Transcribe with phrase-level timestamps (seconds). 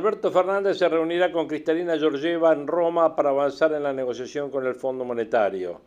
[0.00, 4.66] Alberto Fernández se reunirá con Cristalina Georgieva en Roma para avanzar en la negociación con
[4.66, 5.82] el Fondo Monetario.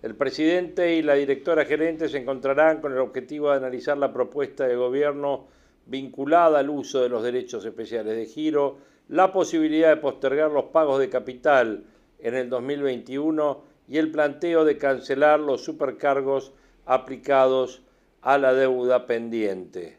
[0.00, 4.66] El presidente y la directora gerente se encontrarán con el objetivo de analizar la propuesta
[4.66, 5.48] de gobierno
[5.84, 10.98] vinculada al uso de los derechos especiales de giro, la posibilidad de postergar los pagos
[10.98, 11.84] de capital
[12.20, 16.54] en el 2021 y el planteo de cancelar los supercargos
[16.86, 17.82] aplicados
[18.22, 19.98] a la deuda pendiente.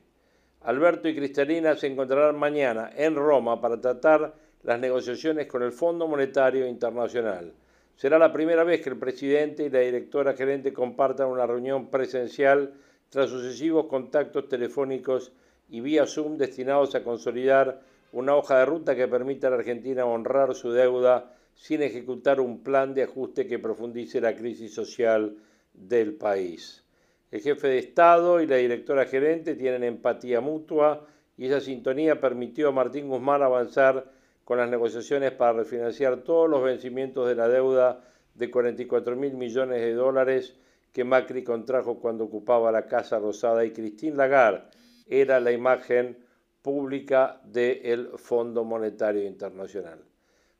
[0.61, 6.05] Alberto y Cristalina se encontrarán mañana en Roma para tratar las negociaciones con el Fondo
[6.05, 7.53] Monetario Internacional.
[7.95, 12.73] Será la primera vez que el presidente y la directora gerente compartan una reunión presencial
[13.09, 15.31] tras sucesivos contactos telefónicos
[15.69, 20.05] y vía Zoom destinados a consolidar una hoja de ruta que permita a la Argentina
[20.05, 25.37] honrar su deuda sin ejecutar un plan de ajuste que profundice la crisis social
[25.73, 26.83] del país.
[27.31, 31.05] El jefe de Estado y la directora gerente tienen empatía mutua
[31.37, 34.11] y esa sintonía permitió a Martín Guzmán avanzar
[34.43, 39.79] con las negociaciones para refinanciar todos los vencimientos de la deuda de 44 mil millones
[39.79, 40.55] de dólares
[40.91, 44.63] que Macri contrajo cuando ocupaba la Casa Rosada y Christine Lagarde
[45.07, 46.17] era la imagen
[46.63, 50.03] pública del Fondo Monetario Internacional.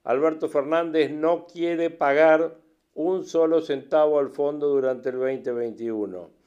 [0.04, 2.58] Alberto Fernández no quiere pagar
[2.94, 6.39] un solo centavo al fondo durante el 2021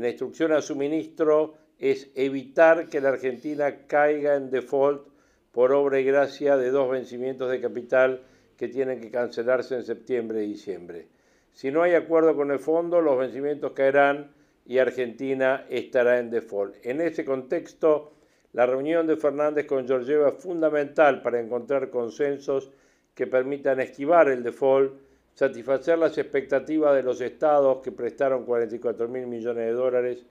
[0.00, 5.06] la instrucción a su ministro es evitar que la Argentina caiga en default
[5.52, 8.22] por obra y gracia de dos vencimientos de capital
[8.56, 11.06] que tienen que cancelarse en septiembre y diciembre.
[11.52, 14.32] Si no hay acuerdo con el fondo, los vencimientos caerán
[14.66, 16.74] y Argentina estará en default.
[16.84, 18.12] En ese contexto,
[18.52, 22.70] la reunión de Fernández con Georgieva es fundamental para encontrar consensos
[23.14, 25.07] que permitan esquivar el default
[25.38, 30.26] satisfacer las expectativas de los estados que prestaron 44 mil millones de dólares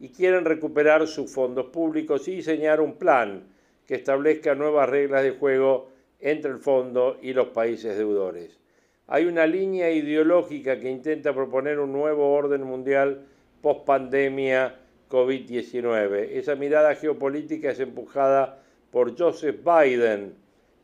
[0.00, 3.44] y quieren recuperar sus fondos públicos y diseñar un plan
[3.86, 8.58] que establezca nuevas reglas de juego entre el fondo y los países deudores.
[9.06, 13.24] Hay una línea ideológica que intenta proponer un nuevo orden mundial
[13.62, 16.28] post pandemia COVID-19.
[16.32, 18.60] Esa mirada geopolítica es empujada
[18.90, 20.34] por Joseph Biden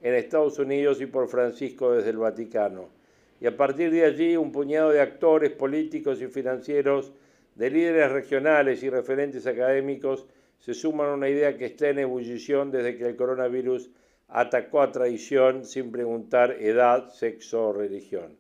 [0.03, 2.96] en Estados Unidos y por Francisco desde el Vaticano
[3.41, 7.13] y a partir de allí un puñado de actores políticos y financieros,
[7.55, 10.27] de líderes regionales y referentes académicos
[10.59, 13.91] se suman a una idea que está en ebullición desde que el coronavirus
[14.29, 18.37] atacó a traición sin preguntar edad, sexo o religión.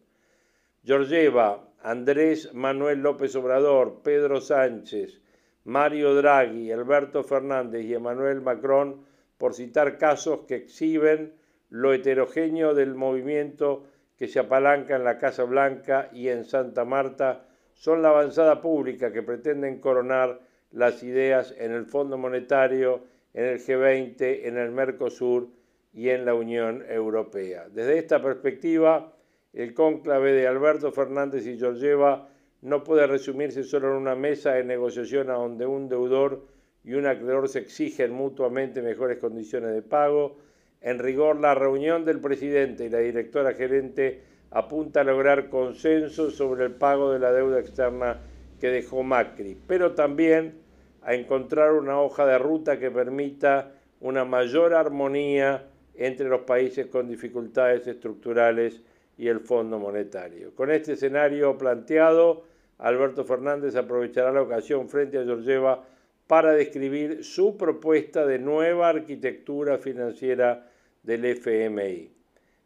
[0.84, 5.20] Georgieva, Andrés Manuel López Obrador, Pedro Sánchez,
[5.64, 9.04] Mario Draghi, Alberto Fernández y Emmanuel Macron,
[9.38, 11.34] por citar casos que exhiben
[11.70, 13.84] lo heterogéneo del movimiento
[14.16, 19.12] que se apalanca en la Casa Blanca y en Santa Marta son la avanzada pública
[19.12, 20.40] que pretenden coronar
[20.72, 23.02] las ideas en el Fondo Monetario,
[23.34, 25.48] en el G20, en el Mercosur
[25.92, 27.68] y en la Unión Europea.
[27.68, 29.12] Desde esta perspectiva,
[29.52, 32.28] el cónclave de Alberto Fernández y Georgieva
[32.62, 36.46] no puede resumirse solo en una mesa de negociación a donde un deudor
[36.84, 40.36] y un acreedor se exigen mutuamente mejores condiciones de pago,
[40.86, 44.20] en rigor, la reunión del presidente y la directora gerente
[44.52, 48.20] apunta a lograr consenso sobre el pago de la deuda externa
[48.60, 50.54] que dejó Macri, pero también
[51.02, 55.64] a encontrar una hoja de ruta que permita una mayor armonía
[55.96, 58.80] entre los países con dificultades estructurales
[59.18, 60.54] y el Fondo Monetario.
[60.54, 62.44] Con este escenario planteado,
[62.78, 65.82] Alberto Fernández aprovechará la ocasión frente a Georgieva
[66.28, 70.70] para describir su propuesta de nueva arquitectura financiera
[71.06, 72.10] del FMI.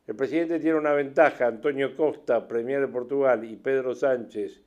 [0.07, 4.61] El presidente tiene una ventaja, Antonio Costa, Premier de Portugal, y Pedro Sánchez,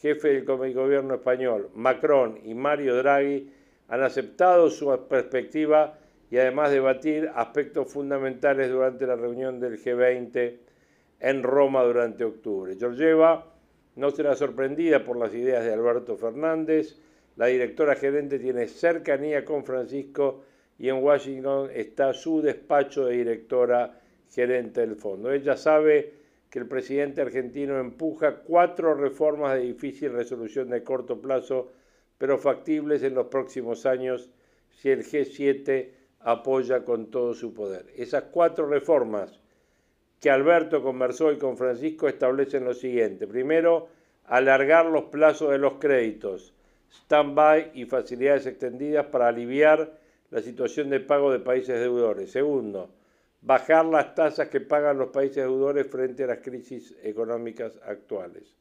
[0.00, 3.52] jefe del gobierno español, Macron y Mario Draghi
[3.88, 5.98] han aceptado su perspectiva
[6.30, 10.56] y además debatir aspectos fundamentales durante la reunión del G20
[11.20, 12.76] en Roma durante octubre.
[12.78, 13.52] Georgieva
[13.96, 16.96] no será sorprendida por las ideas de Alberto Fernández,
[17.36, 20.44] la directora gerente tiene cercanía con Francisco
[20.78, 23.98] y en Washington está su despacho de directora
[24.30, 25.32] gerente del fondo.
[25.32, 26.12] Ella sabe
[26.50, 31.72] que el presidente argentino empuja cuatro reformas de difícil resolución de corto plazo,
[32.18, 34.30] pero factibles en los próximos años
[34.70, 35.90] si el G7
[36.20, 37.86] apoya con todo su poder.
[37.96, 39.40] Esas cuatro reformas
[40.20, 43.26] que Alberto conversó y con Francisco establecen lo siguiente.
[43.26, 43.88] Primero,
[44.24, 46.52] alargar los plazos de los créditos,
[47.04, 49.98] stand-by y facilidades extendidas para aliviar
[50.30, 52.30] la situación de pago de países deudores.
[52.30, 52.90] Segundo,
[53.42, 58.54] bajar las tasas que pagan los países deudores frente a las crisis económicas actuales.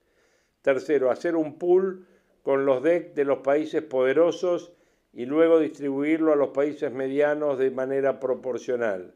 [0.61, 2.05] Tercero, hacer un pool
[2.43, 4.71] con los DEC de los países poderosos
[5.13, 9.13] y luego distribuirlo a los países medianos de manera proporcional.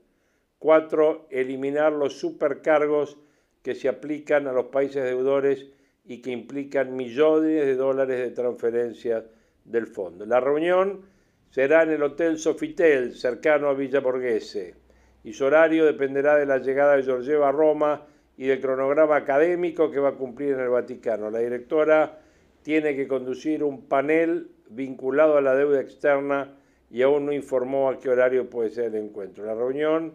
[0.57, 3.17] Cuatro, eliminar los supercargos
[3.61, 5.67] que se aplican a los países deudores
[6.05, 9.25] y que implican millones de dólares de transferencias
[9.65, 10.25] del fondo.
[10.25, 11.01] La reunión
[11.49, 14.75] será en el Hotel Sofitel, cercano a Villa Borghese,
[15.23, 18.05] y su horario dependerá de la llegada de Georgieva a Roma
[18.37, 21.29] y del cronograma académico que va a cumplir en el Vaticano.
[21.29, 22.19] La directora
[22.61, 26.55] tiene que conducir un panel vinculado a la deuda externa
[26.91, 29.45] y aún no informó a qué horario puede ser el encuentro.
[29.45, 30.13] La reunión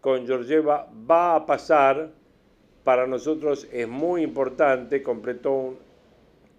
[0.00, 2.10] con Georgieva va a pasar,
[2.84, 5.78] para nosotros es muy importante, completó un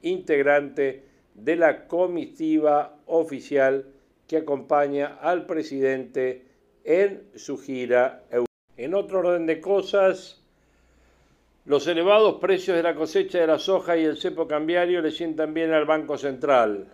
[0.01, 1.03] integrante
[1.35, 3.92] de la comitiva oficial
[4.27, 6.45] que acompaña al presidente
[6.83, 8.23] en su gira.
[8.77, 10.41] En otro orden de cosas,
[11.65, 15.53] los elevados precios de la cosecha de la soja y el cepo cambiario le sientan
[15.53, 16.87] bien al Banco Central.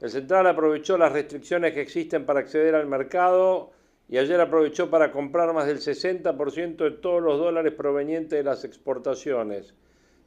[0.00, 3.70] El Central aprovechó las restricciones que existen para acceder al mercado
[4.08, 8.64] y ayer aprovechó para comprar más del 60% de todos los dólares provenientes de las
[8.64, 9.74] exportaciones.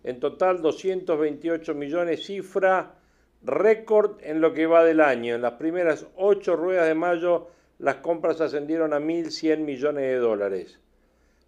[0.03, 2.95] En total 228 millones, cifra
[3.43, 5.35] récord en lo que va del año.
[5.35, 7.47] En las primeras ocho ruedas de mayo
[7.79, 10.79] las compras ascendieron a 1.100 millones de dólares.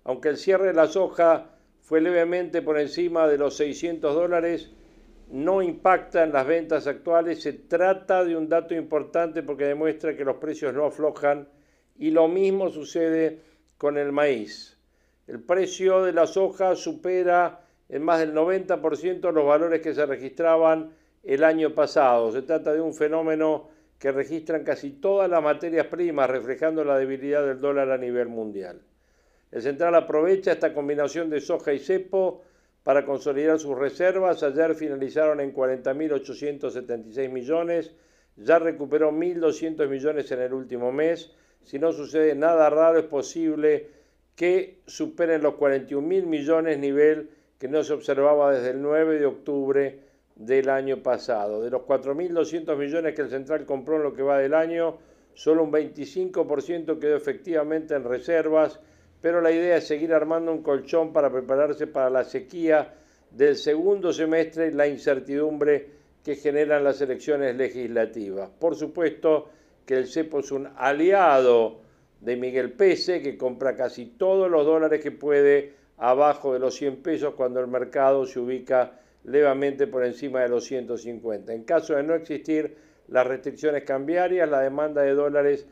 [0.03, 1.49] Aunque el cierre de la soja
[1.81, 4.71] fue levemente por encima de los 600 dólares,
[5.31, 7.41] no impacta en las ventas actuales.
[7.41, 11.47] Se trata de un dato importante porque demuestra que los precios no aflojan
[11.97, 13.41] y lo mismo sucede
[13.77, 14.77] con el maíz.
[15.27, 20.91] El precio de la soja supera en más del 90% los valores que se registraban
[21.29, 22.31] el año pasado.
[22.31, 27.45] Se trata de un fenómeno que registran casi todas las materias primas, reflejando la debilidad
[27.45, 28.81] del dólar a nivel mundial.
[29.51, 32.41] El central aprovecha esta combinación de soja y cepo
[32.83, 34.41] para consolidar sus reservas.
[34.41, 37.93] Ayer finalizaron en 40.876 millones,
[38.35, 41.31] ya recuperó 1.200 millones en el último mes.
[41.63, 43.87] Si no sucede nada raro, es posible
[44.35, 47.29] que superen los 41.000 millones, nivel
[47.59, 50.08] que no se observaba desde el 9 de octubre
[50.39, 51.61] del año pasado.
[51.61, 54.97] De los 4.200 millones que el central compró en lo que va del año,
[55.33, 58.79] solo un 25% quedó efectivamente en reservas,
[59.21, 62.95] pero la idea es seguir armando un colchón para prepararse para la sequía
[63.29, 68.49] del segundo semestre y la incertidumbre que generan las elecciones legislativas.
[68.49, 69.49] Por supuesto
[69.85, 71.81] que el CEPO es un aliado
[72.21, 76.97] de Miguel Pese, que compra casi todos los dólares que puede abajo de los 100
[77.03, 81.53] pesos cuando el mercado se ubica levemente por encima de los 150.
[81.53, 82.75] En caso de no existir
[83.07, 85.67] las restricciones cambiarias, la demanda de dólares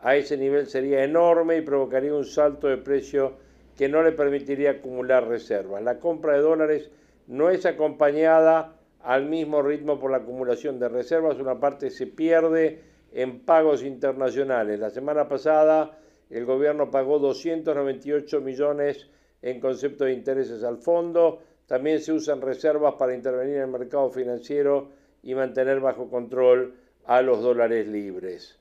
[0.00, 3.34] a ese nivel sería enorme y provocaría un salto de precio
[3.76, 5.82] que no le permitiría acumular reservas.
[5.82, 6.90] La compra de dólares
[7.26, 12.80] no es acompañada al mismo ritmo por la acumulación de reservas, una parte se pierde
[13.12, 14.80] en pagos internacionales.
[14.80, 19.08] La semana pasada el gobierno pagó 298 millones
[19.42, 24.10] en concepto de intereses al fondo, también se usan reservas para intervenir en el mercado
[24.10, 24.90] financiero
[25.22, 28.58] y mantener bajo control a los dólares libres.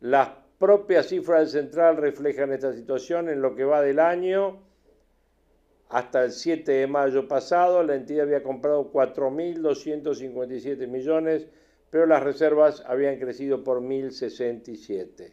[0.00, 4.58] Las propias cifras del central reflejan esta situación en lo que va del año.
[5.88, 11.46] Hasta el 7 de mayo pasado, la entidad había comprado 4.257 millones,
[11.90, 15.32] pero las reservas habían crecido por 1.067.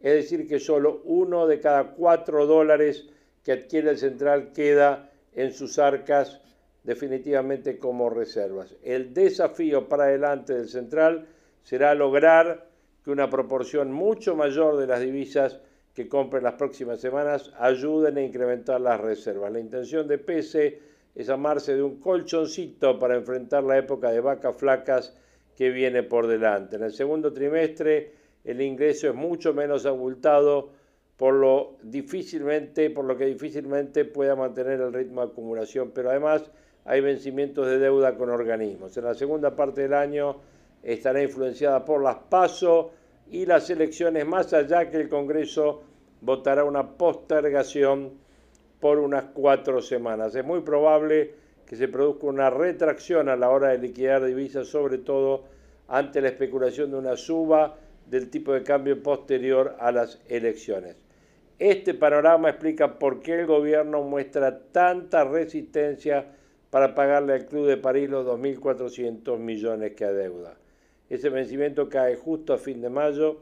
[0.00, 3.06] Es decir, que solo uno de cada cuatro dólares
[3.44, 6.40] que adquiere el central queda en sus arcas
[6.84, 8.74] definitivamente como reservas.
[8.82, 11.26] El desafío para adelante del central
[11.62, 12.68] será lograr
[13.04, 15.60] que una proporción mucho mayor de las divisas
[15.94, 19.52] que compren las próximas semanas ayuden a incrementar las reservas.
[19.52, 20.78] La intención de PESE
[21.14, 25.16] es amarse de un colchoncito para enfrentar la época de vacas flacas
[25.56, 26.76] que viene por delante.
[26.76, 28.12] En el segundo trimestre
[28.44, 30.70] el ingreso es mucho menos abultado
[31.16, 36.50] por lo difícilmente, por lo que difícilmente pueda mantener el ritmo de acumulación, pero además
[36.84, 38.96] hay vencimientos de deuda con organismos.
[38.96, 40.36] En la segunda parte del año
[40.82, 42.92] estará influenciada por las PASO
[43.30, 45.82] y las elecciones, más allá que el Congreso
[46.20, 48.12] votará una postergación
[48.80, 50.34] por unas cuatro semanas.
[50.34, 51.34] Es muy probable
[51.66, 55.44] que se produzca una retracción a la hora de liquidar divisas, sobre todo
[55.86, 60.96] ante la especulación de una suba del tipo de cambio posterior a las elecciones.
[61.58, 66.26] Este panorama explica por qué el gobierno muestra tanta resistencia
[66.70, 70.56] para pagarle al Club de París los 2.400 millones que adeuda.
[71.08, 73.40] Ese vencimiento cae justo a fin de mayo,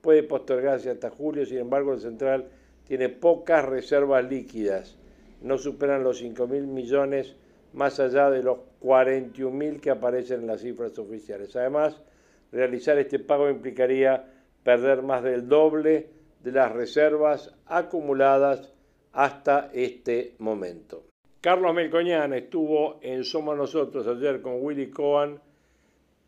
[0.00, 2.48] puede postergarse hasta julio, sin embargo el central
[2.86, 4.96] tiene pocas reservas líquidas,
[5.42, 7.36] no superan los 5.000 millones
[7.72, 11.54] más allá de los 41.000 que aparecen en las cifras oficiales.
[11.56, 12.00] Además,
[12.50, 14.24] realizar este pago implicaría
[14.64, 16.08] perder más del doble
[16.42, 18.72] de las reservas acumuladas
[19.12, 21.05] hasta este momento.
[21.46, 25.40] Carlos Melcoñán estuvo en Somos Nosotros ayer con Willy Cohen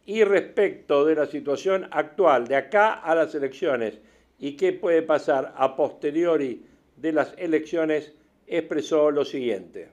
[0.07, 3.99] y respecto de la situación actual, de acá a las elecciones
[4.39, 8.13] y qué puede pasar a posteriori de las elecciones,
[8.47, 9.89] expresó lo siguiente.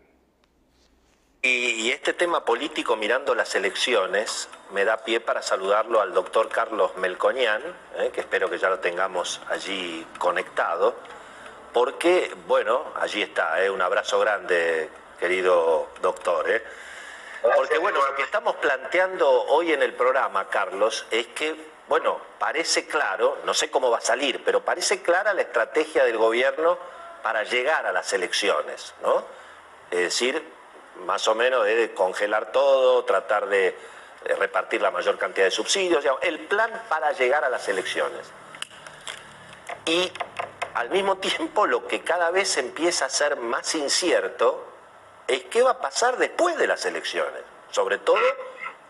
[1.42, 6.96] Y, este tema político mirando las elecciones me da pie para saludarlo al doctor Carlos
[6.98, 7.64] Melcoñán,
[7.98, 10.94] eh, que espero que ya lo tengamos allí conectado,
[11.74, 14.88] porque, bueno, allí está, eh, un abrazo grande,
[15.20, 16.50] querido doctor.
[16.50, 16.64] Eh.
[17.56, 21.56] Porque bueno, lo que estamos planteando hoy en el programa, Carlos, es que,
[21.88, 26.18] bueno, parece claro, no sé cómo va a salir, pero parece clara la estrategia del
[26.18, 26.78] gobierno
[27.22, 29.24] para llegar a las elecciones, ¿no?
[29.92, 30.44] Es decir,
[31.06, 33.78] más o menos de congelar todo, tratar de
[34.40, 38.32] repartir la mayor cantidad de subsidios, el plan para llegar a las elecciones.
[39.86, 40.12] Y
[40.74, 44.65] al mismo tiempo lo que cada vez empieza a ser más incierto
[45.28, 47.42] es qué va a pasar después de las elecciones,
[47.72, 48.20] sobre todo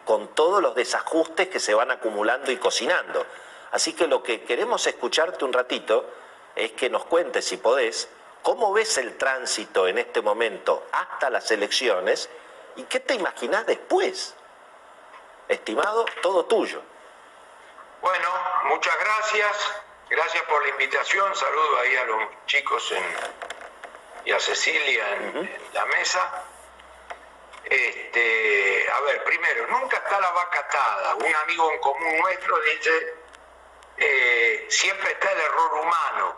[0.05, 3.25] con todos los desajustes que se van acumulando y cocinando.
[3.71, 6.05] Así que lo que queremos escucharte un ratito
[6.55, 8.07] es que nos cuentes, si podés,
[8.41, 12.29] cómo ves el tránsito en este momento hasta las elecciones
[12.75, 14.35] y qué te imaginás después.
[15.47, 16.81] Estimado, todo tuyo.
[18.01, 18.29] Bueno,
[18.65, 19.71] muchas gracias.
[20.09, 21.35] Gracias por la invitación.
[21.35, 23.03] Saludo ahí a los chicos en,
[24.25, 26.43] y a Cecilia en, la mesa.
[27.63, 31.15] Este, a ver, primero, nunca está la vaca atada.
[31.15, 33.15] Un amigo en común nuestro dice,
[33.97, 36.37] eh, siempre está el error humano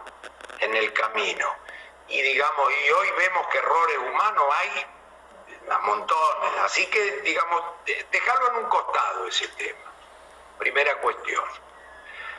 [0.59, 1.55] en el camino.
[2.09, 4.85] Y digamos, y hoy vemos que errores humanos hay
[5.69, 6.51] a montones.
[6.63, 7.63] Así que, digamos,
[8.11, 9.91] dejarlo en un costado ese tema.
[10.57, 11.43] Primera cuestión.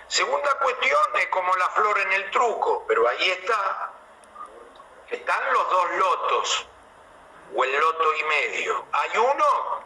[0.09, 3.98] Segunda cuestión es como la flor en el truco, pero ahí está
[5.11, 6.67] están los dos lotos,
[7.55, 8.85] o el loto y medio.
[8.93, 9.85] Hay uno,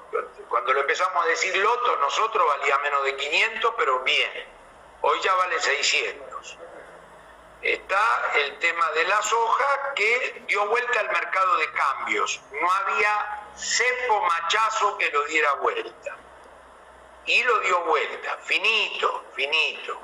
[0.49, 4.47] cuando lo empezamos a decir loto, nosotros valía menos de 500, pero bien,
[5.01, 6.59] hoy ya vale 600.
[7.63, 12.41] Está el tema de la soja que dio vuelta al mercado de cambios.
[12.61, 16.17] No había cepo machazo que lo diera vuelta.
[17.25, 19.97] Y lo dio vuelta, finito, finito.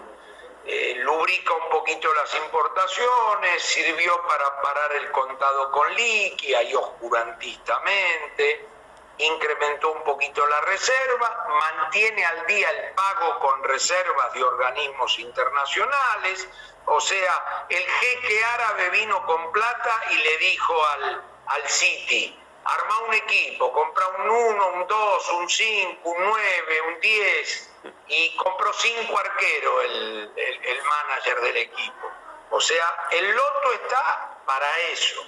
[0.71, 8.69] Eh, lubrica un poquito las importaciones, sirvió para parar el contado con liquia y oscurantistamente,
[9.17, 16.47] incrementó un poquito la reserva, mantiene al día el pago con reservas de organismos internacionales,
[16.85, 22.99] o sea, el jeque árabe vino con plata y le dijo al, al City, arma
[23.07, 27.68] un equipo, compra un 1, un 2, un 5, un 9, un 10
[28.09, 32.11] y compró cinco arqueros el, el, manager del equipo.
[32.51, 35.25] O sea, el loto está para eso.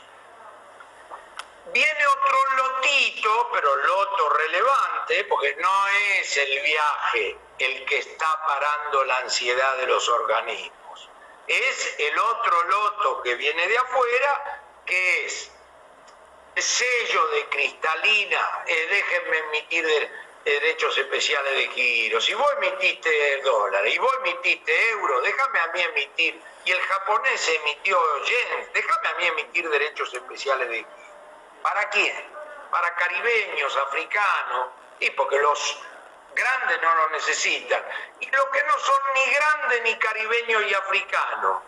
[1.73, 9.05] Viene otro lotito, pero loto relevante, porque no es el viaje el que está parando
[9.05, 11.09] la ansiedad de los organismos.
[11.47, 15.53] Es el otro loto que viene de afuera, que es
[16.57, 20.11] sello de cristalina, eh, déjenme emitir
[20.45, 22.21] derechos especiales de giro.
[22.21, 26.41] Si vos emitiste dólares y vos emitiste euros, déjame a mí emitir.
[26.65, 30.89] Y el japonés emitió yen, déjame a mí emitir derechos especiales de giro.
[31.63, 32.15] ¿Para quién?
[32.71, 34.69] Para caribeños, africanos,
[35.01, 35.83] y porque los
[36.35, 37.83] grandes no lo necesitan.
[38.21, 41.63] Y los que no son ni grandes ni caribeños y africanos.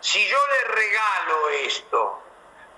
[0.00, 2.22] Si yo les regalo esto,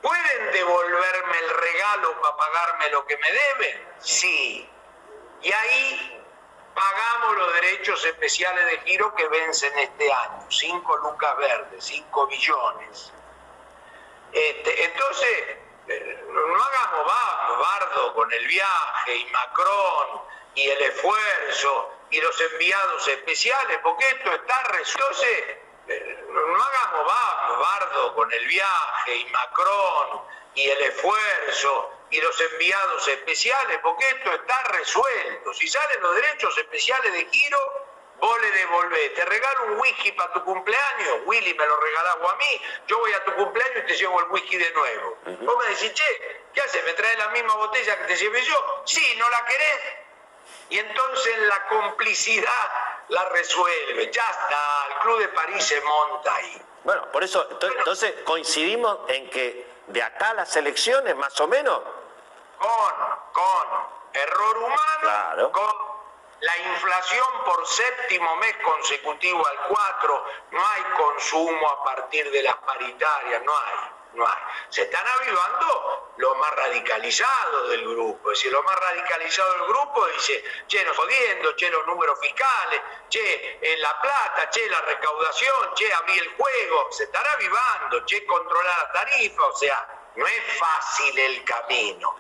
[0.03, 3.89] ¿Pueden devolverme el regalo para pagarme lo que me deben?
[3.99, 4.69] Sí.
[5.43, 6.25] Y ahí
[6.75, 13.13] pagamos los derechos especiales de giro que vencen este año, 5 lucas verdes, 5 billones.
[14.33, 15.57] Este, entonces,
[15.89, 17.07] eh, no hagamos
[17.59, 20.23] bardo con el viaje y Macron
[20.55, 24.55] y el esfuerzo y los enviados especiales, porque esto está...
[24.79, 25.57] Entonces,
[25.89, 27.07] no hagamos
[27.59, 30.23] Bardo con el viaje y Macron
[30.55, 35.55] y el esfuerzo y los enviados especiales, porque esto está resuelto.
[35.55, 37.59] Si salen los derechos especiales de giro,
[38.21, 39.15] vos le devolvés.
[39.15, 43.13] Te regalo un whisky para tu cumpleaños, Willy me lo regalás a mí, yo voy
[43.13, 45.19] a tu cumpleaños y te llevo el whisky de nuevo.
[45.41, 46.85] Vos me decís, che, ¿qué haces?
[46.85, 48.83] ¿Me traes la misma botella que te llevé yo?
[48.85, 49.81] Sí, ¿no la querés?
[50.71, 54.11] Y entonces la complicidad la resuelve.
[54.11, 56.63] Ya está, el Club de París se monta ahí.
[56.85, 61.81] Bueno, por eso, entonces coincidimos en que de acá a las elecciones, más o menos.
[62.59, 62.95] Con,
[63.33, 63.67] con
[64.13, 65.75] error humano, con
[66.41, 72.57] la inflación por séptimo mes consecutivo al 4, no hay consumo a partir de las
[72.57, 74.27] paritarias, no hay no.
[74.69, 78.33] Se están avivando los más radicalizados del grupo.
[78.33, 82.81] Es decir, los más radicalizados del grupo dice, che, nos jodiendo, che, los números fiscales,
[83.09, 86.89] che, en la plata, che, la recaudación, che, abrir el juego.
[86.91, 89.45] Se están avivando, che, controlar la tarifa.
[89.45, 92.19] O sea, no es fácil el camino.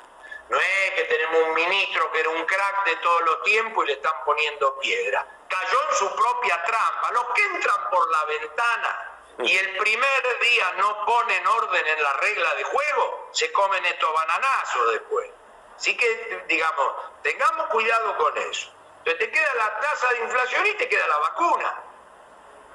[0.49, 3.89] No es que tenemos un ministro que era un crack de todos los tiempos y
[3.89, 5.27] le están poniendo piedra.
[5.47, 7.13] Cayó en su propia trampa.
[7.13, 12.13] Los que entran por la ventana y el primer día no ponen orden en la
[12.15, 15.31] regla de juego, se comen estos bananazos después.
[15.77, 18.73] Así que, digamos, tengamos cuidado con eso.
[18.99, 21.83] Entonces te queda la tasa de inflación y te queda la vacuna.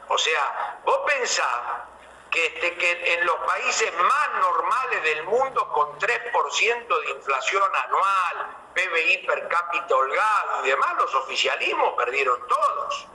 [0.07, 1.61] O sea, vos pensás
[2.31, 8.57] que, este, que en los países más normales del mundo, con 3% de inflación anual,
[8.73, 13.07] PBI per cápita holgado y demás, los oficialismos perdieron todos.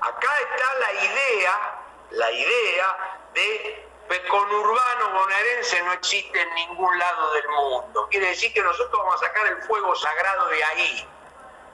[0.00, 1.79] Acá está la idea
[2.10, 8.08] la idea de que conurbano bonaerense no existe en ningún lado del mundo.
[8.10, 11.08] Quiere decir que nosotros vamos a sacar el fuego sagrado de ahí.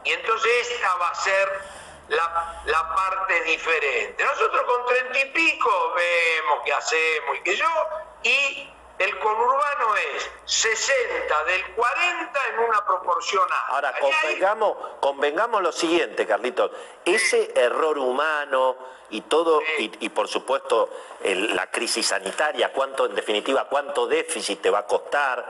[0.04, 1.60] Y entonces esta va a ser
[2.08, 4.22] la, la parte diferente.
[4.22, 7.88] Nosotros con treinta y pico vemos qué hacemos y qué yo,
[8.22, 16.26] y el conurbano es 60 del 40 en una proporción Ahora, convengamos, convengamos lo siguiente,
[16.26, 16.70] Carlitos.
[17.04, 18.76] Ese error humano
[19.10, 20.88] y todo, y, por supuesto
[21.22, 25.44] la crisis sanitaria, cuánto, en definitiva, cuánto déficit te va a costar,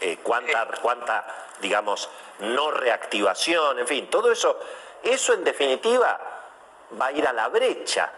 [0.00, 2.08] eh, cuánta, cuánta, digamos,
[2.40, 4.58] no reactivación, en fin, todo eso,
[5.02, 6.18] eso en definitiva
[7.00, 8.12] va a ir a la brecha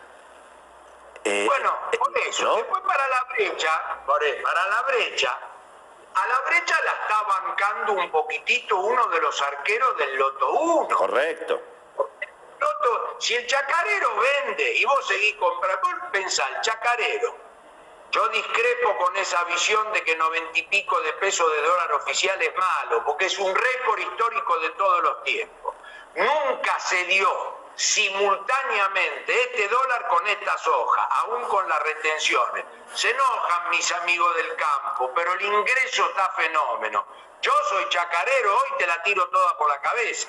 [1.24, 5.38] eh, bueno, por eso, después para la brecha, para la brecha,
[6.14, 10.96] a la brecha la está bancando un poquitito uno de los arqueros del Loto 1.
[10.96, 11.62] Correcto.
[12.58, 17.36] Loto, si el chacarero vende y vos seguís comprando, pensá, el chacarero,
[18.10, 22.40] yo discrepo con esa visión de que noventa y pico de pesos de dólar oficial
[22.42, 25.74] es malo, porque es un récord histórico de todos los tiempos.
[26.14, 32.64] Nunca se dio simultáneamente este dólar con esta soja, aún con las retenciones.
[32.94, 37.06] Se enojan mis amigos del campo, pero el ingreso está fenómeno.
[37.40, 40.28] Yo soy chacarero, hoy te la tiro toda por la cabeza.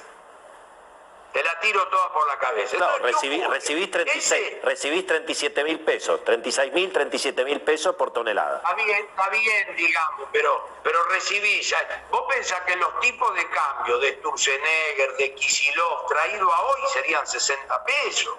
[1.34, 2.78] Te la tiro toda por la cabeza.
[2.78, 8.58] No, recibí, recibís, 36, recibís 37 mil pesos, 36 mil, 37 mil pesos por tonelada.
[8.58, 11.74] Está bien, está bien, digamos, pero, pero recibís.
[12.12, 17.26] Vos pensás que los tipos de cambio de Sturzenegger, de Kisilov, traído a hoy serían
[17.26, 18.36] 60 pesos.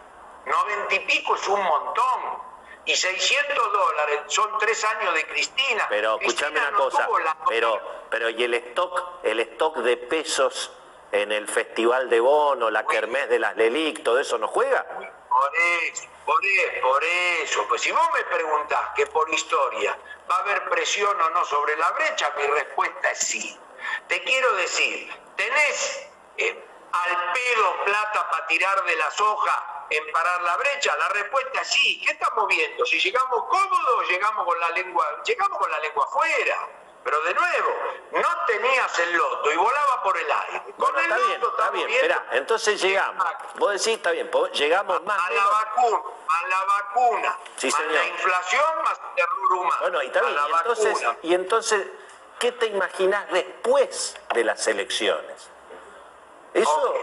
[0.47, 2.45] 90 y pico es un montón.
[2.85, 5.87] Y 600 dólares son tres años de Cristina.
[5.89, 7.09] Pero escúchame una cosa,
[7.49, 10.71] pero, pero ¿y el stock, el stock de pesos
[11.15, 14.85] en el Festival de Bono, la Kermés de las Lelic, todo eso no juega?
[14.85, 17.69] Por eso, por eso, por eso.
[17.69, 19.97] Pues si vos me preguntás que por historia
[20.29, 23.61] va a haber presión o no sobre la brecha, mi respuesta es sí.
[24.09, 30.43] Te quiero decir, ¿tenés eh, al pedo plata para tirar de la soja en parar
[30.43, 30.97] la brecha?
[30.97, 32.03] La respuesta es sí.
[32.05, 32.85] ¿Qué estamos viendo?
[32.87, 36.69] Si llegamos cómodos, llegamos con la lengua, llegamos con la lengua afuera.
[37.05, 37.69] Pero de nuevo,
[38.13, 40.75] no tenías el loto y volaba por el aire.
[40.79, 43.27] Con el está bien, está bien, espera, entonces llegamos.
[43.57, 45.19] Vos decís, está bien, llegamos más.
[45.19, 47.39] A la vacuna, a la vacuna.
[47.57, 47.93] Sí, señor.
[47.93, 49.77] la inflación más el terror humano.
[49.83, 51.87] Bueno, y está bien, y entonces, y entonces,
[52.39, 55.51] ¿qué te imaginas después de las elecciones?
[56.55, 56.95] Eso.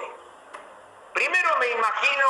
[1.13, 2.27] Primero me imagino,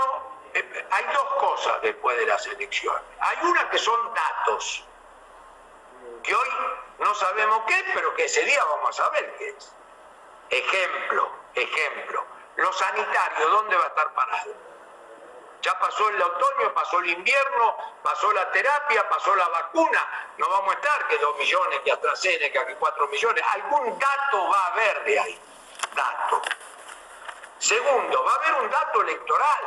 [0.53, 3.01] eh, hay dos cosas después de las elecciones.
[3.19, 4.83] Hay una que son datos
[6.23, 6.49] que hoy
[7.01, 9.75] no sabemos qué, pero que ese día vamos a saber qué es.
[10.49, 12.25] Ejemplo, ejemplo,
[12.57, 14.53] los sanitarios, ¿dónde va a estar parado?
[15.61, 20.33] Ya pasó el otoño, pasó el invierno, pasó la terapia, pasó la vacuna.
[20.37, 23.43] No vamos a estar que dos millones, que AstraZeneca, que cuatro millones.
[23.47, 25.41] Algún dato va a haber de ahí.
[25.95, 26.41] Dato.
[27.59, 29.65] Segundo, va a haber un dato electoral.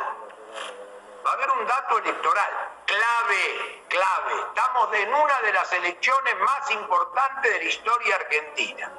[1.25, 2.74] Va a haber un dato electoral.
[2.85, 4.33] Clave, clave.
[4.47, 8.91] Estamos en una de las elecciones más importantes de la historia argentina.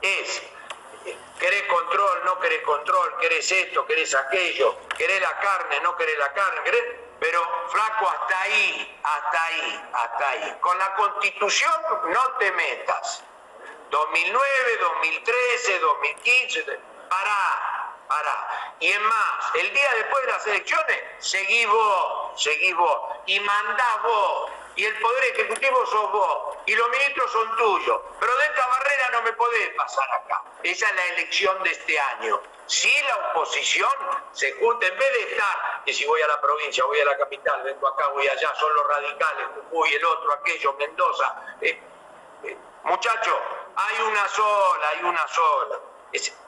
[0.00, 0.42] Es,
[1.38, 6.32] querés control, no querés control, querés esto, querés aquello, querés la carne, no querés la
[6.32, 6.84] carne, querés...
[7.20, 10.56] Pero flaco, hasta ahí, hasta ahí, hasta ahí.
[10.60, 11.72] Con la constitución
[12.08, 13.24] no te metas.
[13.90, 18.76] 2009, 2013, 2015, pará, pará.
[18.80, 24.02] Y es más, el día después de las elecciones, seguí vos, seguí vos, y mandás
[24.02, 28.00] vos, y el poder ejecutivo sos vos, y los ministros son tuyos.
[28.18, 30.42] Pero de esta barrera no me podés pasar acá.
[30.62, 32.40] Esa es la elección de este año.
[32.66, 33.90] Si la oposición
[34.32, 37.18] se junta, en vez de estar, que si voy a la provincia, voy a la
[37.18, 41.56] capital, vengo acá, voy allá, son los radicales, Jujuy, el otro, aquello, Mendoza.
[41.60, 41.78] Eh,
[42.44, 43.36] eh, muchachos,
[43.76, 45.80] hay una sola, hay una sola.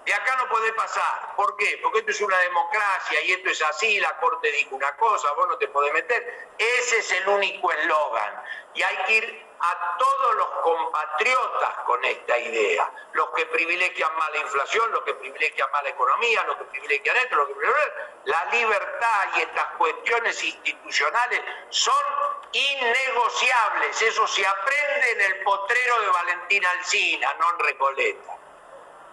[0.05, 1.35] De acá no puede pasar.
[1.35, 1.81] ¿Por qué?
[1.83, 5.49] Porque esto es una democracia y esto es así, la Corte dijo una cosa, vos
[5.49, 6.51] no te podés meter.
[6.57, 8.45] Ese es el único eslogan.
[8.75, 14.31] Y hay que ir a todos los compatriotas con esta idea, los que privilegian más
[14.31, 18.17] la inflación, los que privilegian más la economía, los que privilegian esto, los que privilegian...
[18.27, 22.05] La libertad y estas cuestiones institucionales son
[22.53, 28.46] innegociables, eso se aprende en el potrero de Valentina Alcina, no en Recoleta.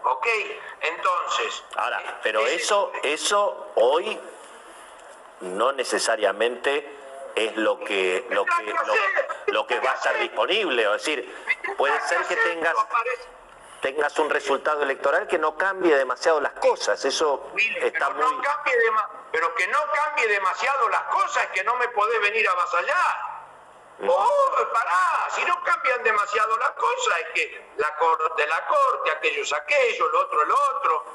[0.03, 0.27] ¿Ok?
[0.81, 1.63] Entonces...
[1.75, 4.19] Ahora, pero eso, eso hoy
[5.41, 6.99] no necesariamente
[7.35, 8.73] es lo que lo que
[9.51, 11.45] lo, que va a estar disponible, es decir,
[11.77, 12.75] puede ser que tengas
[13.81, 18.23] tengas un resultado electoral que no cambie demasiado las cosas, eso está muy
[19.31, 23.32] pero que no cambie demasiado las cosas, que no me podés venir a avasallar.
[24.01, 29.53] Oh, pará, si no cambian demasiado las cosas, es que la corte, la corte, aquellos,
[29.53, 31.05] aquello, lo otro, el otro.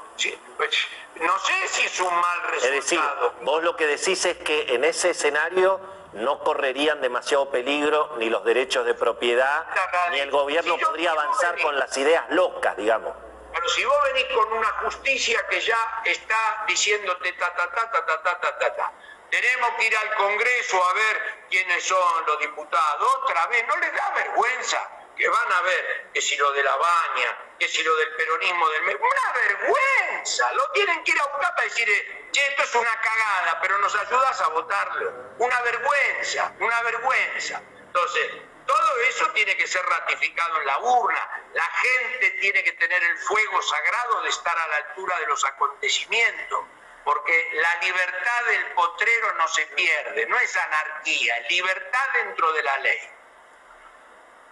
[0.57, 2.73] Pues, no sé si es un mal resultado.
[2.73, 3.01] Es decir,
[3.41, 5.79] vos lo que decís es que en ese escenario
[6.13, 9.67] no correrían demasiado peligro ni los derechos de propiedad,
[10.11, 13.13] ni el gobierno podría avanzar con las ideas locas, digamos.
[13.53, 18.05] Pero si vos venís con una justicia que ya está diciéndote ta ta ta ta
[18.05, 18.91] ta ta ta ta, ta.
[19.29, 23.93] Tenemos que ir al Congreso a ver quiénes son los diputados, otra vez, ¿no les
[23.93, 24.89] da vergüenza?
[25.19, 28.69] que van a ver que si lo de la baña, que si lo del peronismo
[28.69, 28.95] del...
[28.95, 33.59] Una vergüenza, lo tienen que ir a buscar para decir, che, esto es una cagada,
[33.61, 35.11] pero nos ayudas a votarlo.
[35.39, 37.61] Una vergüenza, una vergüenza.
[37.81, 38.31] Entonces,
[38.65, 41.43] todo eso tiene que ser ratificado en la urna.
[41.53, 45.43] La gente tiene que tener el fuego sagrado de estar a la altura de los
[45.43, 46.61] acontecimientos.
[47.03, 52.63] Porque la libertad del potrero no se pierde, no es anarquía, es libertad dentro de
[52.63, 53.11] la ley.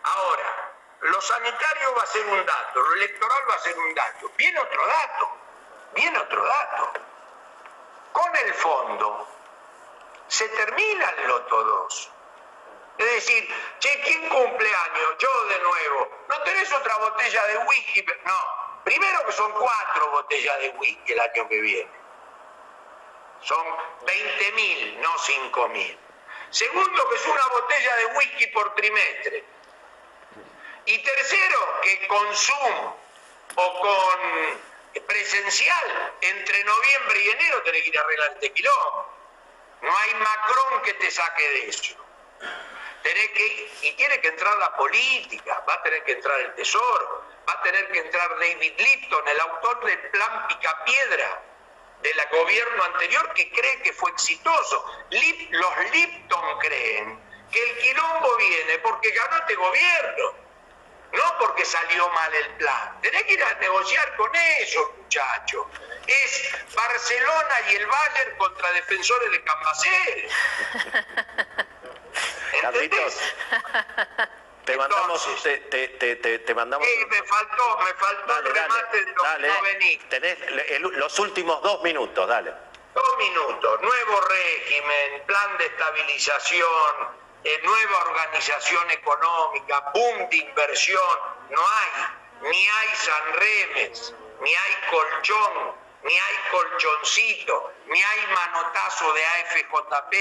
[0.03, 4.31] Ahora, lo sanitario va a ser un dato, lo electoral va a ser un dato.
[4.37, 5.37] Viene otro dato,
[5.93, 6.93] viene otro dato.
[8.13, 9.27] Con el fondo
[10.27, 12.11] se termina el Loto 2.
[12.97, 13.47] Es decir,
[13.79, 15.15] che, ¿quién cumple años?
[15.19, 16.25] Yo de nuevo.
[16.29, 18.05] ¿No tenés otra botella de whisky?
[18.25, 18.83] No.
[18.83, 21.96] Primero que son cuatro botellas de whisky el año que viene.
[23.41, 23.65] Son
[24.05, 25.97] 20.000, no 5.000.
[26.49, 29.43] Segundo que es una botella de whisky por trimestre.
[30.85, 32.93] Y tercero, que con Zoom
[33.55, 34.67] o con
[35.05, 39.13] presencial entre noviembre y enero tenés que ir a arreglar este quilombo.
[39.81, 41.95] No hay Macron que te saque de eso.
[43.03, 47.23] Tenés que, y tiene que entrar la política, va a tener que entrar el Tesoro,
[47.47, 51.41] va a tener que entrar David Lipton, el autor del plan Picapiedra
[52.01, 54.85] del gobierno anterior que cree que fue exitoso.
[55.09, 57.19] los Lipton creen
[57.51, 60.47] que el quilombo viene porque ganó este gobierno
[61.11, 63.01] no porque salió mal el plan.
[63.01, 65.65] Tenés que ir a negociar con eso, muchachos.
[66.05, 70.33] Es Barcelona y el Bayern contra defensores de Cambaceres.
[72.63, 73.17] ¿Entendés?
[74.67, 76.85] Te mandamos, te, te, te, te mandamos.
[77.09, 79.97] me faltó, me faltó el remate de dale, no vení.
[80.09, 80.37] Tenés
[80.81, 82.53] los últimos dos minutos, dale.
[82.93, 86.67] Dos minutos, nuevo régimen, plan de estabilización,
[87.63, 95.75] nueva organización económica, boom de inversión, no hay, ni hay Sanremes, ni hay colchón,
[96.07, 100.13] ni hay colchoncito, ni hay manotazo de AFJP,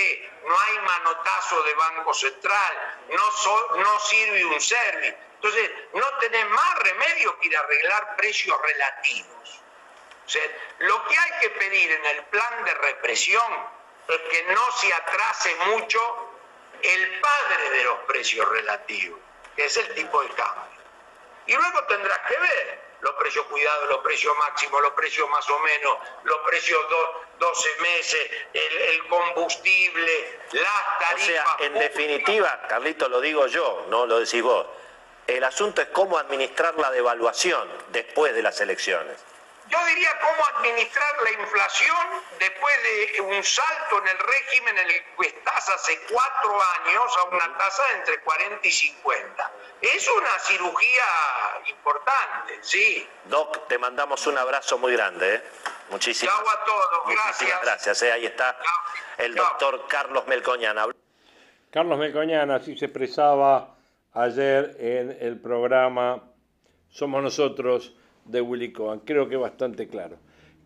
[0.48, 5.16] no hay manotazo de Banco Central, no, sirve un service.
[5.36, 9.62] Entonces, no tenés más remedio que ir a arreglar precios relativos.
[10.26, 10.42] O sea,
[10.78, 13.68] lo que hay que pedir en el plan de represión
[14.08, 16.32] es que no se atrase mucho
[16.82, 19.20] el padre de los precios relativos,
[19.54, 20.80] que es el tipo de cambio.
[21.46, 25.58] Y luego tendrás que ver los precios cuidados, los precios máximos, los precios más o
[25.60, 26.80] menos, los precios
[27.38, 31.22] 12 meses, el, combustible, las tarifas.
[31.22, 34.66] O sea, en definitiva, Carlito, lo digo yo, no lo decís vos.
[35.26, 39.16] El asunto es cómo administrar la devaluación después de las elecciones.
[39.68, 42.06] Yo diría cómo administrar la inflación
[42.38, 47.24] después de un salto en el régimen en el que estás hace cuatro años a
[47.24, 49.52] una tasa de entre 40 y 50.
[49.80, 51.04] Es una cirugía
[51.68, 53.08] importante, sí.
[53.24, 55.34] Doc, te mandamos un abrazo muy grande.
[55.34, 55.42] ¿eh?
[55.90, 57.60] Muchísimas, Chau a todos, gracias.
[57.62, 58.02] gracias.
[58.02, 58.12] ¿eh?
[58.12, 58.56] Ahí está
[59.18, 60.86] el doctor Carlos Melcoñana.
[61.70, 63.76] Carlos Melcoñana así se expresaba
[64.14, 66.22] ayer en el programa
[66.88, 67.94] Somos Nosotros
[68.28, 69.00] de Willy Cohen.
[69.04, 70.16] Creo que bastante claro.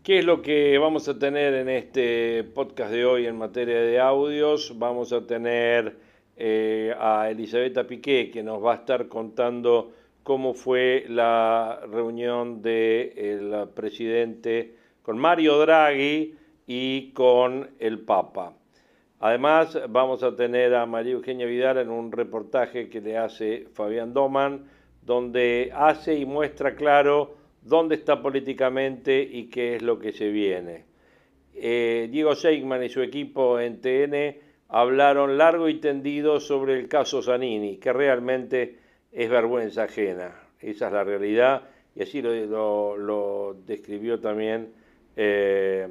[0.03, 4.01] ¿Qué es lo que vamos a tener en este podcast de hoy en materia de
[4.01, 4.79] audios?
[4.79, 5.99] Vamos a tener
[6.37, 9.93] eh, a Elisabetta Piqué, que nos va a estar contando
[10.23, 16.35] cómo fue la reunión del presidente con Mario Draghi
[16.67, 18.55] y con el Papa.
[19.19, 24.15] Además, vamos a tener a María Eugenia Vidal en un reportaje que le hace Fabián
[24.15, 24.65] Doman,
[25.03, 30.85] donde hace y muestra claro dónde está políticamente y qué es lo que se viene.
[31.55, 37.23] Eh, Diego Seigman y su equipo en TN hablaron largo y tendido sobre el caso
[37.23, 38.77] Zanini, que realmente
[39.13, 40.33] es vergüenza ajena.
[40.61, 41.63] Esa es la realidad
[41.95, 44.73] y así lo, describió también
[45.17, 45.87] eh,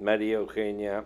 [0.00, 1.04] María Eugenia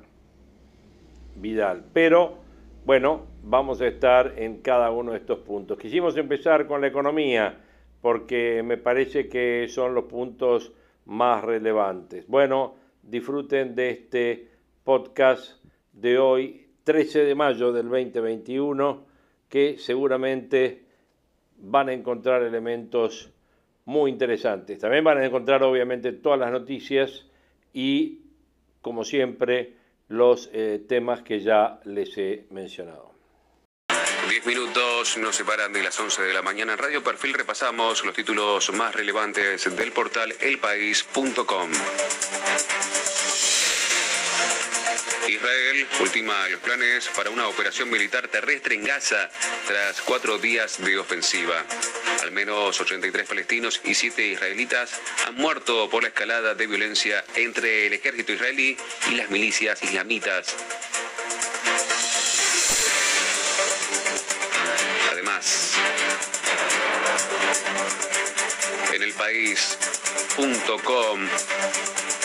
[1.36, 1.84] Vidal.
[1.92, 2.38] Pero,
[2.84, 5.78] bueno, vamos a estar en cada uno de estos puntos.
[5.78, 7.63] Quisimos empezar con la economía
[8.04, 10.74] porque me parece que son los puntos
[11.06, 12.28] más relevantes.
[12.28, 14.48] Bueno, disfruten de este
[14.84, 19.06] podcast de hoy, 13 de mayo del 2021,
[19.48, 20.82] que seguramente
[21.56, 23.32] van a encontrar elementos
[23.86, 24.78] muy interesantes.
[24.80, 27.26] También van a encontrar obviamente todas las noticias
[27.72, 28.20] y,
[28.82, 29.76] como siempre,
[30.08, 33.13] los eh, temas que ya les he mencionado.
[34.28, 37.34] Diez minutos nos separan de las 11 de la mañana en Radio Perfil.
[37.34, 41.70] Repasamos los títulos más relevantes del portal elpaís.com.
[45.28, 49.30] Israel ultima los planes para una operación militar terrestre en Gaza
[49.66, 51.64] tras cuatro días de ofensiva.
[52.22, 57.86] Al menos 83 palestinos y 7 israelitas han muerto por la escalada de violencia entre
[57.86, 58.76] el ejército israelí
[59.10, 60.54] y las milicias islamitas.
[69.44, 71.20] país.com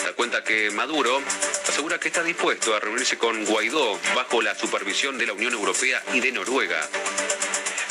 [0.04, 1.20] da cuenta que Maduro
[1.68, 6.02] asegura que está dispuesto a reunirse con Guaidó bajo la supervisión de la Unión Europea
[6.14, 6.80] y de Noruega.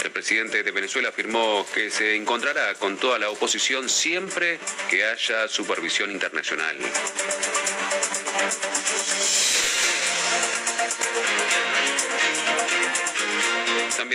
[0.04, 5.48] El presidente de Venezuela afirmó que se encontrará con toda la oposición siempre que haya
[5.48, 6.76] supervisión internacional.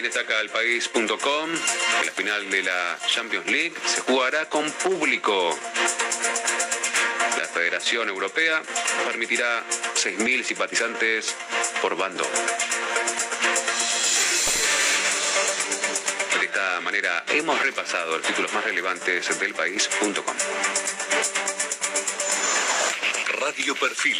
[0.04, 5.58] Destaca el país.com que la final de la Champions League se jugará con público.
[7.38, 8.62] La Federación Europea
[9.06, 9.64] permitirá
[9.94, 11.34] 6.000 simpatizantes
[11.80, 12.22] por bando.
[16.38, 21.53] De esta manera hemos repasado los títulos más relevantes del país.com.
[23.56, 24.16] Radio Perfil.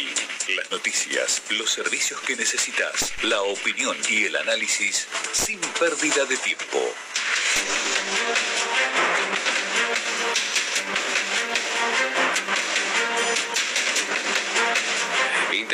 [0.55, 6.79] Las noticias, los servicios que necesitas, la opinión y el análisis sin pérdida de tiempo.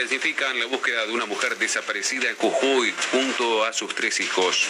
[0.02, 4.66] Intensifican la búsqueda de una mujer desaparecida en Jujuy junto a sus tres hijos.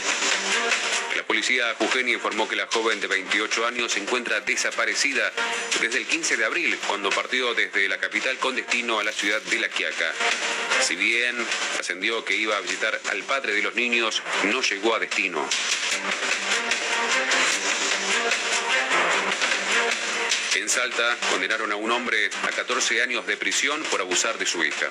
[1.15, 5.31] La policía jujeña informó que la joven de 28 años se encuentra desaparecida
[5.79, 9.41] desde el 15 de abril, cuando partió desde la capital con destino a la ciudad
[9.43, 10.11] de La Quiaca.
[10.81, 11.37] Si bien
[11.79, 15.47] ascendió que iba a visitar al padre de los niños, no llegó a destino.
[20.61, 24.63] En Salta condenaron a un hombre a 14 años de prisión por abusar de su
[24.63, 24.89] hija.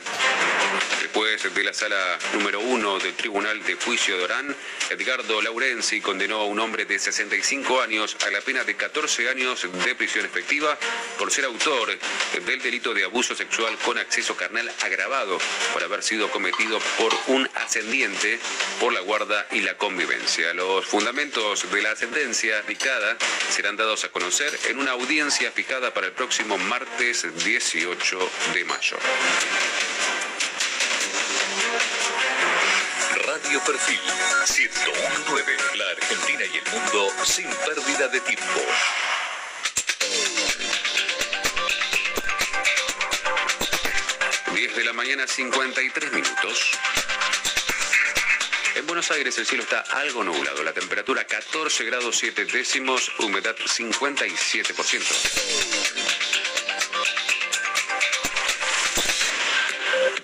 [1.01, 4.57] Después de la sala número uno del Tribunal de Juicio de Orán,
[4.91, 9.65] Edgardo Laurenzi condenó a un hombre de 65 años a la pena de 14 años
[9.85, 10.77] de prisión efectiva
[11.17, 11.97] por ser autor
[12.45, 15.39] del delito de abuso sexual con acceso carnal agravado
[15.73, 18.41] por haber sido cometido por un ascendiente
[18.81, 20.53] por la guarda y la convivencia.
[20.53, 23.17] Los fundamentos de la sentencia dictada
[23.51, 28.97] serán dados a conocer en una audiencia fijada para el próximo martes 18 de mayo.
[33.27, 34.01] Radio Perfil
[34.47, 35.57] 1019.
[35.77, 38.61] La Argentina y el mundo sin pérdida de tiempo.
[44.55, 46.71] 10 de la mañana, 53 minutos.
[48.77, 53.57] En Buenos Aires el cielo está algo nublado, la temperatura 14 grados 7 décimos, humedad
[53.57, 55.03] 57%.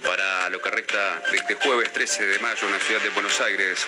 [0.03, 3.41] Para lo que resta de este jueves 13 de mayo en la ciudad de Buenos
[3.41, 3.85] Aires,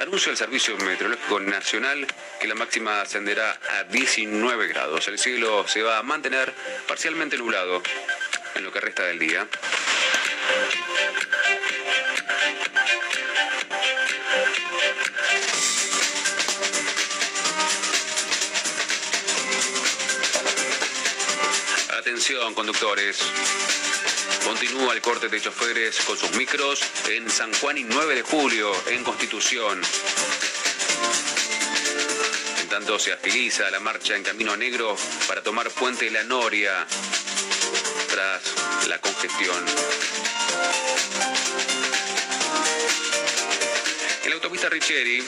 [0.00, 2.06] anuncia el Servicio Meteorológico Nacional
[2.40, 5.08] que la máxima ascenderá a 19 grados.
[5.08, 6.54] El cielo se va a mantener
[6.86, 7.82] parcialmente nublado
[8.54, 9.48] en lo que resta del día.
[22.10, 23.18] Atención, conductores.
[24.44, 28.72] Continúa el corte de choferes con sus micros en San Juan y 9 de julio,
[28.88, 29.80] en Constitución.
[32.60, 34.96] En tanto se agiliza la marcha en Camino Negro
[35.28, 36.84] para tomar Puente La Noria
[38.08, 39.64] tras la congestión.
[44.50, 45.22] Autopista Richeri,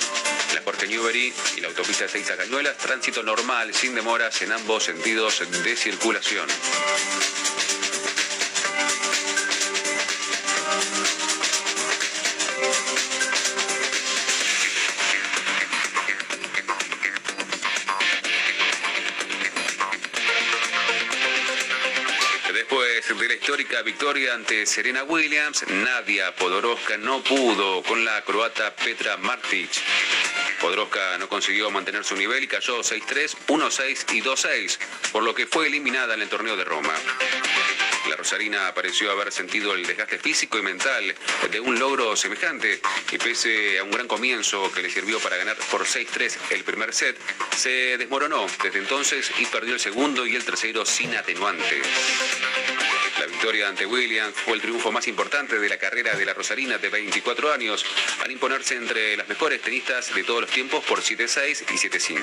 [0.53, 5.45] la Jorge Newbery y la autopista Seiza Cañuelas, tránsito normal, sin demoras en ambos sentidos
[5.63, 6.49] de circulación.
[23.83, 29.71] Victoria ante Serena Williams, Nadia Podoroska no pudo con la croata Petra Martic.
[30.61, 34.79] Podoroska no consiguió mantener su nivel y cayó 6-3, 1-6 y 2-6,
[35.11, 36.93] por lo que fue eliminada en el torneo de Roma.
[38.09, 41.15] La Rosarina pareció haber sentido el desgaste físico y mental
[41.51, 45.57] de un logro semejante y pese a un gran comienzo que le sirvió para ganar
[45.71, 47.17] por 6-3 el primer set,
[47.57, 51.87] se desmoronó desde entonces y perdió el segundo y el tercero sin atenuantes.
[53.43, 56.89] Victoria ante Williams fue el triunfo más importante de la carrera de la Rosarina de
[56.89, 57.85] 24 años,
[58.23, 62.21] al imponerse entre las mejores tenistas de todos los tiempos por 7-6 y 7-5.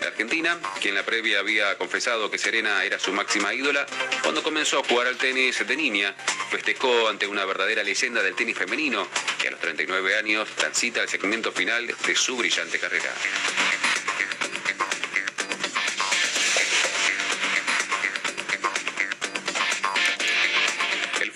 [0.00, 3.86] La Argentina, quien la previa había confesado que Serena era su máxima ídola,
[4.24, 6.12] cuando comenzó a jugar al tenis de niña,
[6.50, 9.06] festejó ante una verdadera leyenda del tenis femenino,
[9.40, 13.14] que a los 39 años transita el segmento final de su brillante carrera.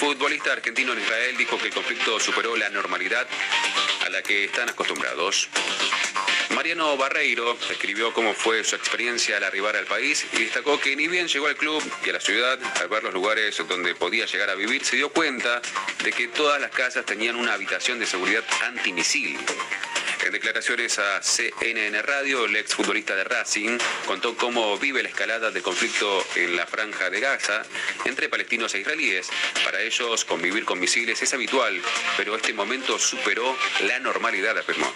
[0.04, 3.26] Futbolista argentino en Israel dijo que el conflicto superó la normalidad
[4.04, 5.48] a la que están acostumbrados.
[6.50, 11.08] Mariano Barreiro escribió cómo fue su experiencia al arribar al país y destacó que ni
[11.08, 14.50] bien llegó al club y a la ciudad, al ver los lugares donde podía llegar
[14.50, 15.62] a vivir, se dio cuenta
[16.02, 19.38] de que todas las casas tenían una habitación de seguridad antimisil.
[20.24, 25.62] En declaraciones a CNN Radio, el exfutbolista de Racing contó cómo vive la escalada del
[25.62, 27.62] conflicto en la franja de Gaza
[28.06, 29.28] entre palestinos e israelíes.
[29.64, 31.80] Para ellos, convivir con misiles es habitual,
[32.16, 34.90] pero este momento superó la normalidad, afirmó.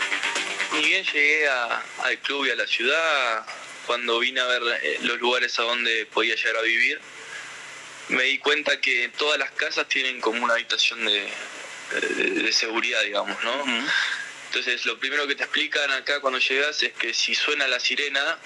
[0.73, 3.45] Ni bien llegué a- al club y a la ciudad,
[3.87, 6.99] cuando vine a ver eh, los lugares a donde podía llegar a vivir,
[8.09, 11.29] me di cuenta que todas las casas tienen como una habitación de,
[12.01, 13.65] de- de seguridad, digamos, ¿no?
[14.49, 18.39] Entonces, lo primero que te explican acá cuando llegas es que si suena la sirena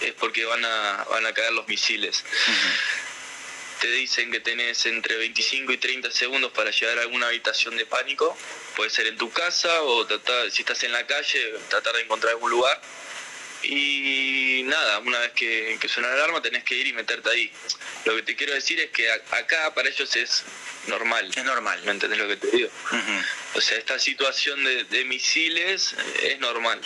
[0.00, 2.22] es porque van a, van a caer los misiles.
[3.80, 7.86] Te dicen que tenés entre 25 y 30 segundos para llegar a alguna habitación de
[7.86, 8.36] pánico.
[8.76, 12.32] Puede ser en tu casa o tratar, si estás en la calle, tratar de encontrar
[12.34, 12.80] algún lugar.
[13.62, 17.52] Y nada, una vez que, que suena la alarma tenés que ir y meterte ahí.
[18.04, 20.42] Lo que te quiero decir es que a- acá para ellos es
[20.86, 21.30] normal.
[21.34, 21.80] Es normal.
[21.84, 22.70] ¿Me entendés lo que te digo?
[23.54, 26.80] O sea, esta situación de, de misiles eh, es normal.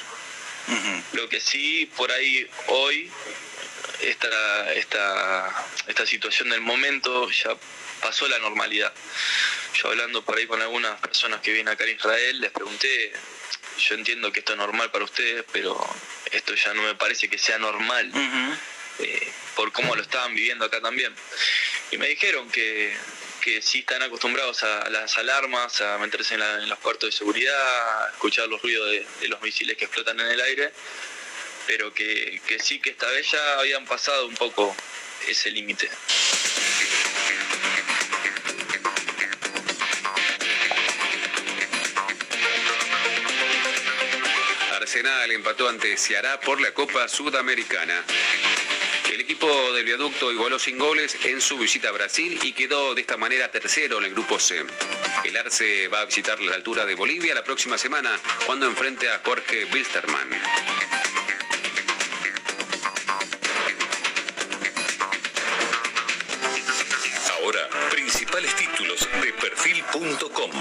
[1.12, 3.10] Lo que sí, por ahí hoy,
[4.00, 7.56] esta, esta, esta situación del momento ya
[8.00, 8.92] pasó la normalidad.
[9.74, 13.12] Yo hablando por ahí con algunas personas que vienen acá a Israel, les pregunté,
[13.78, 15.78] yo entiendo que esto es normal para ustedes, pero
[16.30, 18.10] esto ya no me parece que sea normal
[19.00, 21.14] eh, por cómo lo estaban viviendo acá también.
[21.90, 22.96] Y me dijeron que,
[23.42, 28.10] que sí están acostumbrados a las alarmas, a meterse en, los cuartos de seguridad, a
[28.12, 30.72] escuchar los ruidos de, los misiles que explotan en el aire,
[31.66, 34.74] pero que, que sí que esta vez ya habían pasado un poco
[35.26, 35.90] ese límite.
[44.72, 48.04] Arsenal empató ante Ceará por la Copa Sudamericana.
[49.12, 53.02] El equipo del viaducto igualó sin goles en su visita a Brasil y quedó de
[53.02, 54.64] esta manera tercero en el grupo C.
[55.24, 59.20] El Arce va a visitar la altura de Bolivia la próxima semana cuando enfrente a
[59.22, 60.30] Jorge Wilstermann.
[67.36, 70.52] Ahora, principales títulos de perfil.com.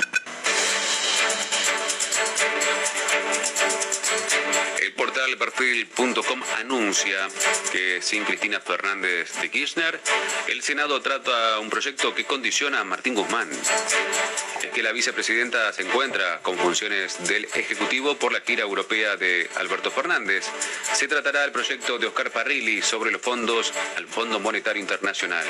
[5.01, 7.27] El portal perfil.com anuncia
[7.71, 9.99] que sin Cristina Fernández de Kirchner,
[10.47, 13.49] el Senado trata un proyecto que condiciona a Martín Guzmán.
[14.61, 19.49] Es que la vicepresidenta se encuentra con funciones del Ejecutivo por la gira europea de
[19.55, 20.45] Alberto Fernández.
[20.93, 25.47] Se tratará del proyecto de Oscar Parrilli sobre los fondos al Fondo Monetario Internacional.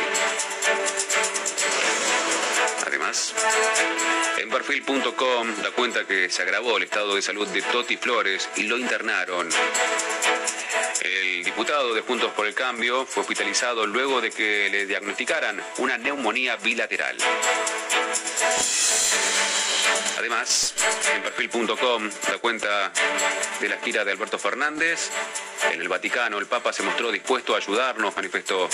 [4.38, 8.64] En perfil.com da cuenta que se agravó el estado de salud de Toti Flores y
[8.64, 9.50] lo internaron.
[11.02, 15.98] El diputado de Juntos por el Cambio fue hospitalizado luego de que le diagnosticaran una
[15.98, 17.18] neumonía bilateral.
[20.22, 20.74] Además,
[21.16, 22.92] en perfil.com da cuenta
[23.60, 25.10] de la gira de Alberto Fernández.
[25.72, 28.70] En el Vaticano, el Papa se mostró dispuesto a ayudarnos, manifestó.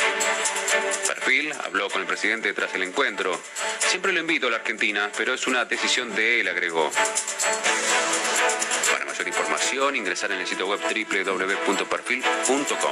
[1.08, 3.39] Perfil habló con el presidente tras el encuentro.
[3.80, 6.91] Siempre lo invito a la Argentina, pero es una decisión de él, agregó.
[8.91, 12.91] Para mayor información, ingresar en el sitio web www.perfil.com.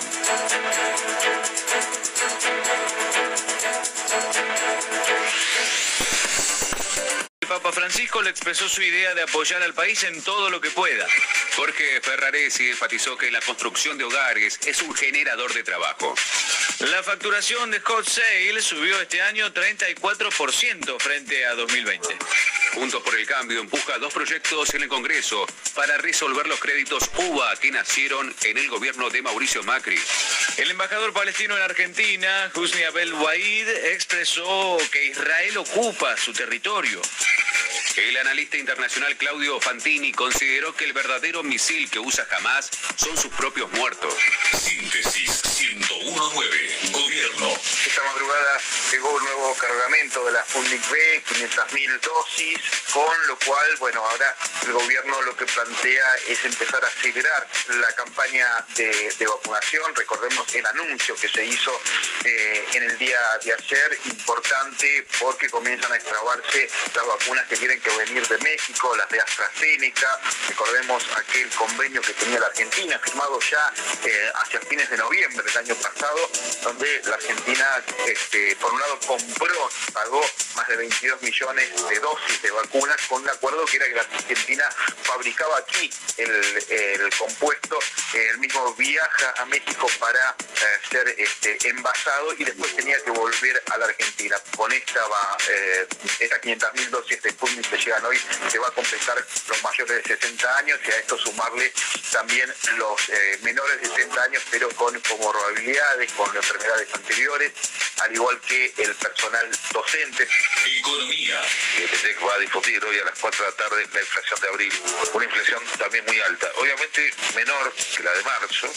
[8.26, 11.06] Expresó su idea de apoyar al país en todo lo que pueda.
[11.56, 16.16] Jorge Ferraresi enfatizó que la construcción de hogares es un generador de trabajo.
[16.80, 22.18] La facturación de Hot Sale subió este año 34% frente a 2020.
[22.74, 25.46] Juntos por el Cambio empuja dos proyectos en el Congreso
[25.76, 30.00] para resolver los créditos UBA que nacieron en el gobierno de Mauricio Macri.
[30.58, 37.02] El embajador palestino en Argentina, Husni Abel Waid, expresó que Israel ocupa su territorio.
[37.98, 43.32] El analista internacional Claudio Fantini consideró que el verdadero misil que usa Hamas son sus
[43.34, 44.14] propios muertos.
[44.52, 46.95] Síntesis 1019.
[47.86, 48.60] Esta madrugada
[48.92, 52.60] llegó un nuevo cargamento de la Sputnik B, 500.000 dosis,
[52.92, 57.92] con lo cual, bueno, ahora el gobierno lo que plantea es empezar a acelerar la
[57.94, 59.94] campaña de, de vacunación.
[59.96, 61.80] Recordemos el anuncio que se hizo
[62.24, 67.80] eh, en el día de ayer, importante porque comienzan a extrabarse las vacunas que tienen
[67.82, 70.20] que venir de México, las de AstraZeneca.
[70.48, 73.74] Recordemos aquel convenio que tenía la Argentina, firmado ya
[74.04, 76.30] eh, hacia fines de noviembre del año pasado,
[76.64, 77.75] donde la Argentina,
[78.08, 80.22] este, por un lado, compró, pagó
[80.56, 84.02] más de 22 millones de dosis de vacunas con un acuerdo que era que la
[84.02, 84.70] Argentina
[85.04, 87.80] fabricaba aquí el, compuesto,
[88.14, 93.64] el mismo viaja a México para eh, ser este, envasado y después tenía que volver
[93.72, 94.38] a la Argentina.
[94.56, 95.88] Con esta va, eh,
[96.20, 98.20] estas 500.000 dosis de Sputnik que llegan hoy,
[98.50, 101.74] se va a completar los mayores de 60 años y a esto sumarle
[102.12, 107.52] también los eh, menores de 60 años, pero con comorbilidades, con enfermedades anteriores,
[108.02, 110.28] al igual que el personal docente.
[110.78, 111.42] Economía.
[111.78, 114.48] El IPC va a difundir hoy a las 4 de la tarde la inflación de
[114.48, 114.74] abril,
[115.14, 118.68] una inflación también muy alta, obviamente menor que la de marzo,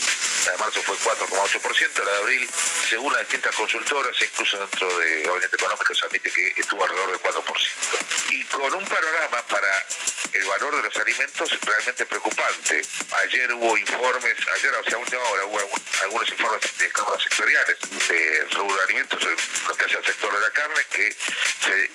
[0.46, 2.50] la de marzo fue 4,8%, la de abril,
[2.88, 7.20] según las distintas consultoras, incluso dentro de Gabinete Económico se admite que estuvo alrededor del
[7.20, 8.30] 4%.
[8.30, 9.86] Y con un panorama para
[10.32, 12.82] el valor de los alimentos realmente preocupante.
[13.24, 15.60] Ayer hubo informes, ayer o sea, última hora hubo
[16.02, 17.76] algunos informes de cámaras sectoriales
[18.08, 19.20] de rubro alimentos,
[19.68, 21.90] lo que hace al sector de la carne, que este,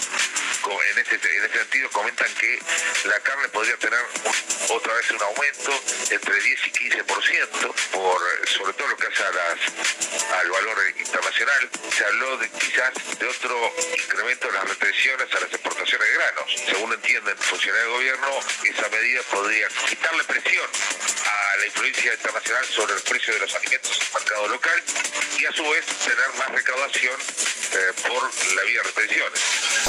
[0.91, 1.19] en este
[1.51, 2.59] sentido comentan que
[3.05, 3.99] la carne podría tener
[4.69, 5.71] otra vez un aumento
[6.09, 11.69] entre 10 y 15%, por, sobre todo lo que hace al valor internacional.
[11.95, 16.55] Se habló quizás de otro incremento de las restricciones a las exportaciones de granos.
[16.65, 20.69] Según entienden funcionarios del gobierno, esa medida podría quitarle presión
[21.25, 24.83] a la influencia internacional sobre el precio de los alimentos en el mercado local
[25.37, 29.39] y a su vez tener más recaudación eh, por la vía de restricciones.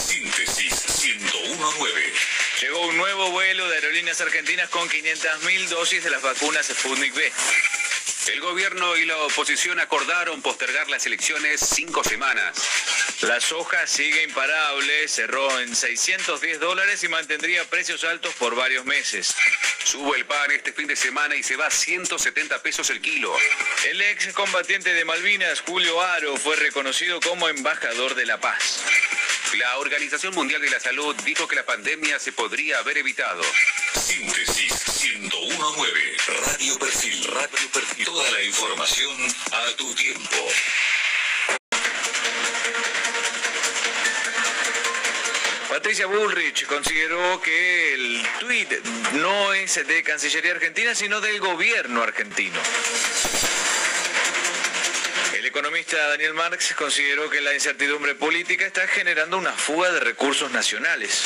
[0.06, 2.12] Síntesis 1019.
[2.60, 7.32] Llegó un nuevo vuelo de aerolíneas argentinas con 500.000 dosis de las vacunas Sputnik B.
[8.26, 12.56] El gobierno y la oposición acordaron postergar las elecciones cinco semanas.
[13.20, 19.34] La soja sigue imparable, cerró en 610 dólares y mantendría precios altos por varios meses.
[19.84, 23.30] Sube el pan este fin de semana y se va a 170 pesos el kilo.
[23.90, 28.82] El ex combatiente de Malvinas, Julio Aro, fue reconocido como embajador de la paz.
[29.58, 33.42] La Organización Mundial de la Salud dijo que la pandemia se podría haber evitado.
[33.94, 34.72] Síntesis
[35.02, 36.16] 1019.
[36.46, 37.24] Radio Perfil.
[37.26, 38.04] Radio Perfil.
[38.06, 39.16] Toda la información
[39.52, 40.36] a tu tiempo.
[45.84, 48.72] Patricia Bullrich consideró que el tuit
[49.16, 52.58] no es de Cancillería Argentina, sino del gobierno argentino.
[55.34, 60.50] El economista Daniel Marx consideró que la incertidumbre política está generando una fuga de recursos
[60.52, 61.22] nacionales.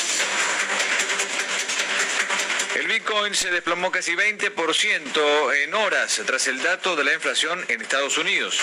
[2.75, 7.81] El Bitcoin se desplomó casi 20% en horas tras el dato de la inflación en
[7.81, 8.59] Estados Unidos.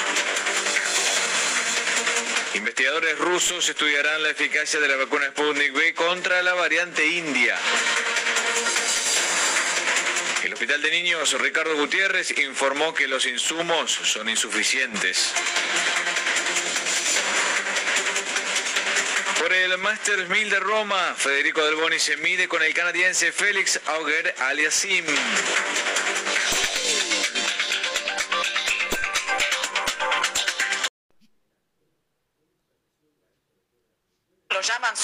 [2.57, 7.55] Investigadores rusos estudiarán la eficacia de la vacuna Sputnik V contra la variante india.
[10.43, 15.35] El Hospital de Niños Ricardo Gutiérrez informó que los insumos son insuficientes.
[19.39, 23.79] Por el Masters 1000 de Roma, Federico Del Boni se mide con el canadiense Félix
[23.87, 25.05] Auger Aliasim.
[25.05, 26.06] lo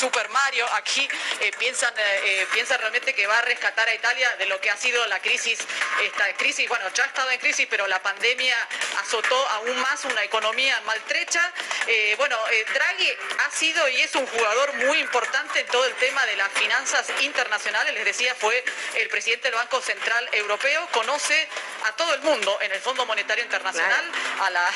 [0.02, 1.06] Super Mario, aquí
[1.38, 4.68] eh, piensan, eh, eh, piensan realmente que va a rescatar a Italia de lo que
[4.68, 5.60] ha sido la crisis,
[6.02, 8.56] esta crisis, bueno, ya ha estado en crisis, pero la pandemia
[9.00, 11.52] azotó aún más una economía maltrecha.
[11.86, 12.36] Eh, bueno,
[12.74, 13.12] Draghi
[13.46, 17.06] ha sido y es un jugador muy importante en todo el tema de las finanzas
[17.20, 21.48] internacionales, les decía, fue el presidente del Banco Central Europeo, conoce
[21.84, 24.04] a todo el mundo en el Fondo Monetario Internacional,
[24.40, 24.68] a la,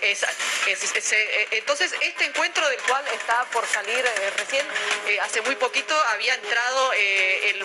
[0.00, 0.24] es-
[0.66, 1.14] es- es-
[1.50, 4.02] entonces este encuentro del cual está por salir
[4.38, 4.69] recién,
[5.06, 7.64] eh, hace muy poquito había entrado eh, el,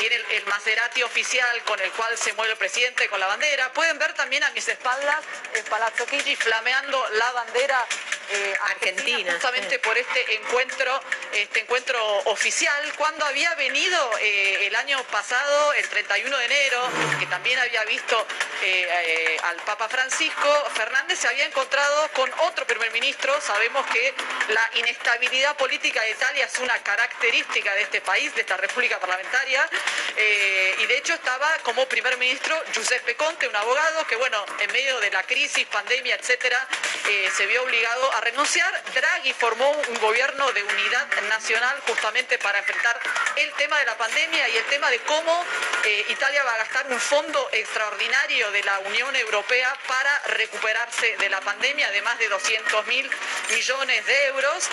[0.00, 3.72] tiene el, el Maserati oficial con el cual se mueve el presidente con la bandera.
[3.72, 5.18] Pueden ver también a mis espaldas
[5.54, 7.86] el Palazzo Chigi flameando la bandera
[8.32, 11.00] eh, argentina, justamente por este encuentro,
[11.32, 16.88] este encuentro oficial, cuando había venido eh, el año pasado, el 31 de enero,
[17.18, 18.26] que también había visto
[18.62, 23.38] eh, eh, al Papa Francisco, Fernández se había encontrado con otro primer ministro.
[23.40, 24.14] Sabemos que
[24.48, 29.68] la inestabilidad política de Italia es una característica de este país, de esta república parlamentaria,
[30.16, 34.70] eh, y de hecho estaba como primer ministro Giuseppe Conte, un abogado que, bueno, en
[34.70, 36.64] medio de la crisis, pandemia, etcétera,
[37.08, 38.72] eh, se vio obligado a renunciar.
[38.94, 43.00] Draghi formó un gobierno de unidad nacional justamente para enfrentar
[43.34, 45.44] el tema de la pandemia y el tema de cómo
[45.82, 51.28] eh, Italia va a gastar un fondo extraordinario de la Unión Europea para recuperarse de
[51.28, 53.10] la pandemia de más de 200 mil
[53.50, 54.68] millones de euros.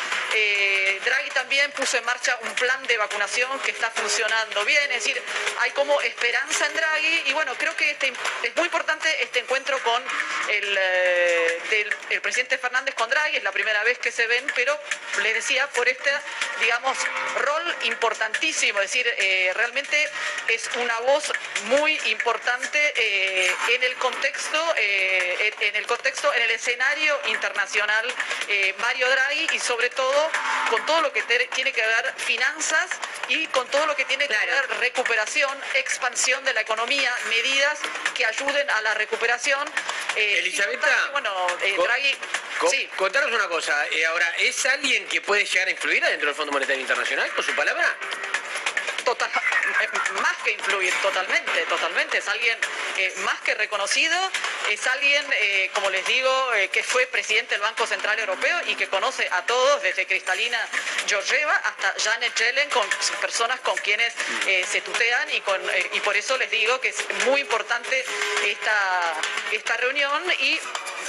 [1.04, 5.22] Draghi también puso en marcha un plan de vacunación que está funcionando bien, es decir,
[5.62, 8.12] hay como esperanza en Draghi y bueno, creo que este-
[8.44, 10.04] es muy importante este encuentro con
[10.50, 14.46] el, eh, del- el presidente Fernández con Draghi, es la primera vez que se ven,
[14.54, 14.78] pero
[15.22, 16.12] les decía, por este,
[16.60, 16.98] digamos,
[17.38, 20.10] rol importantísimo, es decir, eh, realmente
[20.50, 21.32] es una voz
[21.68, 28.14] muy importante eh, en el contexto, en, el contexto, en el escenario internacional,
[28.80, 30.32] Mario Draghi, y sobre todo
[30.70, 31.22] con todo lo que
[31.54, 32.90] tiene que ver finanzas
[33.28, 37.78] y con todo lo que tiene que ver recuperación, expansión de la economía, medidas
[38.16, 39.68] que ayuden a la recuperación.
[40.16, 42.16] Eh, Elisabetta, y, bueno, eh, Draghi,
[42.60, 42.90] Co- sí.
[42.96, 46.52] Contanos una cosa, eh, ahora, ¿es alguien que puede llegar a influir adentro del Fondo
[46.52, 47.96] Monetario Internacional con su palabra?
[49.06, 49.32] total,
[50.22, 52.18] más que influir, totalmente, totalmente.
[52.18, 52.58] Es alguien
[52.98, 54.16] eh, más que reconocido,
[54.70, 58.76] es alguien, eh, como les digo, eh, que fue presidente del Banco Central Europeo y
[58.76, 60.60] que conoce a todos, desde Cristalina
[61.08, 62.88] Georgieva hasta Janet Yellen, con
[63.22, 64.14] personas con quienes
[64.68, 65.62] se tutean y, con,
[65.94, 68.06] y por eso les digo que es muy importante
[68.46, 69.14] esta,
[69.52, 70.60] esta reunión y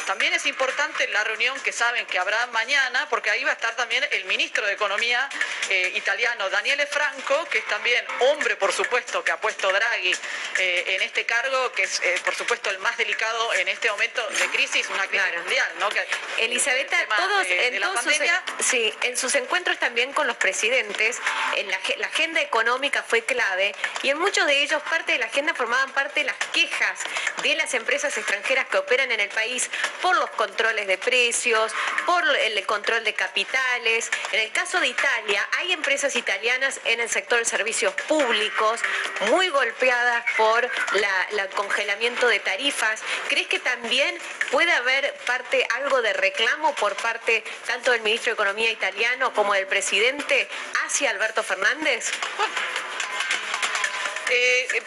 [0.07, 3.75] también es importante la reunión que saben que habrá mañana, porque ahí va a estar
[3.77, 5.29] también el ministro de Economía
[5.69, 10.15] eh, italiano, Daniele Franco, que es también hombre, por supuesto, que ha puesto Draghi
[10.59, 14.27] eh, en este cargo, que es, eh, por supuesto, el más delicado en este momento
[14.29, 15.89] de crisis, una crisis mundial, ¿no?
[15.91, 16.07] Que-
[16.39, 18.05] Elisabetta, todos, de- en, todos
[18.59, 21.19] sus, sí, en sus encuentros también con los presidentes,
[21.57, 25.27] en la, la agenda económica fue clave y en muchos de ellos parte de la
[25.27, 26.99] agenda formaban parte de las quejas
[27.43, 29.71] de las empresas extranjeras que operan en el país
[30.03, 31.73] por los controles de precios,
[32.07, 34.11] por el control de capitales.
[34.33, 38.81] En el caso de Italia, hay empresas italianas en el sector de servicios públicos
[39.31, 43.03] muy golpeadas por la congelamiento de tarifas.
[43.29, 44.17] ¿Crees que también
[44.51, 49.55] puede haber parte, algo de reclamo por parte tanto del ministro de Economía italiano como
[49.55, 50.49] del presidente
[50.85, 52.11] hacia Alberto Fernández?
[54.31, 54.83] Eh, eh,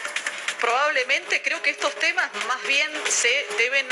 [0.64, 3.86] probablemente creo que estos temas más bien se deben,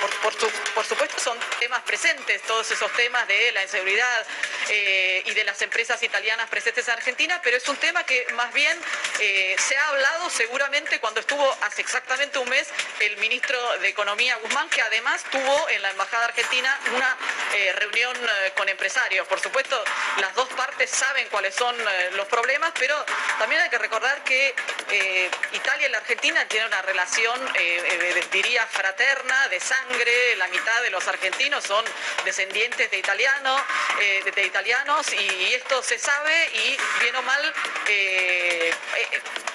[0.00, 4.26] por, por su- por supuesto son temas presentes, todos esos temas de la inseguridad
[4.70, 8.50] eh, y de las empresas italianas presentes en Argentina, pero es un tema que más
[8.54, 8.74] bien
[9.18, 12.66] eh, se ha hablado seguramente cuando estuvo hace exactamente un mes
[13.00, 17.14] el ministro de Economía Guzmán, que además tuvo en la Embajada Argentina una
[17.56, 18.16] eh, reunión
[18.56, 19.28] con empresarios.
[19.28, 19.84] Por supuesto,
[20.18, 21.76] las dos partes saben cuáles son
[22.12, 23.04] los problemas, pero
[23.38, 24.54] también hay que recordar que
[25.52, 27.82] Italia la Argentina tienen una relación, eh,
[28.16, 31.84] eh, diría, fraterna, de sangre la mitad de los argentinos son
[32.24, 33.60] descendientes de italianos,
[34.00, 37.54] eh, de, de italianos y, esto se sabe y bien o mal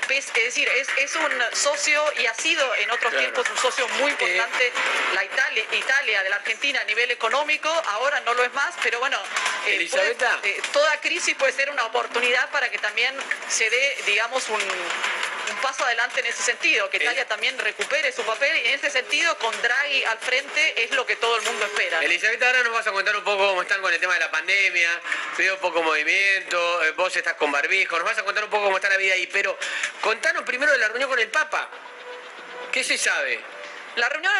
[0.09, 3.88] es, es decir, es, es un socio y ha sido en otros tiempos un socio
[3.99, 4.71] muy importante
[5.13, 8.99] la Italia, Italia de la Argentina a nivel económico, ahora no lo es más, pero
[8.99, 9.17] bueno,
[9.65, 10.11] eh, puede-
[10.43, 13.15] eh, toda crisis puede ser una oportunidad para que también
[13.49, 14.61] se dé, digamos, un,
[15.49, 18.89] un paso adelante en ese sentido, que Italia también recupere su papel y en ese
[18.89, 22.03] sentido con Draghi al frente es lo que todo el mundo espera.
[22.03, 24.31] Elizabeth, ahora nos vas a contar un poco cómo están con el tema de la
[24.31, 25.01] pandemia,
[25.37, 28.77] veo poco movimiento, eh, vos estás con barbijo, nos vas a contar un poco cómo
[28.77, 29.57] está la vida ahí, pero
[30.01, 31.69] contanos primero de la reunión con el Papa.
[32.71, 33.39] ¿Qué se sabe?
[33.95, 34.33] La reunión,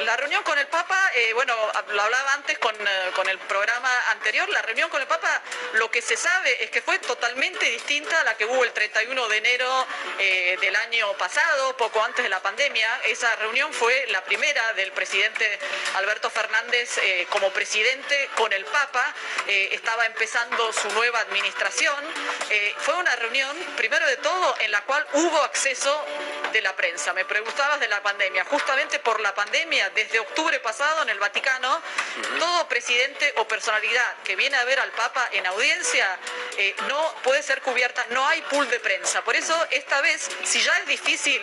[0.00, 1.54] la reunión con el Papa, eh, bueno,
[1.88, 5.42] lo hablaba antes con, eh, con el programa anterior, la reunión con el Papa,
[5.74, 9.28] lo que se sabe es que fue totalmente distinta a la que hubo el 31
[9.28, 9.86] de enero
[10.18, 13.00] eh, del año pasado, poco antes de la pandemia.
[13.04, 15.58] Esa reunión fue la primera del presidente
[15.96, 19.14] Alberto Fernández eh, como presidente con el Papa.
[19.46, 21.96] Estaba empezando su nueva administración.
[22.78, 26.04] Fue una reunión, primero de todo, en la cual hubo acceso
[26.52, 27.12] de la prensa.
[27.12, 28.44] Me preguntabas de la pandemia.
[28.44, 31.80] Justamente por la pandemia, desde octubre pasado en el Vaticano,
[32.38, 36.18] todo presidente o personalidad que viene a ver al Papa en audiencia
[36.58, 39.22] eh, no puede ser cubierta, no hay pool de prensa.
[39.24, 41.40] Por eso, esta vez, si ya es difícil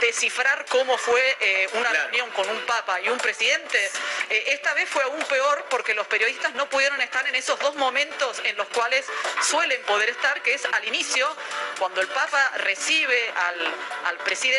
[0.00, 3.90] descifrar cómo fue eh, una reunión con un Papa y un presidente,
[4.30, 7.74] eh, esta vez fue aún peor porque los periodistas no pudieron estar en esos dos
[7.74, 9.04] momentos en los cuales
[9.42, 11.28] suelen poder estar, que es al inicio,
[11.78, 13.74] cuando el Papa recibe al,
[14.06, 14.51] al presidente,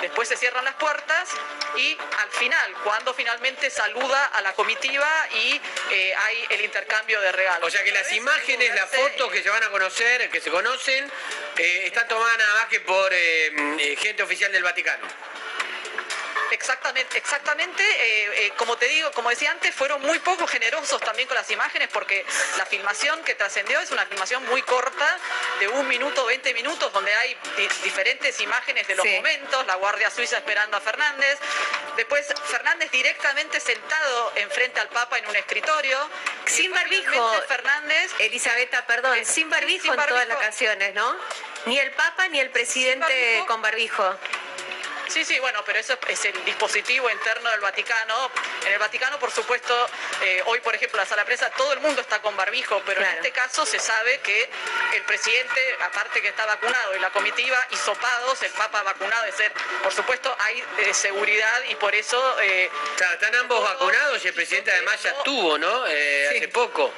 [0.00, 1.28] después se cierran las puertas
[1.76, 5.60] y al final, cuando finalmente saluda a la comitiva y
[5.90, 7.68] eh, hay el intercambio de regalos.
[7.68, 11.10] O sea que las imágenes, las fotos que se van a conocer, que se conocen,
[11.56, 15.06] eh, están tomadas nada más que por eh, gente oficial del Vaticano.
[16.54, 17.82] Exactamente, exactamente.
[17.82, 21.50] eh, eh, como te digo, como decía antes, fueron muy poco generosos también con las
[21.50, 22.24] imágenes porque
[22.56, 25.18] la filmación que trascendió es una filmación muy corta,
[25.60, 29.14] de un minuto, 20 minutos, donde hay di- diferentes imágenes de los Sí.
[29.16, 31.38] momentos, la Guardia Suiza esperando a Fernández,
[31.96, 36.08] después Fernández directamente sentado enfrente al Papa en un escritorio.
[36.46, 37.32] Sin barbijo.
[37.48, 38.10] Fernández.
[38.18, 40.28] Elisabetta, perdón, sin barbijo sin en todas barbijo.
[40.28, 41.16] las canciones, ¿no?
[41.66, 43.46] Ni el Papa ni el presidente barbijo.
[43.46, 44.16] con barbijo.
[45.10, 48.30] Sí, sí, bueno, pero eso es el dispositivo interno del Vaticano.
[48.64, 49.74] En el Vaticano, por supuesto,
[50.22, 52.98] eh, hoy, por ejemplo, la sala de prensa, todo el mundo está con barbijo, pero
[53.00, 53.10] Claro.
[53.12, 54.48] en este caso se sabe que
[54.94, 59.52] el presidente, aparte que está vacunado y la comitiva, hisopados, el Papa vacunado, es decir,
[59.82, 62.40] por supuesto, hay eh, seguridad y por eso...
[62.42, 62.70] eh,
[63.12, 65.86] están ambos vacunados y el presidente además ya tuvo, ¿no?
[65.88, 66.36] Eh, Sí.
[66.36, 66.92] Hace poco.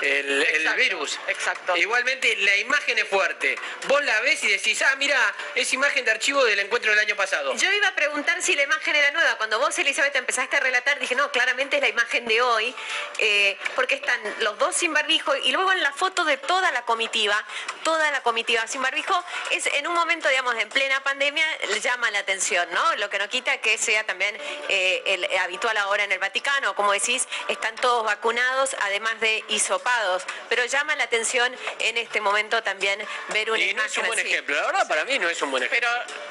[0.00, 1.18] El, virus.
[1.28, 1.76] exacto.
[1.76, 3.56] Igualmente, la imagen es fuerte.
[3.88, 5.16] Vos la ves y decís, ah, mira,
[5.54, 7.54] es imagen de archivo del encuentro del año pasado.
[7.54, 9.36] Yo iba a preguntar si la imagen era nueva.
[9.36, 12.74] Cuando vos, Elizabeth, empezaste a relatar, dije, no, claramente es la imagen de hoy,
[13.18, 16.82] eh, porque están los dos sin barbijo y luego en la foto de toda la
[16.82, 17.36] comitiva,
[17.84, 22.10] toda la comitiva sin barbijo, es en un momento, digamos, en plena pandemia, le llama
[22.10, 22.96] la atención, ¿no?
[22.96, 24.36] Lo que no quita que sea también
[24.68, 30.24] eh, el habitual ahora en el Vaticano, como decís, están todos vacunados, además de hisopados,
[30.48, 34.18] pero llama la atención en este momento también ver una Y no es un buen
[34.18, 34.28] así.
[34.28, 34.54] ejemplo.
[34.54, 35.88] La verdad, para mí no es un buen ejemplo.
[35.88, 36.22] pero...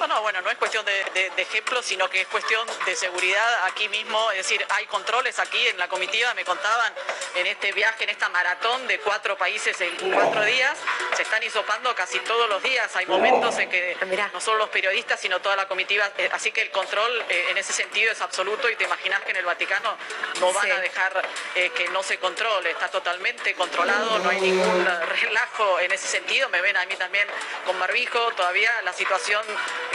[0.00, 2.96] No, no, bueno, no es cuestión de, de- de ejemplo, sino que es cuestión de
[2.96, 4.30] seguridad aquí mismo.
[4.32, 6.92] Es decir, hay controles aquí en la comitiva, me contaban,
[7.34, 10.76] en este viaje, en esta maratón de cuatro países en cuatro días,
[11.16, 12.94] se están hisopando casi todos los días.
[12.96, 13.96] Hay momentos en que
[14.32, 16.10] no solo los periodistas, sino toda la comitiva.
[16.18, 19.30] eh, así que el control eh, en ese sentido es absoluto y te imaginas que
[19.30, 19.96] en el Vaticano
[20.40, 20.70] no van Sí.
[20.70, 21.22] a dejar
[21.54, 22.70] eh, que no se controle.
[22.70, 24.86] Está totalmente controlado, no hay ningún
[25.22, 26.48] relajo en ese sentido.
[26.48, 27.26] Me ven a mí también
[27.66, 28.18] con barbijo.
[28.32, 29.42] Todavía la situación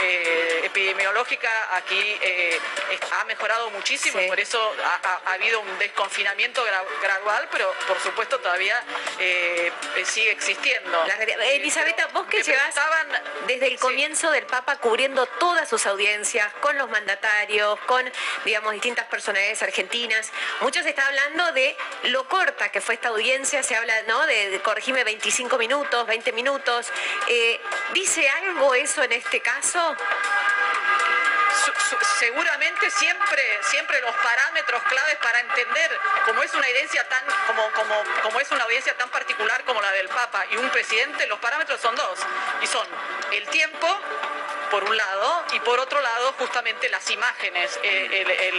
[0.00, 0.60] eh,
[1.12, 2.58] epidemiológica aquí eh,
[3.12, 4.26] ha mejorado muchísimo, Sí.
[4.26, 8.82] por eso ha, ha- ha habido un desconfinamiento gra- gradual, pero por supuesto todavía
[9.18, 11.04] eh, eh, sigue existiendo.
[11.06, 12.74] La realidad- Elisabetta, vos que llevas
[13.46, 18.10] desde el comienzo del Papa cubriendo todas sus audiencias, con los mandatarios, con,
[18.44, 20.30] digamos, distintas personalidades argentinas,
[20.60, 24.60] muchos está hablando de lo corta que fue esta audiencia, se habla, ¿no?, de, de,
[24.60, 26.86] corregime 25 minutos, 20 minutos.
[27.28, 27.60] Eh,
[27.92, 29.96] ¿Dice algo eso en este caso?
[32.18, 37.94] Seguramente siempre siempre los parámetros claves para entender cómo es una audiencia tan como como
[38.22, 41.80] como es una audiencia tan particular como la del Papa y un presidente los parámetros
[41.80, 42.18] son dos
[42.62, 42.86] y son
[43.32, 43.86] el tiempo
[44.70, 48.52] por un lado, y por otro lado, justamente las imágenes, eh,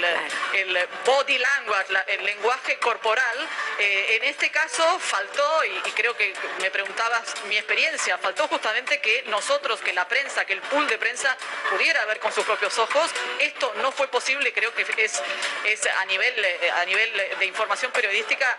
[0.54, 3.50] el, body language, el lenguaje corporal.
[3.78, 9.24] Eh, en este caso faltó, y, creo que me preguntabas mi experiencia, faltó justamente que
[9.28, 11.36] nosotros, que la prensa, que el pool de prensa
[11.70, 13.12] pudiera ver con sus propios ojos.
[13.40, 15.22] Esto no fue posible, creo que es,
[15.66, 18.58] es a, nivel, eh, a nivel de información periodística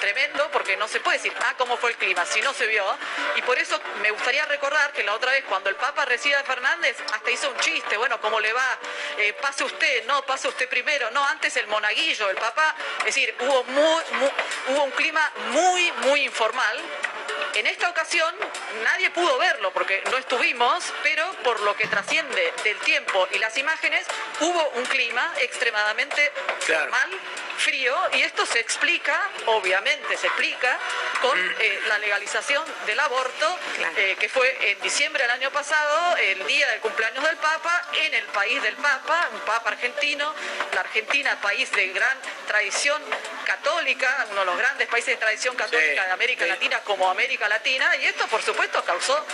[0.00, 2.84] tremendo, porque no se puede decir, ah, cómo fue el clima, si no se vio.
[3.36, 6.44] Y por eso me gustaría recordar que la otra vez cuando el Papa recibe a
[6.44, 8.78] Fernández, hasta hizo un chiste, bueno, ¿cómo le va?
[9.18, 13.34] Eh, pase usted, no, pase usted primero, no, antes el monaguillo, el Papa, es decir,
[13.40, 14.02] hubo, muy,
[14.68, 16.80] hubo un clima muy, muy informal.
[17.54, 18.34] En esta ocasión
[18.82, 23.56] nadie pudo verlo porque no estuvimos, pero por lo que trasciende del tiempo y las
[23.58, 24.06] imágenes,
[24.40, 26.32] hubo un clima extremadamente
[26.68, 27.10] normal,
[27.58, 30.78] frío, y esto se explica, obviamente se explica,
[31.20, 31.54] con mm.
[31.60, 33.58] eh, la legalización del aborto,
[33.96, 38.12] eh, que fue en diciembre del año pasado, el día del cumpleaños del Papa, en
[38.12, 40.34] el país del Papa, un Papa argentino,
[40.74, 43.00] la Argentina, país de gran tradición
[43.44, 47.96] católica, uno de los grandes países de tradición católica de América Latina como América Latina,
[47.96, 49.24] y esto por supuesto causó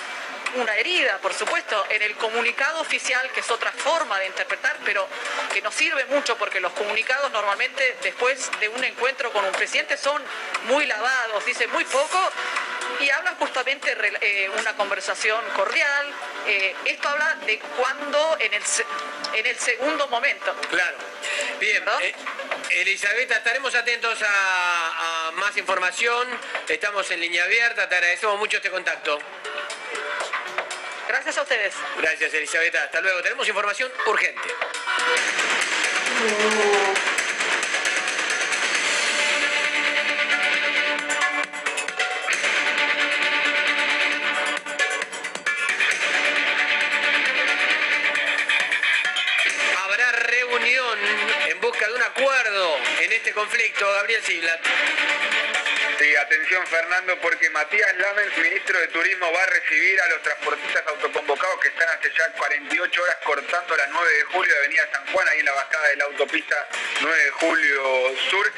[0.55, 5.07] una herida, por supuesto, en el comunicado oficial, que es otra forma de interpretar, pero
[5.53, 9.97] que nos sirve mucho porque los comunicados normalmente después de un encuentro con un presidente
[9.97, 10.23] son
[10.69, 12.33] muy lavados, dicen muy poco
[13.01, 16.15] y hablan justamente eh, una conversación cordial.
[16.47, 18.63] Eh, esto habla de cuando en el,
[19.35, 20.55] en el segundo momento.
[20.71, 20.97] Claro.
[21.61, 22.15] Bien, eh,
[22.71, 26.29] Elizabeth, estaremos atentos a, a más información.
[26.69, 29.19] Estamos en línea abierta, te agradecemos mucho este contacto.
[31.09, 31.75] Gracias a ustedes.
[31.97, 32.75] Gracias, Elizabeth.
[32.77, 33.23] Hasta luego.
[33.23, 34.49] Tenemos información urgente.
[51.79, 53.87] Busca de un acuerdo en este conflicto.
[53.93, 54.61] Gabriel Siglat.
[55.99, 60.83] Sí, atención Fernando, porque Matías Lamens, ministro de Turismo, va a recibir a los transportistas
[60.87, 65.07] autoconvocados que están hace ya 48 horas cortando la 9 de julio de Avenida San
[65.13, 66.69] Juan, ahí en la bajada de la autopista
[67.01, 68.53] 9 de julio sur.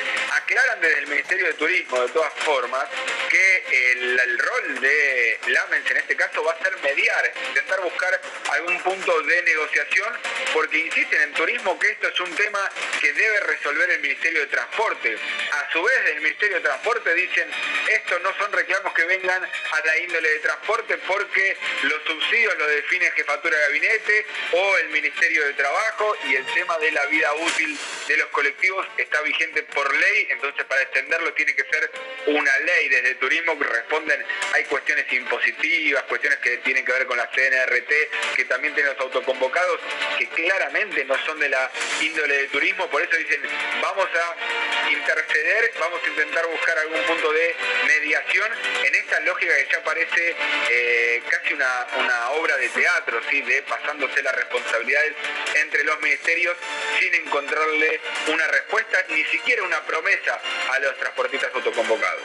[0.51, 2.85] Aclaran desde el Ministerio de Turismo, de todas formas,
[3.29, 8.21] que el, rol de Lamens en este caso va a ser mediar, intentar buscar
[8.51, 10.13] algún punto de negociación,
[10.53, 12.69] porque insisten en turismo que esto es un tema
[13.01, 15.17] que debe resolver el Ministerio de Transporte.
[15.53, 17.49] A su vez, el Ministerio de Transporte dice dicen,
[17.91, 22.67] estos no son reclamos que vengan a la índole de transporte porque los subsidios lo
[22.67, 27.33] define Jefatura de Gabinete o el Ministerio de Trabajo y el tema de la vida
[27.35, 31.91] útil de los colectivos está vigente por ley, entonces para extenderlo tiene que ser
[32.27, 32.89] una ley.
[32.89, 38.35] Desde turismo que responden, hay cuestiones impositivas, cuestiones que tienen que ver con la CNRT,
[38.37, 39.81] que también tienen los autoconvocados,
[40.19, 41.71] que claramente no son de la
[42.01, 43.41] índole de turismo, por eso dicen,
[43.83, 47.55] vamos a interceder, vamos a intentar buscar algún punto de
[47.87, 48.51] mediación
[48.85, 50.37] en esta lógica que ya parece
[50.71, 53.41] eh, casi una, obra de teatro, ¿sí?
[53.43, 55.15] de pasándose las responsabilidades
[55.55, 56.57] entre los ministerios
[56.99, 62.23] sin encontrarle una respuesta, ni siquiera una promesa a los transportistas autoconvocados.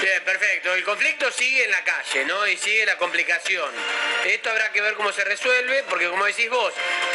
[0.00, 0.74] Bien, perfecto.
[0.74, 2.46] El conflicto sigue en la calle, ¿no?
[2.46, 3.68] Y sigue la complicación.
[4.24, 6.72] Esto habrá que ver cómo se resuelve, porque como decís vos,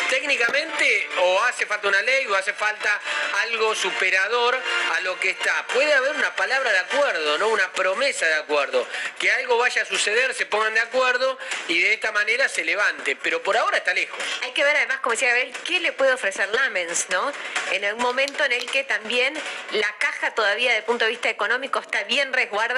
[0.10, 3.00] técnicamente o hace falta una ley o hace falta
[3.44, 4.60] algo superador
[4.98, 5.66] a lo que está.
[5.68, 7.48] Puede haber una palabra de acuerdo, ¿no?
[7.48, 8.86] Una promesa de acuerdo.
[9.18, 13.16] Que algo vaya a suceder, se pongan de acuerdo y de esta manera se levante.
[13.16, 14.20] Pero por ahora está lejos.
[14.42, 17.32] Hay que ver además, como decía Gabriel, qué le puede ofrecer Lamens, ¿no?
[17.72, 19.34] En un momento en el que también
[19.72, 22.73] la caja todavía el punto de vista económico está bien resguardada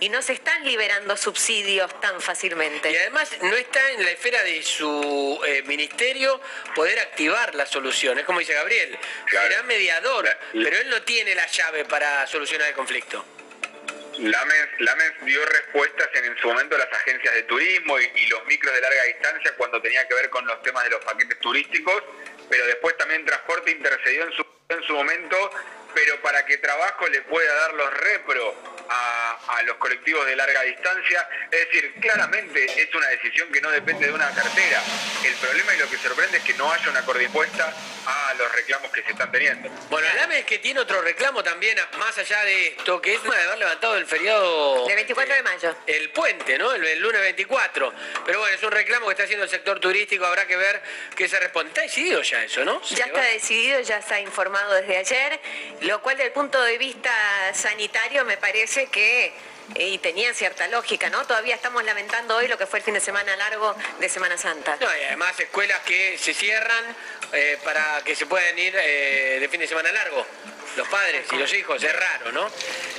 [0.00, 2.90] y no se están liberando subsidios tan fácilmente.
[2.90, 6.40] Y además no está en la esfera de su eh, ministerio
[6.74, 8.18] poder activar la solución.
[8.18, 8.98] Es como dice Gabriel,
[9.30, 13.24] será mediador, pero él no tiene la llave para solucionar el conflicto.
[14.18, 18.80] Lamens, dio respuestas en, su momento a las agencias de turismo y, los micros de
[18.80, 22.02] larga distancia cuando tenía que ver con los temas de los paquetes turísticos,
[22.48, 25.50] pero después también Transporte intercedió en su, en su momento,
[25.94, 31.28] pero para que Trabajo le pueda dar los repro a, los colectivos de larga distancia.
[31.50, 34.82] Es decir, claramente es una decisión que no depende de una cartera.
[35.24, 37.72] El problema y lo que sorprende es que no haya una coordispuesta
[38.06, 39.68] a los reclamos que se están teniendo.
[39.88, 43.28] Bueno, el es que tiene otro reclamo también, más allá de esto, que es de
[43.28, 44.88] haber levantado el feriado...
[44.88, 45.76] El 24 de mayo.
[45.86, 46.72] El puente, ¿no?
[46.72, 47.92] El, lunes 24.
[48.24, 50.82] Pero bueno, es un reclamo que está haciendo el sector turístico, habrá que ver
[51.16, 51.68] qué se responde.
[51.68, 52.82] Está decidido ya eso, ¿no?
[52.82, 55.40] Ya está decidido, ya está informado desde ayer,
[55.82, 57.10] lo cual desde el punto de vista
[57.54, 59.32] sanitario me parece que
[59.76, 61.24] y tenían cierta lógica, ¿no?
[61.26, 64.76] Todavía estamos lamentando hoy lo que fue el fin de semana largo de Semana Santa.
[64.80, 66.96] No, y además escuelas que se cierran
[67.32, 70.26] eh, para que se puedan ir eh, de fin de semana largo.
[70.76, 72.50] Los padres y los hijos, es raro, ¿no?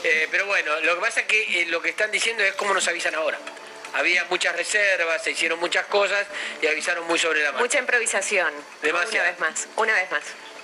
[0.03, 2.87] Eh, pero bueno, lo que pasa es que lo que están diciendo es cómo nos
[2.87, 3.39] avisan ahora.
[3.93, 6.25] Había muchas reservas, se hicieron muchas cosas
[6.61, 7.63] y avisaron muy sobre la marcha.
[7.63, 8.51] Mucha improvisación.
[8.81, 9.23] Demasiado.
[9.23, 10.23] Una vez más, una vez más.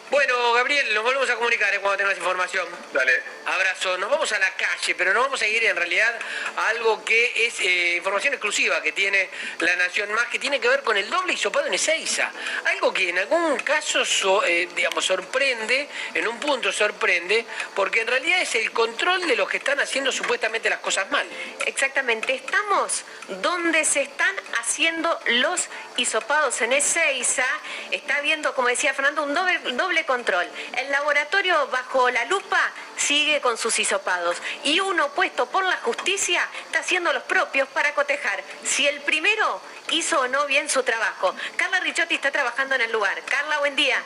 [0.10, 2.68] Bueno, Gabriel, nos volvemos a comunicar cuando tengas información.
[2.92, 3.22] Dale.
[3.46, 3.96] Abrazo.
[4.00, 6.18] Nos vamos a la calle, pero nos vamos a ir en realidad
[6.58, 9.30] a algo que es eh, información exclusiva que tiene
[9.60, 12.32] La Nación Más, que tiene que ver con el doble hisopado en Ezeiza.
[12.66, 14.04] Algo que en algún caso,
[14.46, 17.46] eh, digamos, sorprende, en un punto sorprende,
[17.76, 21.28] porque en realidad es el control de los que están haciendo supuestamente las cosas mal.
[21.68, 23.04] Exactamente, estamos
[23.42, 25.68] donde se están haciendo los
[26.00, 27.46] hisopados en Ezeiza.
[27.92, 30.48] Está viendo, como decía Fernando, un doble, control.
[30.78, 32.60] El laboratorio bajo la lupa
[32.96, 37.94] sigue con sus hisopados y uno puesto por la justicia está haciendo los propios para
[37.94, 41.36] cotejar si el primero hizo o no bien su trabajo.
[41.58, 43.22] Carla Ricciotti está trabajando en el lugar.
[43.26, 44.02] Carla, buen día.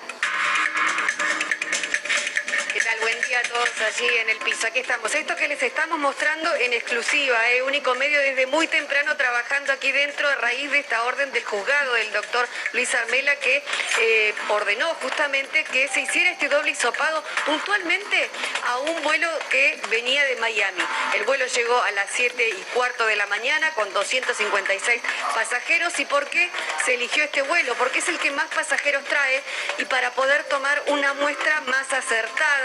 [2.74, 3.00] ¿Qué tal?
[3.02, 4.66] Buen día a todos allí en el piso.
[4.66, 5.14] Aquí estamos.
[5.14, 7.62] Esto que les estamos mostrando en exclusiva, ¿eh?
[7.62, 11.94] único medio desde muy temprano trabajando aquí dentro a raíz de esta orden del juzgado
[11.94, 13.64] del doctor Luis Armela que
[14.00, 18.28] eh, ordenó justamente que se hiciera este doble hisopado puntualmente
[18.66, 20.82] a un vuelo que venía de Miami.
[21.14, 25.00] El vuelo llegó a las 7 y cuarto de la mañana con 256
[25.36, 26.00] pasajeros.
[26.00, 26.50] ¿Y por qué
[26.84, 27.76] se eligió este vuelo?
[27.76, 29.44] Porque es el que más pasajeros trae
[29.78, 32.63] y para poder tomar una muestra más acertada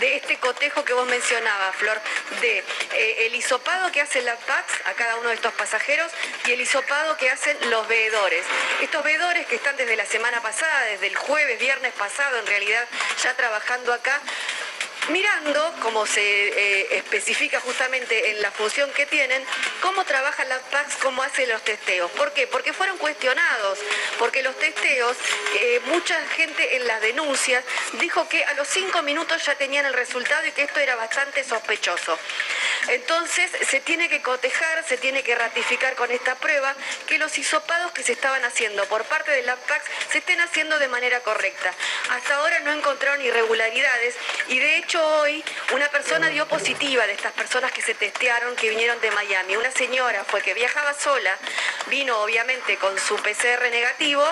[0.00, 2.00] de este cotejo que vos mencionabas, Flor,
[2.40, 6.10] de eh, el hisopado que hace la PAX a cada uno de estos pasajeros
[6.46, 8.44] y el hisopado que hacen los veedores.
[8.80, 12.86] Estos veedores que están desde la semana pasada, desde el jueves, viernes pasado, en realidad
[13.22, 14.20] ya trabajando acá,
[15.10, 19.44] mirando, como se eh, especifica justamente en la función que tienen,
[19.80, 22.10] cómo trabaja la PAX, cómo hace los testeos.
[22.12, 22.46] ¿Por qué?
[22.46, 23.78] Porque fueron cuestionados,
[24.18, 25.16] porque los testeos,
[25.54, 29.94] eh, mucha gente en las denuncias dijo que a los cinco minutos ya tenían el
[29.94, 32.18] resultado y que esto era bastante sospechoso.
[32.88, 36.74] Entonces se tiene que cotejar, se tiene que ratificar con esta prueba
[37.06, 40.78] que los hisopados que se estaban haciendo por parte de la PAX se estén haciendo
[40.78, 41.72] de manera correcta.
[42.10, 44.14] Hasta ahora no encontraron irregularidades
[44.48, 48.68] y de hecho hoy una persona dio positiva de estas personas que se testearon que
[48.68, 49.56] vinieron de Miami.
[49.56, 51.36] Una señora fue que viajaba sola,
[51.86, 54.24] vino obviamente con su PCR negativo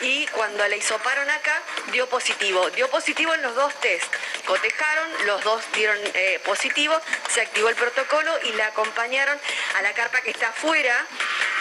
[0.00, 2.70] y cuando la hisoparon acá dio positivo.
[2.70, 4.12] Dio positivo en los dos test.
[4.46, 6.98] Cotejaron, los dos dieron eh, positivo,
[7.30, 9.38] se activó el protocolo y la acompañaron
[9.76, 11.06] a la carpa que está afuera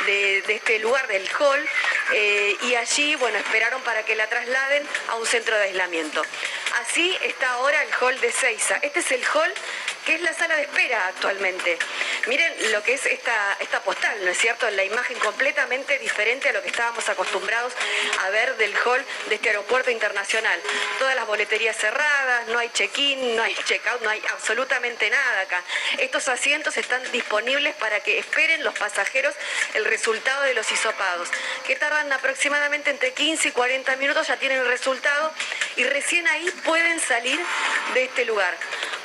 [0.05, 1.69] de, este lugar del hall
[2.13, 6.23] eh, y allí, bueno, esperaron para que la trasladen a un centro de aislamiento.
[6.81, 8.75] Así está ahora el hall de Seiza.
[8.83, 9.51] Este es el hall
[10.05, 11.79] que es la sala de espera actualmente.
[12.27, 14.69] Miren lo que es esta, esta postal, ¿no es cierto?
[14.71, 17.71] La imagen completamente diferente a lo que estábamos acostumbrados
[18.19, 20.59] a ver del hall de este aeropuerto internacional.
[20.99, 25.63] Todas las boleterías cerradas, no hay check-in, no hay check-out, no hay absolutamente nada acá.
[25.99, 29.33] Estos asientos están disponibles para que esperen los pasajeros
[29.73, 31.29] el resultado de los hisopados,
[31.65, 35.33] que tardan aproximadamente entre 15 y 40 minutos, ya tienen el resultado
[35.77, 37.39] y recién ahí pueden salir
[37.93, 38.53] de este lugar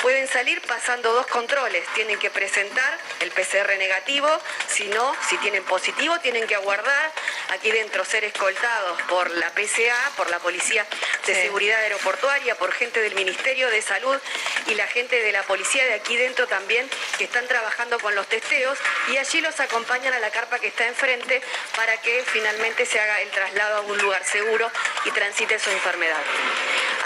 [0.02, 1.86] pueden salir pasando dos controles.
[1.94, 4.28] Tienen que presentar el PCR negativo,
[4.66, 7.12] si no, si tienen positivo, tienen que aguardar
[7.50, 10.84] aquí dentro ser escoltados por la PCA, por la Policía
[11.26, 14.18] de Seguridad Aeroportuaria, por gente del Ministerio de Salud
[14.66, 18.26] y la gente de la policía de aquí dentro también que están trabajando con los
[18.26, 18.78] testeos
[19.08, 21.40] y allí los acompañan a la carpa que está enfrente
[21.76, 24.70] para que finalmente se haga el traslado a un lugar seguro
[25.04, 26.22] y transite su enfermedad.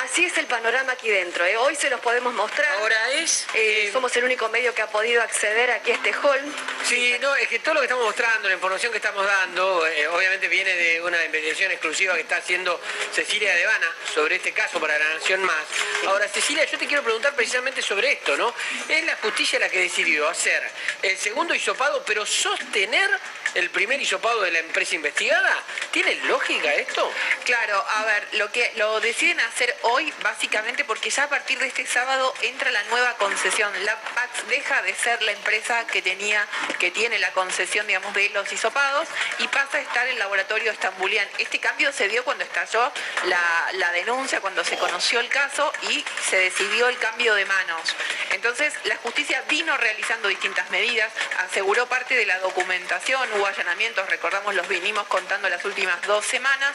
[0.06, 1.44] Así es el panorama aquí dentro.
[1.44, 1.56] ¿eh?
[1.56, 2.78] Hoy se los podemos mostrar.
[2.78, 3.44] Ahora es.
[3.54, 6.40] Eh, somos el único medio que ha podido acceder aquí a este hall.
[6.84, 10.06] Sí, no, es que todo lo que estamos mostrando, la información que estamos dando, eh,
[10.06, 12.80] obviamente viene de una investigación exclusiva que está haciendo
[13.12, 15.64] Cecilia Devana sobre este caso para la Nación Más.
[16.06, 18.54] Ahora, Cecilia, yo te quiero preguntar precisamente sobre esto, ¿no?
[18.88, 20.62] Es la justicia la que decidió hacer
[21.02, 23.10] el segundo hisopado, pero sostener
[23.54, 25.62] el primer hisopado de la empresa investigada.
[25.90, 27.10] ¿Tiene lógica esto?
[27.44, 31.66] Claro, a ver, lo que lo deciden hacer hoy básicamente porque ya a partir de
[31.66, 33.72] este sábado entra la nueva concesión.
[33.84, 36.46] La PAX deja de ser la empresa que tenía,
[36.78, 41.26] que tiene la concesión, digamos, de los hisopados y pasa a estar el laboratorio estambulian.
[41.38, 42.92] Este cambio se dio cuando estalló
[43.24, 47.96] la, la denuncia, cuando se conoció el caso y se decidió el cambio de manos.
[48.30, 51.12] Entonces, la justicia vino realizando distintas medidas,
[51.48, 56.74] aseguró parte de la documentación, hubo allanamientos, recordamos, los vinimos contando las últimas dos semanas,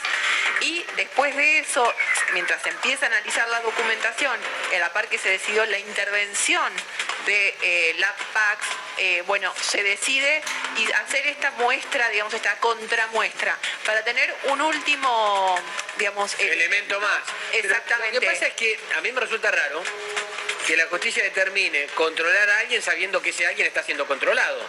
[0.61, 1.93] y después de eso,
[2.33, 4.39] mientras se empieza a analizar la documentación,
[4.71, 6.71] en la par que se decidió la intervención
[7.25, 8.65] de eh, la PAX,
[8.97, 10.41] eh, bueno, se decide
[10.77, 15.59] y hacer esta muestra, digamos, esta contramuestra, para tener un último,
[15.97, 16.39] digamos...
[16.39, 17.21] Elemento más.
[17.51, 18.15] Pero Exactamente.
[18.15, 19.83] Lo que pasa es que a mí me resulta raro
[20.67, 24.59] que la justicia determine controlar a alguien sabiendo que ese alguien está siendo controlado.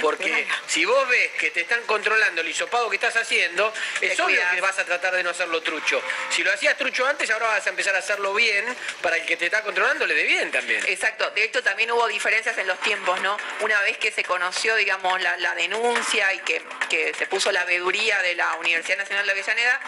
[0.00, 4.22] Porque si vos ves que te están controlando el hisopado que estás haciendo, es Te
[4.22, 4.54] obvio cuidás.
[4.54, 6.02] que vas a tratar de no hacerlo trucho.
[6.30, 8.64] Si lo hacías trucho antes, ahora vas a empezar a hacerlo bien
[9.02, 10.82] para el que te está controlando le dé bien también.
[10.86, 13.36] Exacto, de hecho también hubo diferencias en los tiempos, ¿no?
[13.60, 17.64] Una vez que se conoció, digamos, la, la denuncia y que, que se puso la
[17.64, 19.80] veeduría de la Universidad Nacional de Avellaneda,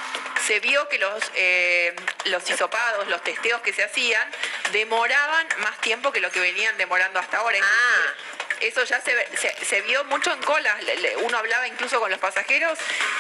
[0.46, 1.94] se vio que los, eh,
[2.24, 4.28] los hisopados, los testeos que se hacían,
[4.72, 7.58] demoraban más tiempo que lo que venían demorando hasta ahora.
[7.62, 8.39] Ah.
[8.60, 10.76] Eso ya se, ve- se- se vio mucho en colas.
[11.18, 12.78] Uno hablaba incluso con los pasajeros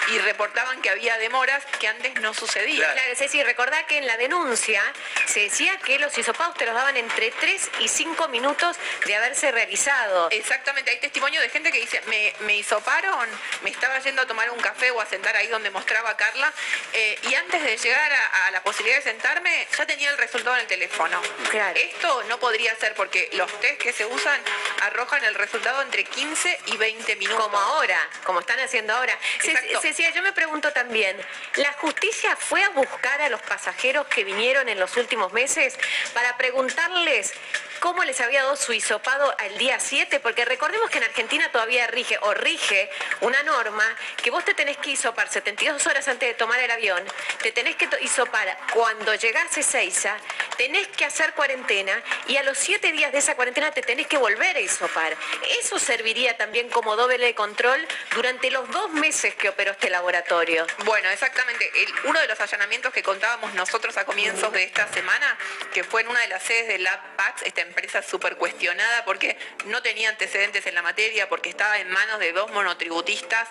[0.08, 2.92] y reportaban que había demoras que antes no sucedían.
[2.92, 4.82] Claro, Ceci, recordá que en la denuncia
[5.26, 8.76] se decía que los hisopados te los daban entre 3 y 5 minutos
[9.06, 10.28] de haberse realizado.
[10.30, 13.28] Exactamente, hay testimonio de gente que dice, me, me hisoparon,
[13.62, 16.52] me estaba yendo a tomar un café o a sentar ahí donde mostraba Carla,
[16.92, 20.56] eh, y antes de llegar a, a la posibilidad de sentarme, ya tenía el resultado
[20.56, 21.20] en el teléfono.
[21.78, 24.40] Esto no podría ser porque los test que se usan
[24.82, 27.44] arrojan el resultado entre 15 y 20 minutos.
[27.44, 29.16] Como ahora, como están haciendo ahora.
[29.80, 31.16] Cecilia, yo me pregunto también,
[31.56, 35.78] ¿la justicia fue a buscar a los pasajeros que vinieron en los últimos meses
[36.12, 37.32] para preguntarles
[37.80, 40.20] cómo les había dado su hisopado al día 7?
[40.20, 43.84] Porque recordemos que en Argentina todavía rige o rige una norma
[44.22, 47.02] que vos te tenés que hisopar 72 horas antes de tomar el avión,
[47.42, 50.16] te tenés que hisopar cuando llegás a Ezeiza,
[50.56, 54.18] tenés que hacer cuarentena y a los 7 días de esa cuarentena te tenés que
[54.18, 55.16] volver a hisopar.
[55.60, 60.66] Eso serviría también como doble de control durante los dos meses que operó este laboratorio.
[60.84, 61.70] Bueno, exactamente.
[62.04, 65.38] Uno de los allanamientos que contábamos nosotros a comienzos de esta semana,
[65.72, 69.82] que fue en una de las sedes de LabPax, esta empresa súper cuestionada porque no
[69.82, 73.48] tenía antecedentes en la materia, porque estaba en manos de dos monotributistas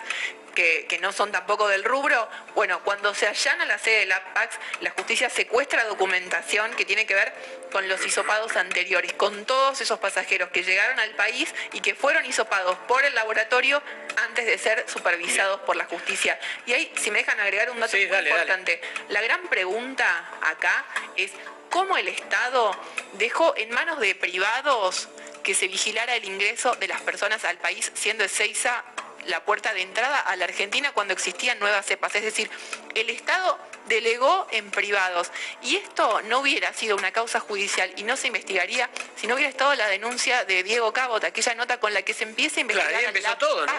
[0.54, 2.28] que, que no son tampoco del rubro.
[2.54, 7.14] Bueno, cuando se allana la sede de LabPax, la justicia secuestra documentación que tiene que
[7.14, 7.32] ver
[7.72, 12.24] con los hisopados anteriores, con todos esos pasajeros que llegaron al país y que fueron
[12.26, 13.82] hisopados por el laboratorio
[14.24, 16.38] antes de ser supervisados por la justicia.
[16.66, 18.40] Y ahí, si me dejan agregar un dato Sí, muy dale, dale.
[18.42, 20.84] importante, la gran pregunta acá
[21.16, 21.30] es
[21.70, 22.76] cómo el Estado
[23.14, 25.08] dejó en manos de privados
[25.44, 28.84] que se vigilara el ingreso de las personas al país, siendo Ezeiza
[29.26, 32.14] la puerta de entrada a la Argentina cuando existían nuevas cepas.
[32.14, 32.50] Es decir,
[32.94, 35.30] el Estado delegó en privados.
[35.62, 39.50] Y esto no hubiera sido una causa judicial y no se investigaría si no hubiera
[39.50, 42.90] estado la denuncia de Diego Cabot, aquella nota con la que se empieza a investigar.
[42.90, 43.72] Claro, ahí empezó todo, ¿no?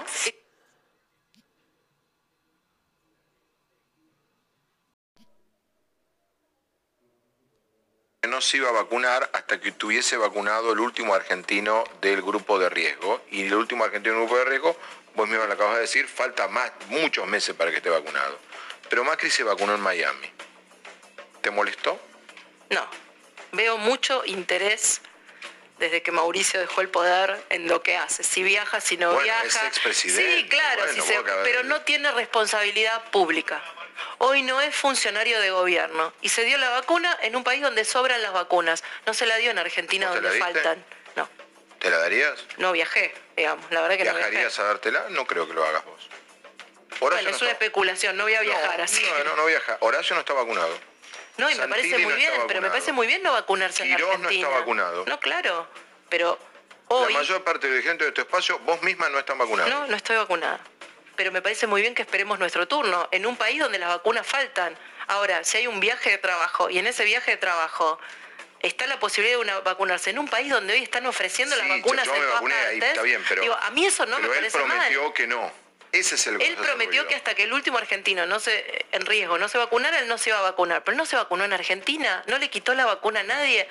[8.30, 12.70] No se iba a vacunar hasta que tuviese vacunado el último argentino del grupo de
[12.70, 13.20] riesgo.
[13.32, 14.78] Y el último argentino del grupo de riesgo,
[15.16, 18.40] vos mismo lo acabas de decir, falta más, muchos meses para que esté vacunado.
[18.90, 20.30] Pero Macri se vacunó en Miami.
[21.42, 22.00] ¿Te molestó?
[22.70, 22.88] No,
[23.52, 25.02] veo mucho interés
[25.80, 28.24] desde que Mauricio dejó el poder en lo que hace.
[28.24, 29.46] Si viaja, si no Bueno, viaja.
[29.48, 33.62] es expresidente, Sí, claro, bueno, si se- pero no tiene responsabilidad pública.
[34.20, 37.84] Hoy no es funcionario de gobierno y se dio la vacuna en un país donde
[37.86, 38.84] sobran las vacunas.
[39.08, 40.86] No se la dio en Argentina ¿Vos te donde faltan.
[41.82, 42.40] No, ¿Te la darías?
[42.58, 43.66] no viajé, digamos.
[43.72, 44.30] La verdad que no viajé.
[44.30, 45.06] ¿Viajarías a dártela?
[45.10, 46.08] No creo que lo hagas vos.
[47.00, 49.04] Horacio Bueno, no es una está- especulación, no voy a viajar no, así.
[49.04, 49.78] No, no, no viaja.
[49.80, 50.78] Horacio no está vacunado.
[51.38, 53.96] No, y me parece muy no bien, pero me parece muy bien no vacunarse en
[53.96, 54.48] Quirós no Argentina.
[54.48, 55.06] está vacunado.
[55.08, 55.68] No, claro,
[56.10, 56.38] pero
[56.90, 59.72] hoy La mayor parte de gente de este espacio, vos misma no están vacunados.
[59.72, 60.60] no, no estoy vacunada.
[61.16, 64.28] Pero me parece muy bien que esperemos nuestro turno en un país donde las vacunas
[64.28, 64.78] faltan.
[65.08, 68.00] Ahora, si hay un viaje de trabajo y en ese viaje de trabajo
[68.62, 71.70] está la posibilidad de una- vacunarse en un país donde hoy están ofreciendo Sí, las
[71.70, 74.30] vacunas yo en todas vacuné ahí, está bien, pero, digo, a mí eso no pero
[74.30, 75.14] me él parece prometió mal.
[75.14, 75.52] que no.
[75.92, 79.38] Ese es el Él prometió que hasta que el último argentino no se en riesgo
[79.38, 80.84] no se vacunara, él no se iba a vacunar.
[80.86, 83.68] Pero él no se vacunó en Argentina, no le quitó la vacuna a nadie.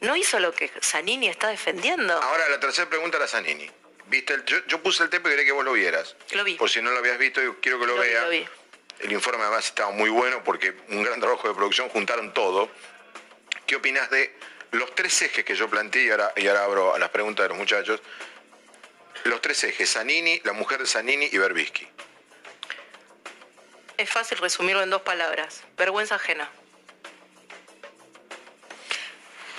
[0.00, 2.20] No hizo lo que Zanini está defendiendo.
[2.20, 3.70] Ahora, la tercera pregunta a la Zanini.
[4.06, 6.16] ¿Viste el- yo, yo puse el tema y quería que vos lo vieras.
[6.32, 6.54] Lo vi.
[6.56, 8.22] Por si no lo habías visto, yo quiero que lo, Lo vi, vea.
[8.22, 8.44] lo vi.
[8.98, 12.68] El informe además estaba muy bueno porque un gran trabajo de producción, juntaron todo.
[13.72, 14.36] ¿Qué opinas de
[14.72, 16.04] los tres ejes que yo planteé?
[16.04, 18.02] Y ahora, y ahora abro a las preguntas de los muchachos.
[19.24, 21.88] Los tres ejes, Zanini, la mujer de Zanini y Berbisky.
[23.96, 25.62] Es fácil resumirlo en dos palabras.
[25.78, 26.50] Vergüenza ajena.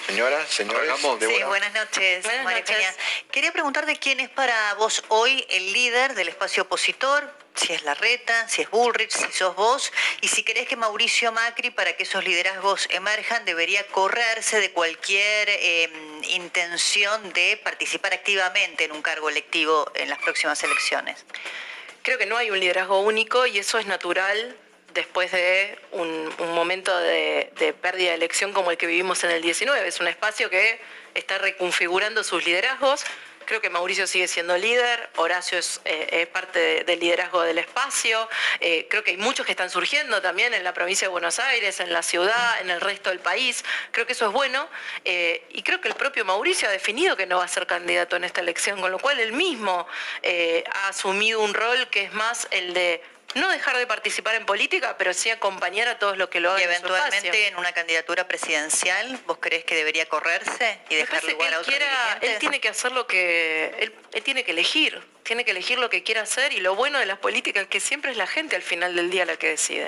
[0.06, 2.96] Señora, señores, Sí, buenas noches, María Eugenia.
[3.32, 8.48] Quería preguntarte quién es para vos hoy el líder del espacio opositor, si es Larreta,
[8.48, 9.92] si es Bullrich, si sos vos,
[10.22, 15.50] y si crees que Mauricio Macri, para que esos liderazgos emerjan, debería correrse de cualquier
[15.50, 15.90] eh,
[16.30, 21.26] intención de participar activamente en un cargo electivo en las próximas elecciones.
[22.02, 24.58] Creo que no hay un liderazgo único y eso es natural
[24.94, 29.32] después de un, un momento de, de pérdida de elección como el que vivimos en
[29.32, 29.88] el 19.
[29.88, 30.80] Es un espacio que
[31.14, 33.04] está reconfigurando sus liderazgos.
[33.46, 38.30] Creo que Mauricio sigue siendo líder, Horacio es, eh, parte de- del liderazgo del espacio.
[38.60, 41.80] Eh, creo que hay muchos que están surgiendo también en la provincia de Buenos Aires,
[41.80, 43.64] en la ciudad, en el resto del país.
[43.92, 44.68] Creo que eso es bueno.
[45.06, 48.16] Eh, y creo que el propio Mauricio ha definido que no va a ser candidato
[48.16, 49.88] en esta elección, con lo cual él mismo
[50.74, 53.02] ha asumido un rol que es más el de
[53.36, 56.62] no dejar de participar en política, pero sí acompañar a todos los que lo hagan.
[56.62, 61.24] Y en su eventualmente en una candidatura presidencial, ¿vos crees que debería correrse y dejar
[61.24, 62.30] lugar a él, otros quiera- dirigentes?
[62.32, 65.90] él tiene que hacer lo que él, él tiene que elegir, tiene que elegir lo
[65.90, 68.56] que quiera hacer y lo bueno de las políticas es que siempre es la gente
[68.56, 69.88] al final del día la que decide.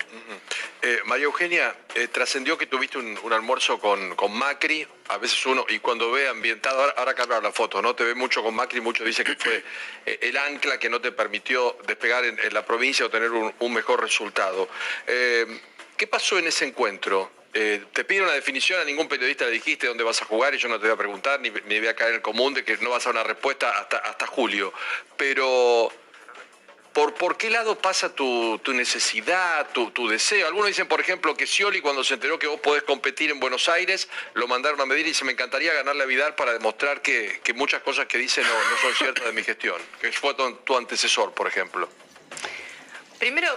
[0.82, 5.46] Eh, María Eugenia, eh, trascendió que tuviste un, un almuerzo con, con Macri, a veces
[5.46, 7.96] uno, y cuando ve ambientado, ahora, ahora cambiaron la foto, ¿no?
[7.96, 9.64] Te ve mucho con Macri, mucho dice que fue
[10.06, 13.54] eh, el ancla que no te permitió despegar en, en la provincia o tener un,
[13.60, 14.70] un mejor resultado.
[15.06, 17.32] ¿Qué pasó en ese encuentro?
[17.58, 20.58] Eh, te pido una definición, a ningún periodista le dijiste dónde vas a jugar y
[20.58, 22.66] yo no te voy a preguntar, ni, ni voy a caer en el común de
[22.66, 24.74] que no vas a una respuesta hasta, hasta julio.
[25.16, 25.90] Pero
[26.96, 30.48] ¿Por, por qué lado pasa tu, tu necesidad, tu, tu deseo?
[30.48, 33.68] Algunos dicen, por ejemplo, que Scioli cuando se enteró que vos podés competir en Buenos
[33.68, 37.42] Aires, lo mandaron a medir y dice, me encantaría ganarle a Vidal para demostrar que,
[37.44, 39.76] que muchas cosas que dice no, no son ciertas de mi gestión.
[40.00, 41.90] Que fue tu antecesor, por ejemplo.
[43.20, 43.50] Primero,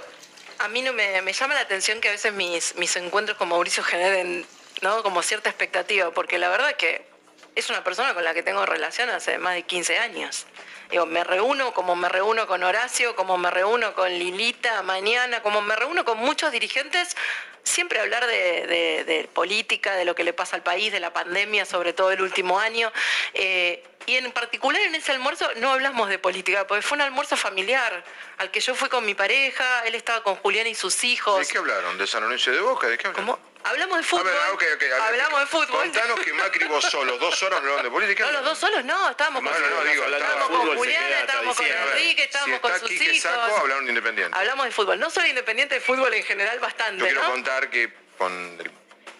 [0.58, 3.82] a mí no me, llama la atención que a veces mis, mis encuentros con Mauricio
[3.82, 4.46] generen
[4.82, 5.02] ¿no?
[5.02, 7.06] como cierta expectativa, porque la verdad que
[7.54, 10.46] es una persona con la que tengo relación hace más de 15 años.
[10.90, 15.60] Digo, me reúno como me reúno con Horacio, como me reúno con Lilita mañana, como
[15.60, 17.16] me reúno con muchos dirigentes,
[17.62, 21.12] siempre hablar de, de- de política, de lo que le pasa al país, de la
[21.12, 22.90] pandemia, sobre todo el último año.
[23.34, 27.36] Eh, y en particular en ese almuerzo no hablamos de política, porque fue un almuerzo
[27.36, 28.02] familiar,
[28.38, 31.38] al que yo fui con mi pareja, él estaba con Julián y sus hijos.
[31.46, 31.98] ¿De qué hablaron?
[31.98, 32.88] ¿De San Lorenzo de Boca?
[32.88, 33.38] ¿De qué hablaron?
[33.64, 34.24] Hablamos de fútbol.
[34.24, 35.66] Ver, hablamos de fútbol.
[35.82, 38.24] Contanos que Macri vos solos, dos horas hablaron de política.
[38.24, 41.56] No, los dos solos no, estábamos con, No, no, no, digo, estábamos con Julián, estábamos
[41.56, 43.20] con Enrique, estábamos si con está sus Quique hijos.
[43.22, 44.38] Saco, hablaron de Independiente.
[44.38, 47.30] Hablamos de fútbol, no solo de independiente, de fútbol en general bastante, Yo quiero ¿no?
[47.32, 48.70] contar que con el-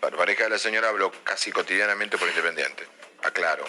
[0.00, 2.86] la pareja de la señora habló casi cotidianamente por Independiente.
[3.22, 3.64] Aclaro.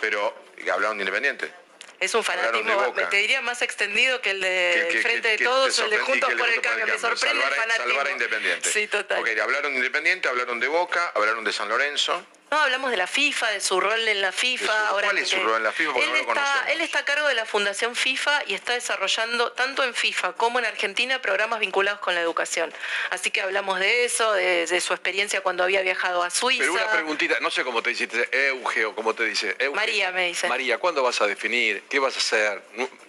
[0.00, 0.34] Pero
[0.72, 1.52] hablaron de Independiente.
[2.00, 5.44] Es un fanatismo, te diría más extendido que el de Que- que- Frente que- de
[5.44, 6.86] Todos o el de Juntos por el Cambio.
[6.86, 7.86] Me sorprende salvar, el fanatismo.
[7.88, 8.70] salvar a Independiente.
[8.72, 9.20] Sí, total.
[9.20, 12.26] Ok, hablaron de Independiente, hablaron de Boca, hablaron de San Lorenzo.
[12.54, 14.88] No, hablamos de la FIFA, de su rol en la FIFA.
[14.90, 15.92] Ahora ¿cuál es su rol en la FIFA?
[15.92, 18.74] Porque Él, no lo está, él está a cargo de la Fundación FIFA y está
[18.74, 22.72] desarrollando tanto en FIFA como en Argentina programas vinculados con la educación.
[23.10, 26.60] Así que hablamos de eso, de, de su experiencia cuando había viajado a Suiza.
[26.62, 29.56] Pero una preguntita, no sé cómo te dice, Euge o cómo te dice.
[29.58, 29.74] Euge.
[29.74, 30.46] María me dice.
[30.46, 31.82] María, ¿cuándo vas a definir?
[31.90, 32.62] ¿Qué vas a hacer?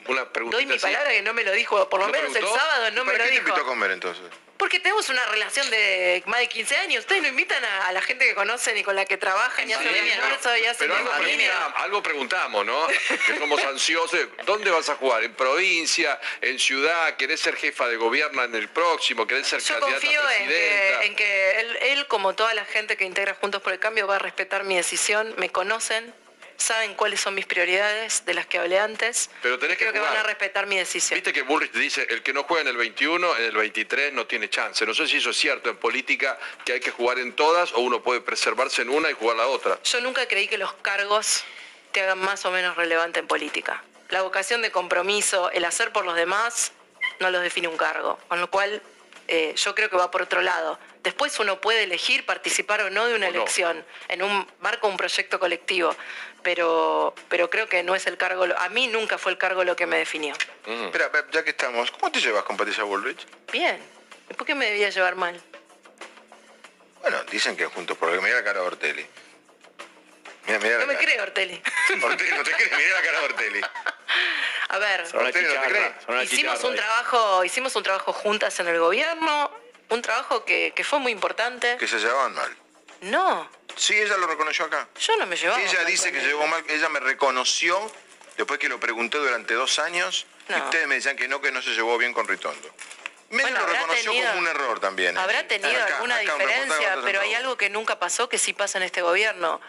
[0.07, 0.81] Una preguntita Doy mi así.
[0.81, 3.17] palabra que no me lo dijo, por lo ¿No menos el sábado no me ¿Para
[3.19, 3.49] lo qué te dijo.
[3.49, 4.23] invitó a comer entonces?
[4.57, 7.01] Porque tenemos una relación de más de 15 años.
[7.01, 9.73] Ustedes no invitan a, a la gente que conocen y con la que trabajan y
[9.73, 12.87] hacen almuerzo y hacen algo preguntamos, algo preguntamos, ¿no?
[12.87, 14.19] Que somos ansiosos.
[14.45, 15.23] ¿Dónde vas a jugar?
[15.23, 16.19] ¿En provincia?
[16.41, 17.15] ¿En ciudad?
[17.17, 19.27] ¿Querés ser jefa de gobierno en el próximo?
[19.27, 20.99] ¿Querés ser Yo candidata confío a en presidenta?
[20.99, 24.07] que, en que él, él, como toda la gente que integra Juntos por el Cambio,
[24.07, 25.33] va a respetar mi decisión.
[25.37, 26.13] Me conocen,
[26.57, 29.29] saben cuáles son mis prioridades, de las que hablé antes.
[29.41, 30.25] Pero tenés creo que que van a jugar.
[30.27, 31.17] respetar mi decisión.
[31.17, 34.25] Viste que Bullrich dice, el que no juega en el 21, en el 23 no
[34.25, 34.85] tiene chance.
[34.85, 37.79] No sé si eso es cierto en política, que hay que jugar en todas o
[37.79, 39.79] uno puede preservarse en una y jugar la otra.
[39.83, 41.43] Yo nunca creí que los cargos
[41.91, 43.83] te hagan más o menos relevante en política.
[44.09, 46.71] La vocación de compromiso, el hacer por los demás,
[47.19, 48.19] no los define un cargo.
[48.27, 48.81] Con lo cual,
[49.27, 50.77] eh, yo creo que va por otro lado.
[51.03, 53.35] Después uno puede elegir participar o no de una O no.
[53.37, 55.95] elección, en un marco, un proyecto colectivo.
[56.45, 59.75] Pero, pero creo que no es el cargo, a mí nunca fue el cargo lo
[59.75, 60.35] que me definió.
[60.67, 63.25] Espera, ya que estamos, ¿cómo te llevas con Patricia Bullrich?
[63.51, 63.79] Bien.
[64.29, 65.41] ¿Y por qué me debía llevar mal?
[67.01, 69.07] Bueno, dicen que juntos por el mira la cara de Ortelli.
[70.45, 71.05] Mira, mira No la me cara.
[71.07, 71.61] cree, Ortelli.
[72.03, 73.61] Ortelli, no te crees, mira la cara de Ortelli.
[74.69, 76.23] A ver, Ortelli, ¿no te cree?
[76.25, 79.49] hicimos un trabajo, hicimos un trabajo juntas en el gobierno,
[79.89, 81.75] un trabajo que, que fue muy importante.
[81.79, 82.55] Que se llevaban mal.
[83.01, 84.87] No, Sí, ella lo reconoció acá.
[84.99, 85.61] yo no me llevaba.
[85.61, 86.27] Ella mal dice con que él.
[86.27, 87.91] llevó mal, ella me reconoció
[88.37, 91.61] después que lo pregunté durante dos años y ustedes me decían que no, que no
[91.61, 92.69] se llevó bien con Ritondo.
[93.31, 95.17] Medio Bueno, lo reconoció tenido- como un error también.
[95.17, 95.19] ¿eh?
[95.19, 98.77] Habrá tenido Acá, alguna acá, diferencia, pero hay algo que nunca pasó que sí pasa
[98.77, 99.59] en este gobierno.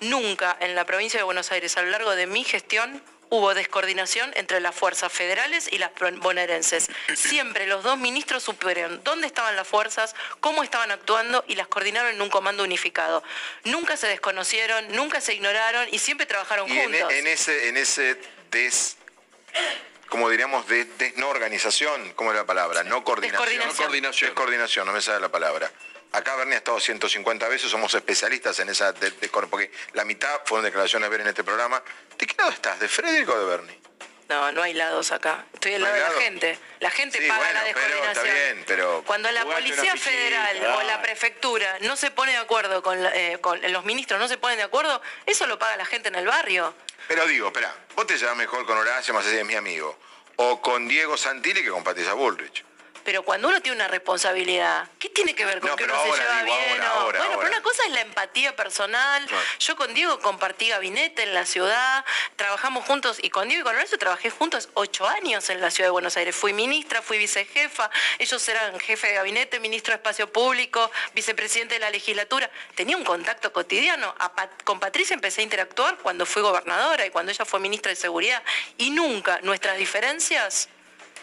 [0.00, 4.32] nunca en la provincia de Buenos Aires a lo largo de mi gestión hubo descoordinación
[4.36, 5.90] entre las fuerzas federales y las
[6.20, 6.88] bonaerenses.
[7.14, 12.14] Siempre los dos ministros supieron dónde estaban las fuerzas, cómo estaban actuando y las coordinaron
[12.14, 13.22] en un comando unificado.
[13.64, 17.12] Nunca se desconocieron, nunca se ignoraron y siempre trabajaron Y juntos.
[17.12, 18.16] en ese, en ese
[18.50, 18.96] des,
[20.08, 22.84] como diríamos, de, des- no organización, ¿cómo es la palabra?
[22.84, 23.40] No coordinación.
[23.48, 23.86] Descoordinación.
[23.86, 24.30] Coordinación.
[24.30, 25.70] Descoordinación, no me sale la palabra.
[26.14, 30.40] Acá Bernie ha estado 150 veces, somos especialistas en esa, de- de- porque la mitad
[30.44, 31.82] fueron declaraciones de ver en este programa.
[32.16, 32.78] ¿De qué lado estás?
[32.78, 33.80] ¿De Frederick o de Bernie?
[34.28, 35.44] No, no hay lados acá.
[35.52, 36.58] Estoy al ¿No lado de la gente.
[36.80, 38.34] La gente Sí, paga bueno, la pero está descoordinación.
[38.54, 39.02] bien, pero...
[39.04, 43.38] Cuando la Policía Federal o la Prefectura no se pone de acuerdo con, la- eh,
[43.40, 46.26] con los ministros, no se ponen de acuerdo, eso lo paga la gente en el
[46.26, 46.74] barrio.
[47.08, 49.98] Pero digo, espera, vos te llevas mejor con Horacio, más allá de mi amigo,
[50.36, 52.64] o con Diego Santilli que con Patricia Bullrich.
[53.04, 56.10] Pero cuando uno tiene una responsabilidad, ¿qué tiene que ver con No, que uno se
[56.10, 56.82] lleva digo, bien?
[56.82, 59.26] ahora, bueno, pero una cosa es la empatía personal.
[59.60, 62.04] Yo con Diego compartí gabinete en la ciudad,
[62.36, 65.88] trabajamos juntos y con Diego y con Horacio trabajé juntos ocho años en la ciudad
[65.88, 66.34] de Buenos Aires.
[66.34, 71.80] Fui ministra, fui vicejefa, ellos eran jefe de gabinete, ministro de Espacio Público, vicepresidente de
[71.80, 72.50] la legislatura.
[72.74, 74.14] Tenía un contacto cotidiano.
[74.34, 77.96] Pat- con Patricia empecé a interactuar cuando fui gobernadora y cuando ella fue ministra de
[77.96, 78.42] Seguridad.
[78.78, 80.68] Y nunca nuestras diferencias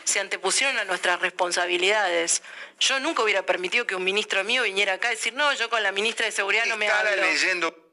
[0.04, 2.42] se antepusieron a nuestras responsabilidades.
[2.80, 5.84] Yo nunca hubiera permitido que un ministro mío viniera acá a decir, no, yo con
[5.84, 7.16] la ministra de Seguridad no me hablo.
[7.16, 7.92] leyendo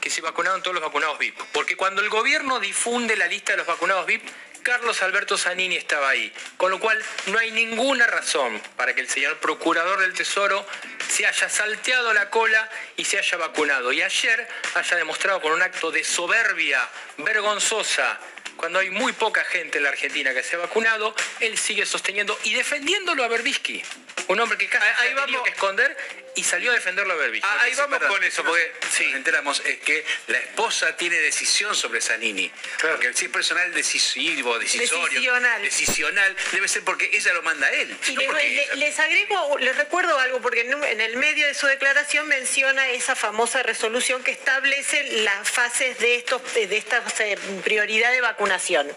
[0.00, 1.38] que se vacunaron todos los vacunados VIP.
[1.52, 4.26] Porque cuando el gobierno difunde la lista de los vacunados VIP,
[4.62, 6.32] Carlos Alberto Zanini estaba ahí.
[6.56, 10.66] Con lo cual no hay ninguna razón para que el señor procurador del Tesoro
[11.08, 13.92] se haya salteado la cola y se haya vacunado.
[13.92, 16.86] Y ayer haya demostrado con un acto de soberbia
[17.18, 18.18] vergonzosa
[18.60, 22.38] cuando hay muy poca gente en la Argentina que se ha vacunado, él sigue sosteniendo
[22.44, 23.82] y defendiéndolo a Berbisky.
[24.28, 25.96] Un hombre que casi se ha tenido que esconder
[26.36, 27.46] y salió a defenderlo a Berbisky.
[27.50, 29.06] Ah, ahí Sí, vamos con eso, porque sí.
[29.06, 32.50] nos enteramos es que la esposa tiene decisión sobre Zanini.
[32.80, 35.62] Porque si es personal decisivo, decisorio, Decisional.
[35.62, 37.96] decisional, debe ser porque ella lo manda a él.
[38.06, 41.46] Y no le- porque le- ella- les agrego, les recuerdo algo, porque en, el medio
[41.46, 47.02] de su declaración menciona esa famosa resolución que establece las fases de estos de esta
[47.20, 48.88] eh, prioridad de vacunación.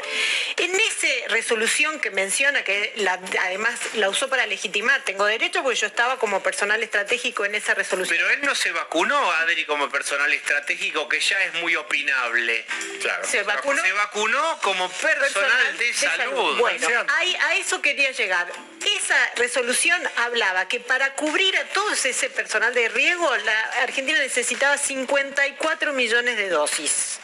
[0.57, 5.79] En esa resolución que menciona, que la- además la usó para legitimar, tengo derecho porque
[5.79, 8.17] yo estaba como personal estratégico en esa resolución.
[8.17, 12.65] Pero él no se vacunó, Adri, como personal estratégico, que ya es muy opinable.
[13.01, 13.25] Claro.
[13.25, 16.57] Se vacunó- Se vacunó como personal, de, salud.
[16.57, 16.87] Bueno,
[17.17, 18.51] ahí- a eso quería llegar.
[18.97, 24.77] Esa resolución hablaba que para cubrir a todo ese personal de riesgo, la Argentina necesitaba
[24.77, 27.19] 54 millones de dosis.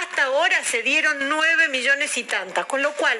[0.00, 3.18] Hasta ahora se dieron 9 millones y tantas, con lo cual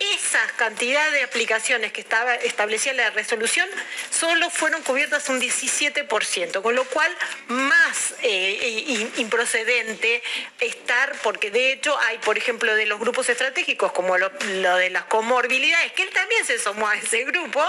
[0.00, 3.68] esa cantidad de aplicaciones que estaba establecía la resolución
[4.10, 7.14] solo fueron cubiertas un 17%, con lo cual
[7.48, 10.22] más eh, improcedente
[10.60, 14.30] estar, porque de hecho hay, por ejemplo, de los grupos estratégicos, como lo,
[14.60, 17.64] lo de las comorbilidades, que él también se sumó a ese grupo,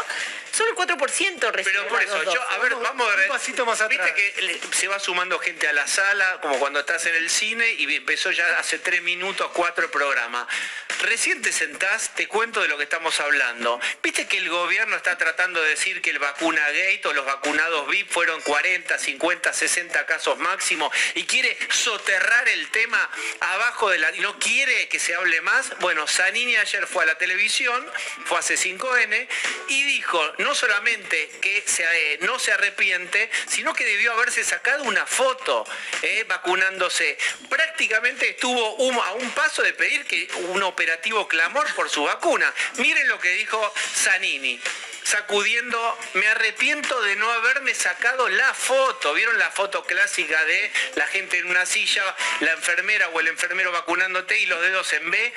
[0.51, 3.29] solo el 4% recibió Pero por eso, yo, a ver, vamos a ver.
[3.29, 6.79] Un pasito más Viste que le- se va sumando gente a la sala, como cuando
[6.81, 10.47] estás en el cine y empezó ya hace tres minutos, cuatro el programa.
[11.01, 13.79] Recién te sentás, te cuento de lo que estamos hablando.
[14.03, 17.87] Viste que el gobierno está tratando de decir que el vacuna gate o los vacunados
[17.87, 23.09] VIP fueron 40, 50, 60 casos máximo y quiere soterrar el tema
[23.39, 24.11] abajo de la...
[24.11, 25.71] no quiere que se hable más.
[25.79, 27.89] Bueno, Zanini ayer fue a la televisión,
[28.25, 29.27] fue hace 5N
[29.69, 34.83] y dijo no solamente que se, eh, no se arrepiente, sino que debió haberse sacado
[34.83, 35.65] una foto
[36.01, 37.17] eh, vacunándose.
[37.47, 38.61] Prácticamente estuvo
[39.01, 42.51] a un paso de pedir que un operativo clamor por su vacuna.
[42.77, 44.59] Miren lo que dijo Zanini.
[45.03, 49.13] Sacudiendo, me arrepiento de no haberme sacado la foto.
[49.13, 52.03] ¿Vieron la foto clásica de la gente en una silla,
[52.41, 55.33] la enfermera o el enfermero vacunándote y los dedos en B?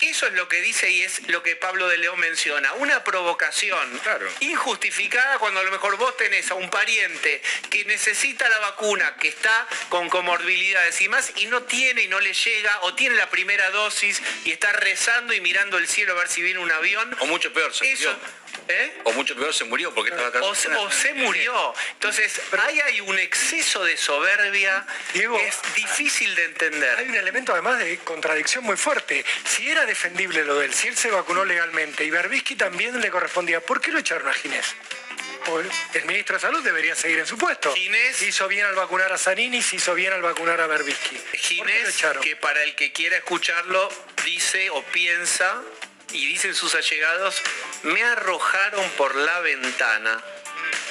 [0.00, 2.72] Eso es lo que dice y es lo que Pablo de León menciona.
[2.74, 4.00] Una provocación
[4.40, 9.28] injustificada cuando a lo mejor vos tenés a un pariente que necesita la vacuna, que
[9.28, 13.28] está con comorbilidades y más, y no tiene y no le llega, o tiene la
[13.28, 17.16] primera dosis y está rezando y mirando el cielo a ver si viene un avión.
[17.20, 18.16] O mucho peor, se Eso,
[18.68, 18.98] ¿eh?
[19.04, 20.42] O mucho peor se murió porque estaba acá.
[20.42, 21.74] O se, o se murió.
[21.94, 26.98] Entonces, ahí hay un exceso de soberbia que es difícil de entender.
[26.98, 29.24] Hay un elemento además de contradicción muy fuerte.
[29.44, 33.10] Si era defendible lo de él, si él se vacunó legalmente y Berbisky también le
[33.10, 34.74] correspondía, ¿por qué lo echaron a Ginés?
[35.94, 37.72] el ministro de Salud debería seguir en su puesto.
[37.74, 38.20] Ginés.
[38.22, 41.18] Hizo bien al vacunar a Zanini, se hizo bien al vacunar a Berbisky.
[41.32, 43.88] Ginés, que para el que quiera escucharlo,
[44.24, 45.62] dice o piensa,
[46.12, 47.42] y dicen sus allegados,
[47.82, 50.22] me arrojaron por la ventana.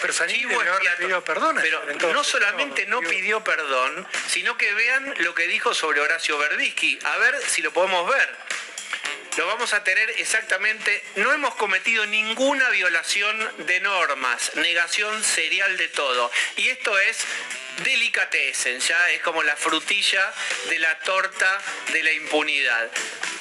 [0.01, 1.57] Pero perdón.
[1.61, 2.13] Pero entonces.
[2.13, 6.99] no solamente no pidió perdón, sino que vean lo que dijo sobre Horacio Verdisky.
[7.03, 8.35] A ver si lo podemos ver.
[9.37, 11.03] Lo vamos a tener exactamente.
[11.15, 16.31] No hemos cometido ninguna violación de normas, negación serial de todo.
[16.55, 17.19] Y esto es
[17.83, 20.33] delicatessen, ya es como la frutilla
[20.69, 22.89] de la torta de la impunidad.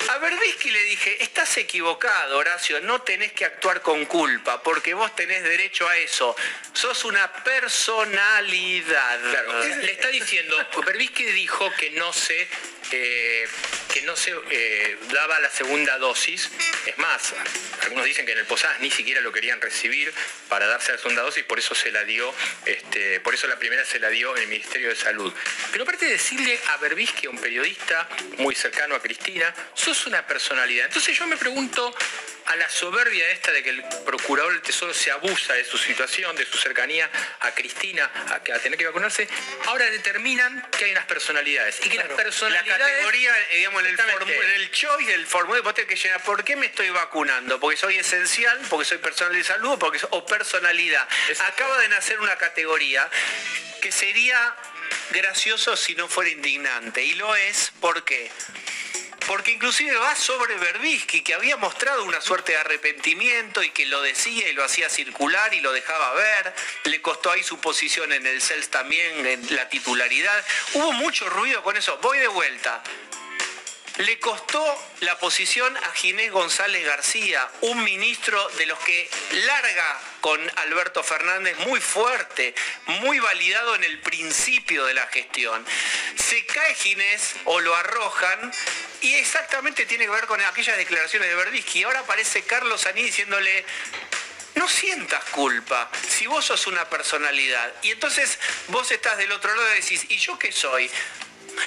[0.09, 5.15] A Verdisky le dije, estás equivocado, Horacio, no tenés que actuar con culpa, porque vos
[5.17, 6.37] tenés derecho a eso.
[6.73, 9.21] Sos una personalidad.
[9.21, 12.49] Claro, le está diciendo, Berbisky dijo que no se,
[12.93, 13.49] eh,
[13.93, 16.51] que no se eh, daba la segunda dosis.
[16.87, 17.35] Es más,
[17.83, 20.13] algunos dicen que en el Posadas ni siquiera lo querían recibir
[20.49, 22.33] para darse la segunda dosis, por eso se la dio,
[22.65, 25.32] este, por eso la primera se la dio en el Ministerio de Salud.
[25.70, 28.09] Pero aparte de decirle a Berbisky, a un periodista
[28.39, 30.86] muy cercano a Cristina, sos una personalidad.
[30.86, 31.94] Entonces yo me pregunto
[32.47, 36.35] a la soberbia esta de que el procurador del Tesoro se abusa de su situación,
[36.36, 37.10] de su cercanía
[37.40, 39.28] a Cristina, a, que- a tener que vacunarse,
[39.66, 41.78] ahora determinan que hay unas personalidades.
[41.85, 42.86] Y que las La personalidades...
[42.86, 44.01] categoría, eh, digamos, en el,
[44.32, 47.59] en el choice del formulario, vos tenés que llenar, ¿por qué me estoy vacunando?
[47.59, 48.59] ¿Porque soy esencial?
[48.70, 49.73] ¿Porque soy personal de salud?
[49.73, 51.09] ¿O, porque o personalidad?
[51.48, 53.09] Acaba de nacer una categoría
[53.82, 54.55] que sería
[55.10, 57.02] gracioso si no fuera indignante.
[57.02, 58.31] Y lo es, ¿por qué?
[59.27, 64.01] Porque inclusive va sobre Berbisky, que había mostrado una suerte de arrepentimiento y que lo
[64.03, 66.55] decía y lo hacía circular y lo dejaba ver.
[66.85, 70.44] Le costó ahí su posición en el CELS también, en la titularidad.
[70.74, 71.98] Hubo mucho ruido con eso.
[72.03, 72.82] Voy de vuelta.
[73.98, 74.62] Le costó
[75.01, 79.09] la posición a Ginés González García, un ministro de los que
[79.47, 82.55] larga con Alberto Fernández muy fuerte,
[82.86, 85.64] muy validado en el principio de la gestión.
[86.14, 88.52] Se cae Ginés o lo arrojan
[89.01, 91.85] y exactamente tiene que ver con aquellas declaraciones de Verdisky.
[91.85, 93.64] Ahora aparece Carlos Aní diciéndole,
[94.56, 97.73] no sientas culpa si vos sos una personalidad.
[97.82, 100.90] Y entonces vos estás del otro lado y decís, ¿y yo qué soy?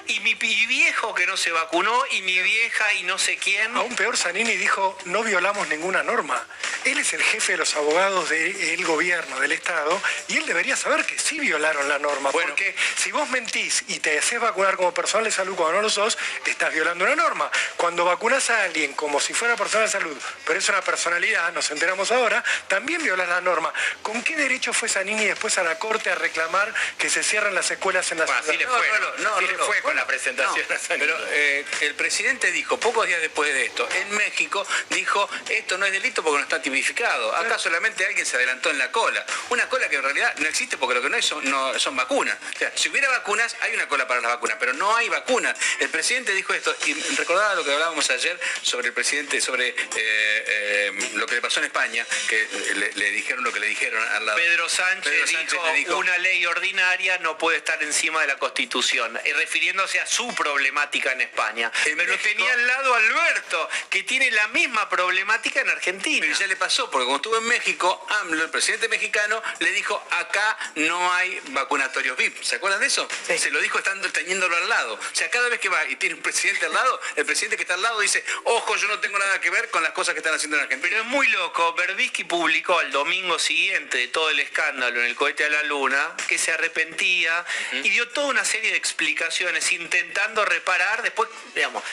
[0.07, 3.75] Y mi viejo que no se vacunó, y mi vieja y no sé quién.
[3.75, 6.41] Aún peor, Zanini dijo, no violamos ninguna norma.
[6.85, 11.05] Él es el jefe de los abogados del gobierno, del Estado, y él debería saber
[11.05, 12.31] que sí violaron la norma.
[12.31, 15.89] porque si vos mentís y te haces vacunar como personal de salud cuando no lo
[15.89, 17.49] sos, estás violando una norma.
[17.77, 21.69] Cuando vacunas a alguien como si fuera personal de salud, pero es una personalidad, nos
[21.71, 23.73] enteramos ahora, también violas la norma.
[24.01, 27.69] ¿Con qué derecho fue Zanini después a la Corte a reclamar que se cierren las
[27.71, 28.41] escuelas en la ciudad?
[28.41, 28.87] Así le fue,
[29.19, 29.35] ¿no?
[29.35, 33.65] Así le con la presentación No, pero eh, el presidente dijo, pocos días después de
[33.65, 37.35] esto, en México, dijo, esto no es delito porque no está tipificado.
[37.35, 39.25] Acá solamente alguien se adelantó en la cola.
[39.49, 41.95] Una cola que en realidad no existe porque lo que no hay son, no- son
[41.95, 42.37] vacunas.
[42.55, 45.57] O sea, si hubiera vacunas, hay una cola para las vacunas, pero no hay vacunas.
[45.79, 49.75] El presidente dijo esto, y recordaba lo que hablábamos ayer sobre el presidente, sobre eh,
[49.95, 54.01] eh, lo que le pasó en España, que le, le dijeron lo que le dijeron
[54.09, 54.37] al lado.
[54.37, 58.37] Pedro Sánchez, Pedro Sánchez dijo, dijo, una ley ordinaria no puede estar encima de la
[58.37, 59.31] Constitución, y
[59.69, 61.71] refiriéndose a su problemática en España.
[61.83, 66.19] Pero tenía al lado Alberto, que tiene la misma problemática en Argentina.
[66.21, 70.01] Pero ya le pasó, porque cuando estuvo en México, AMLO, el presidente mexicano, le dijo,
[70.11, 72.41] acá no hay vacunatorios VIP.
[72.41, 73.07] ¿Se acuerdan de eso?
[73.25, 74.95] Se lo dijo estando teniéndolo al lado.
[74.95, 77.63] O sea, cada vez que va y tiene un presidente al lado, el presidente que
[77.63, 80.19] está al lado dice, ojo, yo no tengo nada que ver con las cosas que
[80.19, 80.89] están haciendo en Argentina.
[80.89, 85.15] Pero es muy loco, Berbisky publicó al domingo siguiente de todo el escándalo en el
[85.15, 90.45] cohete a la luna, que se arrepentía y dio toda una serie de explicaciones intentando
[90.45, 91.83] reparar, después, digamos,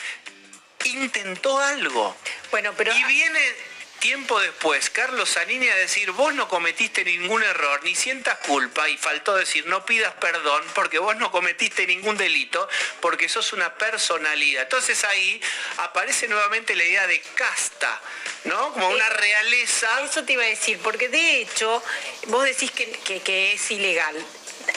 [0.85, 2.17] intentó algo.
[2.51, 2.93] Bueno, pero...
[2.95, 3.41] Y viene
[3.99, 8.97] tiempo después Carlos Zanini a decir, vos no cometiste ningún error, ni sientas culpa, y
[8.99, 12.69] faltó decir, no pidas perdón, porque vos no cometiste ningún delito,
[13.01, 14.65] porque sos una personalidad.
[14.65, 15.41] Entonces ahí
[15.79, 18.01] aparece nuevamente la idea de casta,
[18.45, 18.73] ¿no?
[18.75, 19.89] Como una realeza.
[20.05, 21.83] Eso te iba a decir, porque de hecho,
[22.27, 24.15] vos decís que, que- que es ilegal.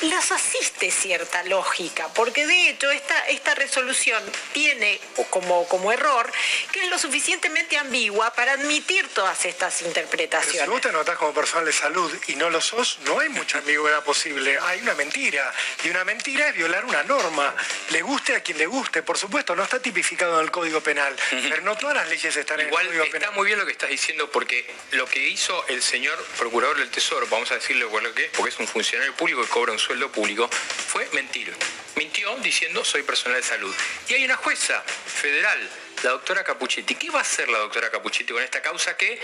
[0.01, 4.23] Los asiste cierta lógica, porque de hecho esta, esta resolución
[4.53, 4.99] tiene
[5.29, 6.31] como, como error
[6.71, 10.69] que es lo suficientemente ambigua para admitir todas estas Pero si interpretaciones.
[10.69, 14.01] vos te anotás como personal de salud y no lo sos, no hay mucha ambigüedad
[14.03, 14.57] posible.
[14.61, 15.53] Hay una mentira.
[15.83, 17.53] Y una mentira es violar una norma.
[17.89, 19.03] Le guste a quien le guste.
[19.03, 21.13] Por supuesto, no está tipificado en el Código Penal.
[21.29, 23.35] Pero no todas las leyes están Igual en el Código está Penal.
[23.35, 27.27] muy bien lo que estás diciendo porque lo que hizo el señor procurador del Tesoro,
[27.29, 29.79] vamos a decirlo por lo que es, porque es un funcionario público que cobra un
[29.79, 31.53] sueldo público, fue mentir.
[31.95, 33.75] Mintió diciendo soy personal de salud.
[34.07, 35.69] Y hay una jueza federal,
[36.03, 36.95] la doctora Capuchetti.
[36.95, 39.19] ¿Qué va a hacer la doctora Capuchetti con esta causa que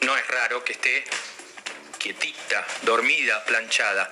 [0.00, 1.04] no es raro que esté
[1.98, 4.10] quietita, dormida, planchada.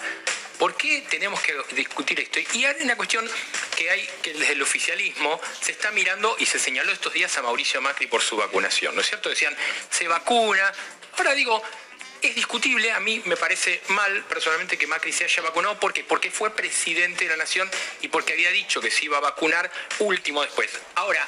[0.58, 2.40] ¿Por qué tenemos que discutir esto?
[2.54, 3.28] Y hay una cuestión
[3.76, 7.42] que hay que desde el oficialismo se está mirando y se señaló estos días a
[7.42, 9.28] Mauricio Macri por su vacunación, ¿no es cierto?
[9.28, 9.54] Decían,
[9.90, 10.72] se vacuna.
[11.18, 11.62] Ahora digo,
[12.28, 16.30] es discutible, a mí me parece mal personalmente que Macri se haya vacunado porque porque
[16.30, 17.70] fue presidente de la nación
[18.02, 20.70] y porque había dicho que se iba a vacunar último después.
[20.94, 21.26] Ahora,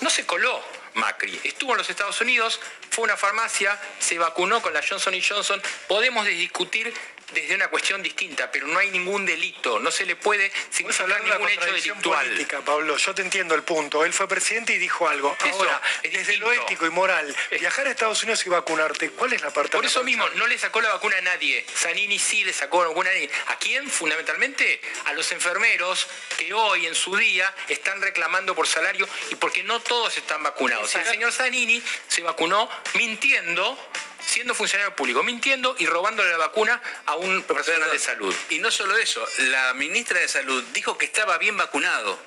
[0.00, 0.62] no se coló
[0.94, 2.60] Macri, estuvo en los Estados Unidos,
[2.90, 6.92] fue a una farmacia, se vacunó con la Johnson Johnson, podemos discutir
[7.32, 11.48] desde una cuestión distinta, pero no hay ningún delito, no se le puede significar ningún
[11.48, 12.26] hecho delictual.
[12.26, 14.04] política, Pablo, yo te entiendo el punto.
[14.04, 15.36] Él fue presidente y dijo algo.
[15.44, 19.32] Eso Ahora, es desde lo ético y moral, viajar a Estados Unidos y vacunarte, ¿cuál
[19.32, 21.64] es la parte Por eso mismo, no le sacó la vacuna a nadie.
[21.74, 23.30] Zanini sí le sacó la vacuna a nadie.
[23.48, 23.90] ¿A quién?
[23.90, 29.62] Fundamentalmente a los enfermeros que hoy en su día están reclamando por salario y porque
[29.64, 30.94] no todos están vacunados.
[30.94, 33.78] Y el señor Zanini se vacunó mintiendo,
[34.26, 38.34] siendo funcionario público, mintiendo y robándole la vacuna a un profesional de salud.
[38.50, 42.18] Y no solo eso, la ministra de Salud dijo que estaba bien vacunado.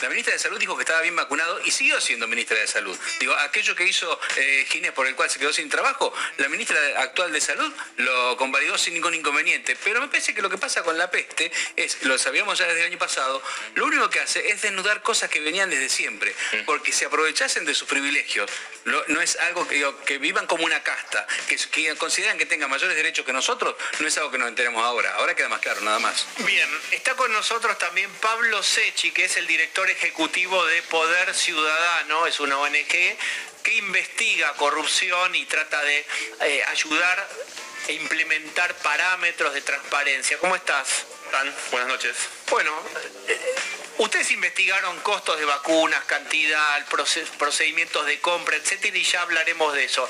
[0.00, 2.98] La ministra de Salud dijo que estaba bien vacunado y siguió siendo ministra de Salud.
[3.20, 6.76] Digo, aquello que hizo eh, Ginés por el cual se quedó sin trabajo, la ministra
[6.96, 9.76] actual de Salud lo convalidó sin ningún inconveniente.
[9.84, 12.80] Pero me parece que lo que pasa con la peste es, lo sabíamos ya desde
[12.80, 13.40] el año pasado,
[13.76, 16.34] lo único que hace es desnudar cosas que venían desde siempre,
[16.66, 18.50] porque se aprovechasen de sus privilegios.
[18.84, 22.68] No es algo que, digo, que vivan como una casta, que, que consideran que tengan
[22.68, 25.14] mayores derechos que nosotros, no es algo que nos enteremos ahora.
[25.14, 26.26] Ahora queda más claro, nada más.
[26.38, 32.26] Bien, está con nosotros también Pablo Sechi, que es el director ejecutivo de Poder Ciudadano,
[32.26, 32.88] es una ONG
[33.62, 36.04] que investiga corrupción y trata de
[36.40, 37.28] eh, ayudar
[37.88, 40.38] e implementar parámetros de transparencia.
[40.38, 41.06] ¿Cómo estás?
[41.70, 42.14] Buenas noches.
[42.50, 42.70] Bueno,
[43.26, 43.54] eh,
[43.98, 49.84] ustedes investigaron costos de vacunas, cantidad, proce- procedimientos de compra, etcétera, y ya hablaremos de
[49.84, 50.06] eso.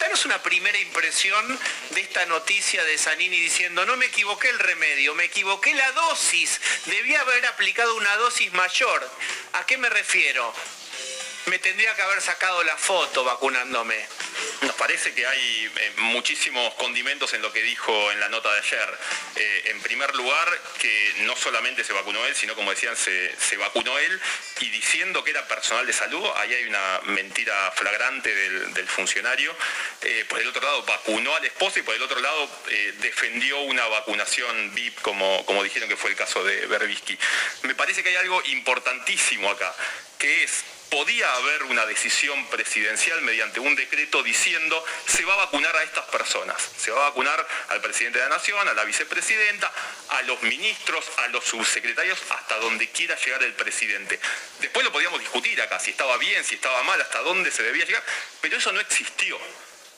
[0.00, 1.58] Danos una primera impresión
[1.90, 6.60] de esta noticia de Zanini diciendo, no me equivoqué el remedio, me equivoqué la dosis,
[6.86, 9.08] debía haber aplicado una dosis mayor.
[9.52, 10.52] ¿A qué me refiero?
[11.46, 14.04] Me tendría que haber sacado la foto vacunándome.
[14.62, 18.58] Nos parece que hay eh, muchísimos condimentos en lo que dijo en la nota de
[18.60, 18.98] ayer.
[19.36, 20.48] Eh, en primer lugar,
[20.78, 24.20] que no solamente se vacunó él, sino como decían, se, vacunó él
[24.60, 29.54] y diciendo que era personal de salud, ahí hay una mentira flagrante del, funcionario.
[30.02, 32.48] Eh, por el otro lado, vacunó al esposo y por el otro lado
[32.98, 37.18] defendió una vacunación VIP, como, como dijeron que fue el caso de Berbisky.
[37.62, 39.74] Me parece que hay algo importantísimo acá,
[40.18, 45.74] que es podía haber una decisión presidencial mediante un decreto diciendo se va a vacunar
[45.74, 46.56] a estas personas.
[46.78, 49.72] Se va a vacunar al presidente de la Nación, a la vicepresidenta,
[50.10, 54.20] a los ministros, a los subsecretarios, hasta donde quiera llegar el presidente.
[54.60, 57.84] Después lo podíamos discutir acá, si estaba bien, si estaba mal, hasta dónde se debía
[57.84, 58.04] llegar,
[58.40, 59.36] pero eso no existió.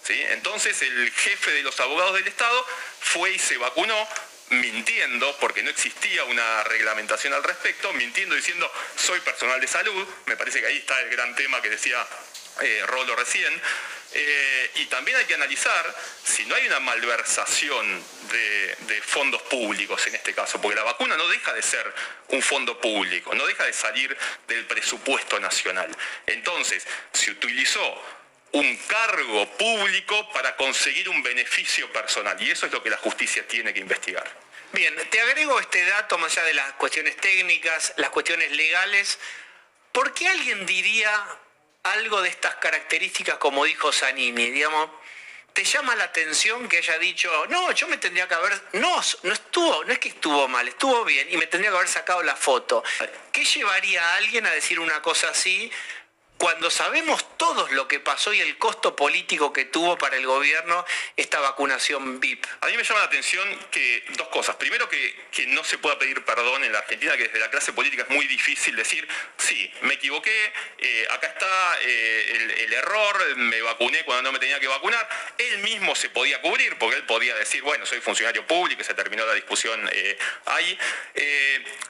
[0.03, 0.19] ¿sí?
[0.31, 2.67] Entonces el jefe de los abogados del Estado
[3.01, 4.09] fue y se vacunó
[4.51, 10.37] mintiendo, porque no existía una reglamentación al respecto, mintiendo diciendo soy personal de salud, me
[10.37, 12.07] parece que ahí está el gran tema que decía
[12.61, 13.61] eh, Rolo recién,
[14.19, 15.85] Eh, y también hay que analizar
[16.25, 17.85] si no hay una malversación
[18.31, 21.93] de, de fondos públicos en este caso, porque la vacuna no deja de ser
[22.29, 24.17] un fondo público, no deja de salir
[24.47, 25.91] del presupuesto nacional.
[26.25, 27.83] Entonces, se utilizó
[28.53, 32.41] un cargo público para conseguir un beneficio personal.
[32.43, 34.25] Y eso es lo que la justicia tiene que investigar.
[34.73, 39.19] Bien, te agrego este dato más allá de las cuestiones técnicas, las cuestiones legales.
[39.93, 41.27] ¿Por qué alguien diría
[41.85, 44.51] algo de estas características como dijo Zanini?
[44.51, 44.91] Digamos,
[45.53, 49.33] ¿te llama la atención que haya dicho, no, yo me tendría que haber, no, no
[49.33, 52.37] estuvo, no es que estuvo mal, estuvo bien y me tendría que haber sacado la
[52.37, 52.85] foto?
[53.33, 55.71] ¿Qué llevaría a alguien a decir una cosa así?
[56.39, 60.85] Cuando sabemos todos lo que pasó y el costo político que tuvo para el gobierno
[61.17, 62.45] esta vacunación VIP.
[62.61, 64.57] A mí me llama la atención que dos cosas.
[64.57, 67.73] Primero que, que no se pueda pedir perdón en la Argentina, que desde la clase
[67.73, 69.09] política es muy difícil decir,
[69.39, 74.61] sí, me equivoqué, eh, acá está eh, el, error, me vacuné cuando no me tenía
[74.61, 75.09] que vacunar.
[75.39, 78.93] Él mismo se podía cubrir, porque él podía decir, bueno, soy funcionario público, y se
[78.93, 80.79] terminó la discusión eh, ahí.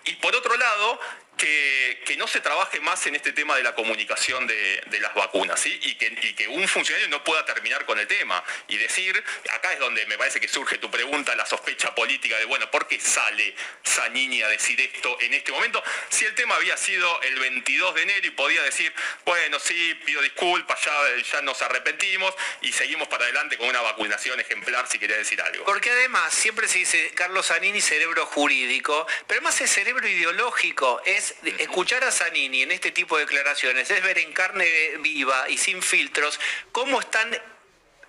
[0.04, 1.00] Y por otro lado,
[1.36, 5.78] que, no se trabaje más en este tema de la comunicación de, las vacunas, ¿sí?
[5.82, 9.22] Y que, y que un funcionario no pueda terminar con el tema y decir,
[9.52, 12.88] acá es donde me parece que surge tu pregunta, la sospecha política de, bueno, ¿por
[12.88, 13.54] qué sale
[13.86, 15.82] Zanini a decir esto en este momento?
[16.08, 18.92] Si el tema había sido el 22 de enero y podía decir,
[19.26, 20.92] bueno, sí, pido disculpas, ya,
[21.32, 25.64] ya nos arrepentimos y seguimos para adelante con una vacunación ejemplar, si quería decir algo.
[25.66, 31.25] Porque además siempre se dice Carlos Zanini cerebro jurídico, pero además es cerebro ideológico, es
[31.58, 34.66] escuchar a Zanini en este tipo de declaraciones, es ver en carne
[35.00, 36.38] viva y sin filtros
[36.72, 37.36] cómo están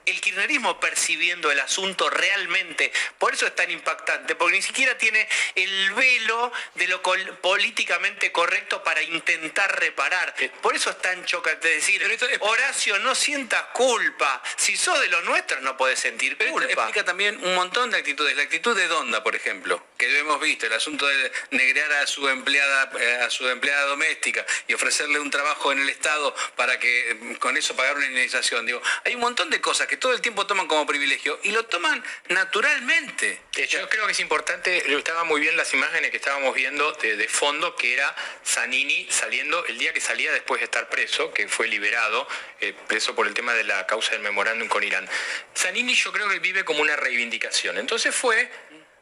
[0.07, 2.91] el kirchnerismo percibiendo el asunto realmente.
[3.17, 8.83] Por eso es tan impactante, porque ni siquiera tiene el velo de lo políticamente correcto
[8.83, 10.33] para intentar reparar.
[10.61, 12.01] Por eso es tan chocante decir,
[12.39, 14.41] Horacio, no sientas culpa.
[14.55, 16.71] Si sos de los nuestros no podés sentir culpa.
[16.71, 18.35] explica también un montón de actitudes.
[18.37, 22.07] La actitud de Donda, por ejemplo, que lo hemos visto, el asunto de negrear a
[22.07, 26.79] su empleada, eh, a su empleada doméstica y ofrecerle un trabajo en el Estado para
[26.79, 28.65] que mm, con eso pagar una indemnización.
[28.65, 31.65] Digo, hay un montón de cosas que todo el tiempo toman como privilegio y lo
[31.65, 33.41] toman naturalmente.
[33.69, 37.75] Yo creo que es importante, estaba muy bien las imágenes que estábamos viendo de, fondo,
[37.75, 38.15] que era
[38.45, 42.27] Zanini saliendo el día que salía después de estar preso, que fue liberado,
[42.61, 45.07] eh, preso por el tema de la causa del memorándum con Irán.
[45.55, 47.77] Zanini yo creo que vive como una reivindicación.
[47.77, 48.49] Entonces fue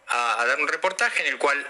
[0.08, 1.66] a, dar un reportaje en el cual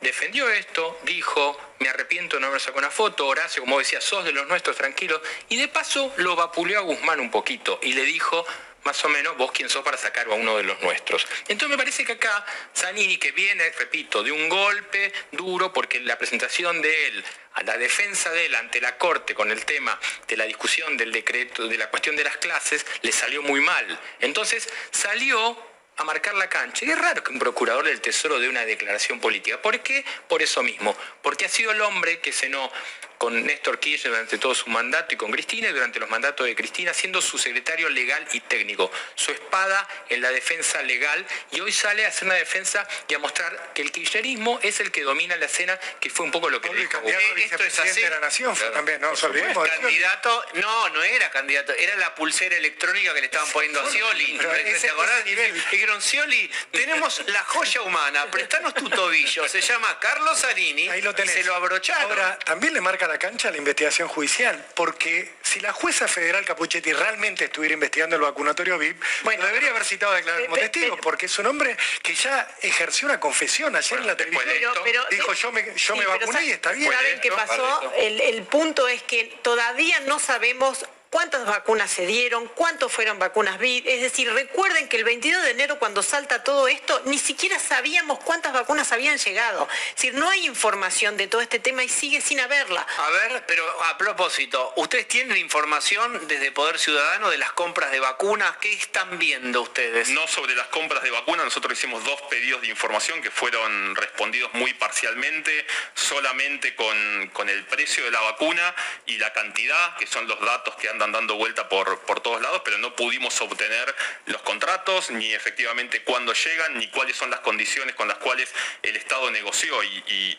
[0.00, 4.32] defendió esto, dijo, me arrepiento no haber sacado una foto, Horacio, como decía, sos de
[4.32, 8.46] los nuestros, tranquilos, y de paso lo vapuleó a Guzmán un poquito y le dijo,
[8.86, 11.26] más o menos, vos quién sos para sacar a uno de los nuestros.
[11.48, 16.16] Entonces me parece que acá Zanini, que viene, repito, de un golpe duro, porque la
[16.16, 17.24] presentación de él,
[17.54, 19.98] a la defensa de él ante la Corte con el tema
[20.28, 23.98] de la discusión del decreto, de la cuestión de las clases, le salió muy mal.
[24.20, 25.65] Entonces salió
[25.96, 26.84] a marcar la cancha.
[26.84, 29.60] Y es raro que un procurador del Tesoro dé una declaración política.
[29.60, 30.04] ¿Por qué?
[30.28, 30.96] Por eso mismo.
[31.22, 32.70] Porque ha sido el hombre que cenó
[33.18, 36.54] con Néstor Kirchner durante todo su mandato y con Cristina y durante los mandatos de
[36.54, 38.90] Cristina, siendo su secretario legal y técnico.
[39.14, 43.18] Su espada en la defensa legal y hoy sale a hacer una defensa y a
[43.18, 46.60] mostrar que el kirchnerismo es el que domina la escena, que fue un poco lo
[46.60, 47.00] que le dijo.
[47.36, 48.02] Esto es así.
[48.02, 49.12] de la Nación también, ¿no?
[49.14, 54.38] Candidato, no, no era candidato, era la pulsera electrónica que le estaban poniendo a Scioli.
[54.38, 55.24] ¿Te acordás?
[55.24, 59.48] dijeron, Scioli, tenemos la joya humana, prestanos tu tobillo.
[59.48, 60.88] Se llama Carlos Arini.
[60.88, 61.36] Ahí lo tenés.
[61.36, 62.10] Y se lo abrocharon.
[62.10, 66.92] Ahora, también le marca la cancha la investigación judicial, porque si la jueza federal Capuchetti
[66.92, 71.26] realmente estuviera investigando el vacunatorio VIP, bueno, debería haber citado a declarar como testigo, porque
[71.26, 74.74] es un hombre que ya ejerció una confesión ayer en la televisión.
[75.10, 76.92] dijo, yo me, yo me vacuné y está bien.
[76.92, 77.92] ¿Saben qué pasó?
[77.96, 83.58] El, el punto es que todavía no sabemos cuántas vacunas se dieron, cuántos fueron vacunas
[83.58, 83.86] BID.
[83.86, 88.18] Es decir, recuerden que el 22 de enero cuando salta todo esto, ni siquiera sabíamos
[88.20, 89.68] cuántas vacunas habían llegado.
[89.90, 92.86] Es decir, no hay información de todo este tema y sigue sin haberla.
[92.98, 98.00] A ver, pero a propósito, ¿ustedes tienen información desde Poder Ciudadano de las compras de
[98.00, 98.56] vacunas?
[98.58, 100.08] ¿Qué están viendo ustedes?
[100.10, 104.52] No sobre las compras de vacunas, nosotros hicimos dos pedidos de información que fueron respondidos
[104.54, 108.74] muy parcialmente, solamente con, con el precio de la vacuna
[109.06, 112.62] y la cantidad, que son los datos que andan dando vuelta por, por todos lados,
[112.64, 113.94] pero no pudimos obtener
[114.26, 118.52] los contratos, ni efectivamente cuándo llegan, ni cuáles son las condiciones con las cuales
[118.82, 119.82] el Estado negoció.
[119.84, 120.38] y,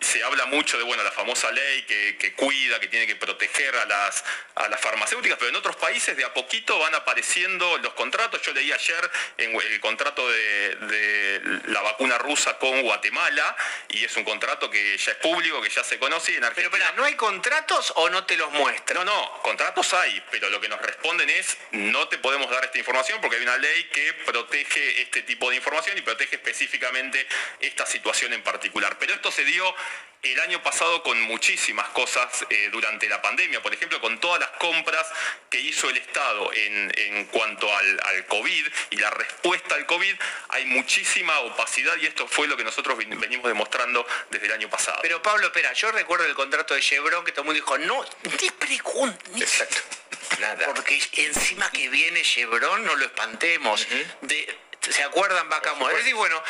[0.00, 3.86] se habla mucho de bueno, la famosa ley que, cuida, que tiene que proteger a
[3.86, 4.24] las,
[4.54, 8.42] a las farmacéuticas, pero en otros países de a poquito van apareciendo los contratos.
[8.42, 13.56] Yo leí ayer en el contrato de, la vacuna rusa con Guatemala
[13.88, 16.36] y es un contrato que ya es público, que ya se conoce.
[16.36, 19.04] en Argentina, pero, ¿no hay contratos o no te los muestran?
[19.04, 22.78] No, no, contratos hay, pero lo que nos responden es no te podemos dar esta
[22.78, 27.26] información porque hay una ley que protege este tipo de información y protege específicamente
[27.60, 28.98] esta situación en particular.
[28.98, 29.74] Pero esto se dio
[30.32, 34.50] el año pasado con muchísimas cosas eh, durante la pandemia, por ejemplo, con todas las
[34.52, 35.06] compras
[35.50, 40.14] que hizo el Estado en, cuanto al, COVID y la respuesta al COVID,
[40.50, 44.98] hay muchísima opacidad y esto fue lo que nosotros venimos demostrando desde el año pasado.
[45.02, 48.04] Pero Pablo, espera, yo recuerdo el contrato de Chevron que todo el mundo dijo, no,
[48.04, 49.42] te preguntes.
[49.42, 49.78] Exacto.
[50.40, 50.66] Nada.
[50.66, 53.86] Porque encima que viene Chevron, no lo espantemos.
[54.90, 55.88] ¿Se acuerdan, Bacamo?
[55.90, 56.42] Es decir, bueno,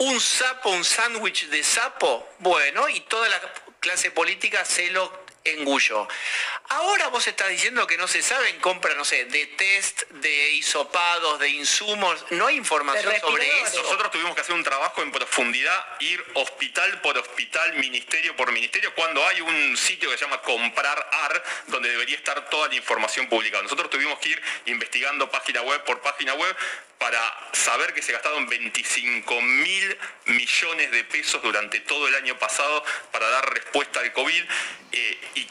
[0.00, 3.38] un sapo, un sándwich de sapo, bueno, y toda la
[3.80, 6.06] clase política se lo engulló.
[6.68, 10.52] Ahora vos estás diciendo que no se sabe en compra, no sé, de test, de
[10.52, 13.82] hisopados, de insumos, no hay información sobre eso.
[13.82, 18.94] Nosotros tuvimos que hacer un trabajo en profundidad, ir hospital por hospital, ministerio por ministerio,
[18.94, 23.28] cuando hay un sitio que se llama Comprar AR, donde debería estar toda la información
[23.28, 23.62] publicada.
[23.62, 26.56] Nosotros tuvimos que ir investigando página web por página web
[26.98, 27.18] para
[27.52, 33.26] saber que se gastaron 25 mil millones de pesos durante todo el año pasado para
[33.30, 34.44] dar respuesta al COVID
[34.92, 35.46] eh, y,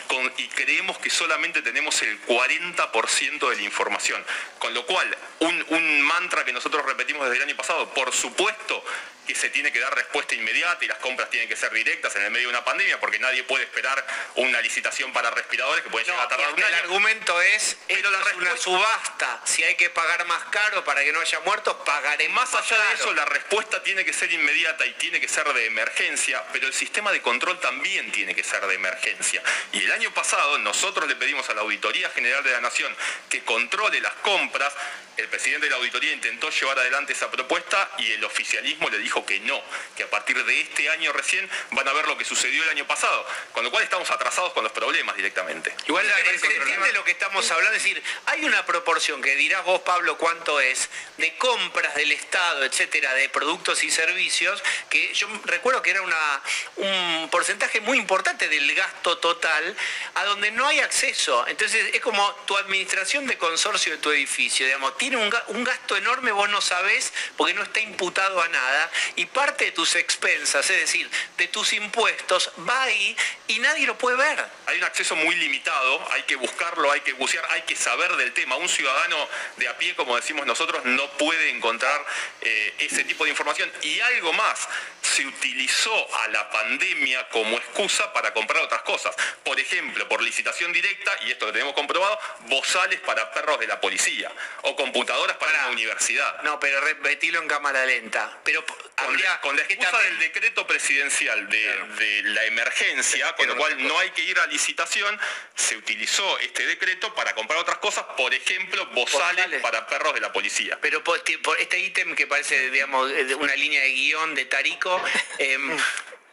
[0.49, 4.23] creemos que solamente tenemos el 40% de la información.
[4.57, 7.89] Con lo cual, un, un mantra que nosotros repetimos desde el año pasado.
[7.93, 8.84] Por supuesto
[9.30, 12.23] que se tiene que dar respuesta inmediata y las compras tienen que ser directas en
[12.23, 14.03] el medio de una pandemia porque nadie puede esperar
[14.34, 16.77] una licitación para respiradores que pueden llegar a tardar un el año.
[16.77, 18.03] argumento es, es
[18.35, 19.39] una subasta.
[19.45, 22.93] Si hay que pagar más caro para que no haya muertos, pagaremos Más allá de
[22.95, 26.73] eso, la respuesta tiene que ser inmediata y tiene que ser de emergencia, pero el
[26.73, 29.43] sistema de control también tiene que ser de emergencia.
[29.73, 32.95] Y el año pasado nosotros le pedimos a la Auditoría General de la Nación
[33.30, 34.73] que controle las compras.
[35.18, 39.19] El presidente de la auditoría intentó llevar adelante esa propuesta y el oficialismo le dijo
[39.26, 39.62] que no,
[39.96, 42.88] que a partir de este año recién van a ver lo que sucedió el año
[42.88, 45.74] pasado, con lo cual estamos atrasados con los problemas directamente.
[45.88, 46.06] Igual
[46.40, 50.18] se entiende lo que estamos hablando, es decir, hay una proporción que dirás vos, Pablo,
[50.18, 55.91] cuánto es, de compras del Estado, etcétera, de productos y servicios, que yo recuerdo que
[55.91, 56.41] era una,
[56.78, 59.76] un porcentaje muy importante del gasto total,
[60.16, 61.46] a donde no hay acceso.
[61.48, 65.98] Entonces es como tu administración de consorcio de tu edificio, digamos, tiene un, un gasto
[65.98, 70.69] enorme, vos no sabés, porque no está imputado a nada, y parte de tus expensas,
[70.69, 73.15] es decir, de tus impuestos, va ahí
[73.48, 74.45] y nadie lo puede ver.
[74.68, 78.34] Hay un acceso muy limitado, hay que buscarlo, hay que bucear, hay que saber del
[78.34, 78.56] tema.
[78.56, 79.27] Un ciudadano
[79.57, 82.06] de a pie, como decimos nosotros, no puede encontrar
[82.41, 83.72] eh, ese tipo de información.
[83.81, 84.68] Y algo más,
[85.02, 89.15] se utilizó a la pandemia como excusa para comprar otras cosas.
[89.44, 93.80] Por ejemplo, por licitación directa, y esto lo tenemos comprobado, bozales para perros de la
[93.81, 94.31] policía
[94.64, 96.41] o computadoras para una universidad.
[96.44, 98.40] No, pero repetilo en cámara lenta.
[98.44, 98.64] Pero
[99.05, 103.85] con, la- con la excusa del decreto presidencial de, de la emergencia, con lo cual
[103.88, 105.19] no hay que ir a licitación,
[105.55, 110.31] se utilizó este decreto para comprar otras cosas, por ejemplo, bozales para perros de la
[110.31, 110.77] policía.
[110.81, 111.21] Pero por,
[111.59, 115.01] este ítem que parece, digamos, de una línea de guion de Tarico,
[115.39, 115.77] em,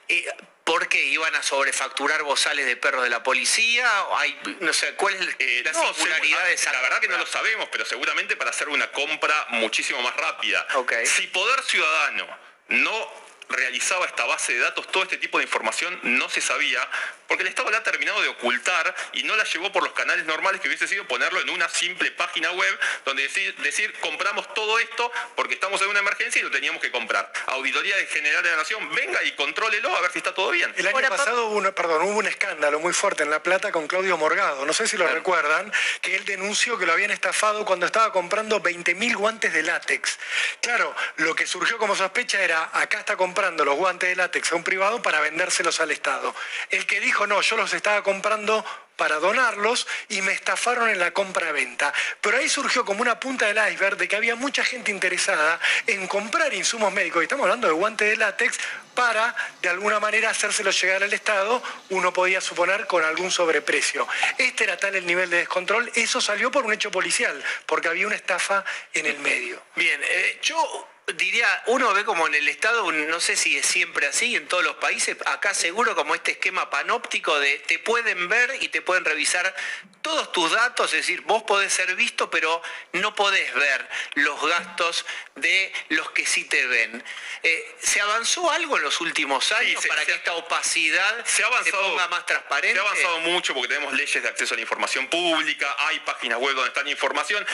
[0.09, 0.24] eh,
[0.64, 4.02] ¿por qué iban a sobrefacturar bozales de perros de la policía?
[4.05, 7.01] ¿O Hay, no sé, ¿cuál es Eh, la no, singularidad segura- de esa La verdad
[7.01, 10.66] que no lo sabemos, pero seguramente para hacer una compra muchísimo más rápida.
[11.05, 16.28] Si Poder Ciudadano no realizaba esta base de datos, todo este tipo de información no
[16.28, 16.86] se sabía,
[17.28, 20.24] porque el Estado la ha terminado de ocultar y no la llevó por los canales
[20.27, 24.78] normales que hubiese sido ponerlo en una simple página web donde decir, decir compramos todo
[24.78, 27.32] esto porque estamos en una emergencia y lo teníamos que comprar.
[27.47, 30.73] Auditoría General de la Nación, venga y contrólelo a ver si está todo bien.
[30.77, 33.86] El año pasado hubo, una- perdón, hubo un escándalo muy fuerte en La Plata con
[33.86, 34.64] Claudio Morgado.
[34.66, 38.60] No sé si lo recuerdan, que él denunció que lo habían estafado cuando estaba comprando
[38.60, 40.18] 20.000 guantes de látex.
[40.60, 44.57] Claro, lo que surgió como sospecha era, acá está comprando los guantes de látex a
[44.57, 46.35] un privado para vendérselos al Estado.
[46.71, 48.65] El que dijo, no, yo los estaba comprando
[48.97, 51.93] para donarlos y me estafaron en la compra-venta.
[52.23, 56.07] Pero ahí surgió como una punta del iceberg de que había mucha gente interesada en
[56.09, 58.59] comprar insumos médicos, y estamos hablando de guantes de látex,
[58.95, 64.09] para de alguna manera hacérselos llegar al Estado, uno podía suponer con algún sobreprecio.
[64.39, 68.07] Este era tal el nivel de descontrol, eso salió por un hecho policial, porque había
[68.07, 68.65] una estafa
[68.95, 69.63] en el medio.
[69.75, 74.09] Bien, eh, yo diría, uno ve como en el Estado, no sé si es siempre
[74.09, 78.59] así, en todos los países, acá seguro como este esquema panóptico de te pueden ver
[78.61, 79.55] y te pueden revisar
[80.03, 82.61] todos tus datos, es decir, vos podés ser visto, pero
[82.93, 85.05] no podés ver los gastos
[85.37, 87.05] de los que sí te ven.
[87.43, 91.45] Eh, ¿Se avanzó algo en los últimos años se- para se que esta opacidad se
[91.45, 92.74] avanzado, ponga más transparente?
[92.74, 96.39] Se ha avanzado mucho porque tenemos leyes de acceso a la información pública, hay páginas
[96.39, 97.47] web donde está la información.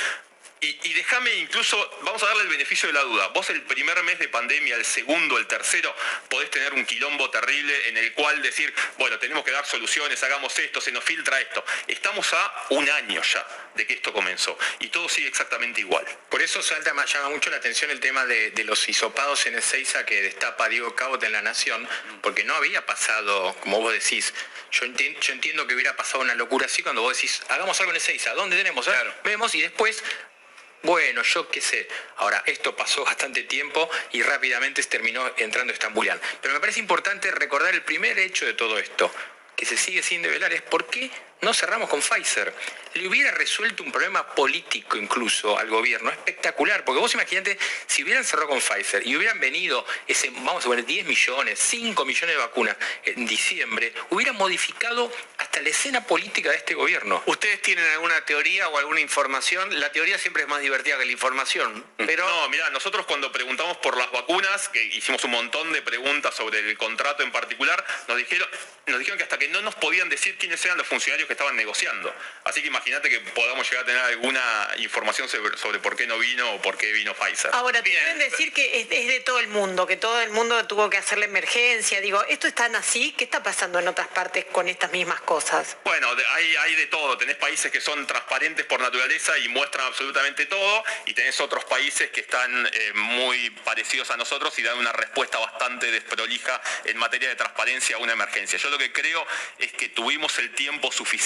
[0.62, 3.26] Y, y déjame incluso, vamos a darle el beneficio de la duda.
[3.28, 5.92] Vos el primer mes de pandemia, el segundo, el tercero,
[6.30, 10.56] podés tener un quilombo terrible en el cual decir, bueno, tenemos que dar soluciones, hagamos
[10.60, 11.64] esto, se nos filtra esto.
[11.88, 13.44] Estamos a un año ya
[13.74, 16.06] de que esto comenzó y todo sigue exactamente igual.
[16.28, 19.56] Por eso salta, más- llama mucho la atención el tema de, de los hisopados en
[19.56, 21.88] Ezeiza que destapa Diego Cabot en La Nación,
[22.22, 24.32] porque no había pasado, como vos decís,
[24.70, 27.90] yo, enti- yo entiendo que hubiera pasado una locura así cuando vos decís, hagamos algo
[27.90, 28.86] en Ezeiza, ¿dónde tenemos?
[28.86, 28.92] eh?
[29.24, 30.02] Vemos y después,
[30.82, 31.88] bueno, yo qué sé.
[32.16, 36.20] Ahora, esto pasó bastante tiempo y rápidamente se terminó entrando Estambulián.
[36.40, 39.10] Pero me parece importante recordar el primer hecho de todo esto,
[39.56, 41.10] que se sigue sin develar, es por qué
[41.42, 42.54] no cerramos con Pfizer.
[42.94, 48.24] Le hubiera resuelto un problema político incluso al gobierno, espectacular, porque vos imaginate, si hubieran
[48.24, 52.40] cerrado con Pfizer y hubieran venido ese, vamos a poner 10 millones, 5 millones de
[52.40, 57.22] vacunas en diciembre, hubieran modificado hasta la escena política de este gobierno.
[57.26, 59.80] ¿Ustedes tienen alguna teoría o alguna información?
[59.80, 61.84] La teoría siempre es más divertida que la información.
[61.96, 66.34] Pero no, mira, nosotros cuando preguntamos por las vacunas, que hicimos un montón de preguntas
[66.36, 68.48] sobre el contrato en particular, nos dijeron,
[68.86, 71.56] nos dijeron que hasta que no nos podían decir quiénes eran los funcionarios que estaban
[71.56, 72.14] negociando.
[72.44, 76.18] Así que imagínate que podamos llegar a tener alguna información sobre, sobre por qué no
[76.18, 77.50] vino o por qué vino Pfizer.
[77.54, 80.66] Ahora, te pueden decir que es, es de todo el mundo, que todo el mundo
[80.66, 82.00] tuvo que hacer la emergencia.
[82.00, 83.12] Digo, ¿esto es tan así?
[83.16, 85.76] ¿Qué está pasando en otras partes con estas mismas cosas?
[85.84, 87.16] Bueno, de- hay, hay de todo.
[87.16, 92.10] Tenés países que son transparentes por naturaleza y muestran absolutamente todo, y tenés otros países
[92.10, 97.28] que están eh, muy parecidos a nosotros y dan una respuesta bastante desprolija en materia
[97.28, 98.58] de transparencia a una emergencia.
[98.58, 99.24] Yo lo que creo
[99.58, 101.21] es que tuvimos el tiempo suficiente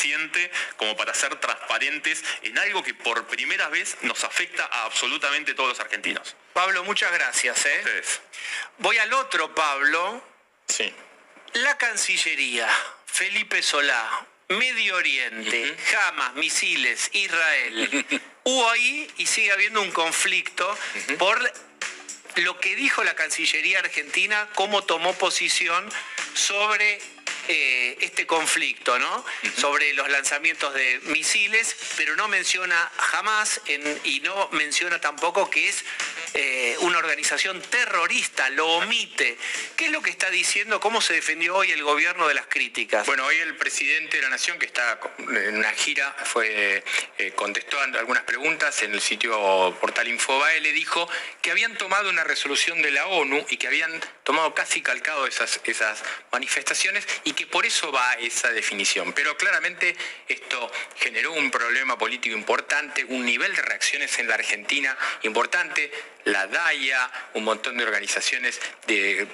[0.76, 5.70] como para ser transparentes en algo que por primera vez nos afecta a absolutamente todos
[5.70, 6.36] los argentinos.
[6.52, 7.66] Pablo, muchas gracias.
[7.66, 8.02] ¿eh?
[8.78, 10.22] Voy al otro Pablo.
[10.68, 10.92] Sí.
[11.54, 12.68] La Cancillería,
[13.06, 18.06] Felipe Solá, Medio Oriente, Hamas, misiles, Israel.
[18.44, 20.78] Hubo ahí y sigue habiendo un conflicto
[21.18, 21.52] por
[22.36, 25.88] lo que dijo la Cancillería Argentina, cómo tomó posición
[26.34, 27.00] sobre
[27.48, 29.24] eh, este conflicto, ¿no?
[29.60, 35.68] Sobre los lanzamientos de misiles, pero no menciona jamás en- y no menciona tampoco que
[35.68, 35.84] es
[36.34, 39.36] eh, una organización terrorista, lo omite.
[39.76, 40.80] ¿Qué es lo que está diciendo?
[40.80, 43.06] ¿Cómo se defendió hoy el gobierno de las críticas?
[43.06, 46.84] Bueno, hoy el presidente de la Nación, que está en una gira, fue
[47.18, 51.08] eh, contestó algunas preguntas en el sitio portal Infobae, le dijo
[51.42, 55.60] que habían tomado una resolución de la ONU y que habían tomado casi calcado esas,
[55.64, 59.12] esas manifestaciones y que por eso va esa definición.
[59.12, 59.96] Pero claramente
[60.28, 65.90] esto generó un problema político importante, un nivel de reacciones en la Argentina importante,
[66.26, 68.60] la DAIA, un montón de organizaciones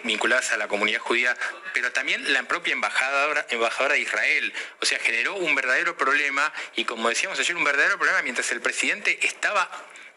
[0.05, 1.37] vinculadas a la comunidad judía,
[1.73, 4.53] pero también la propia embajadora, embajadora de Israel.
[4.81, 8.61] O sea, generó un verdadero problema y como decíamos ayer, un verdadero problema mientras el
[8.61, 9.71] presidente estaba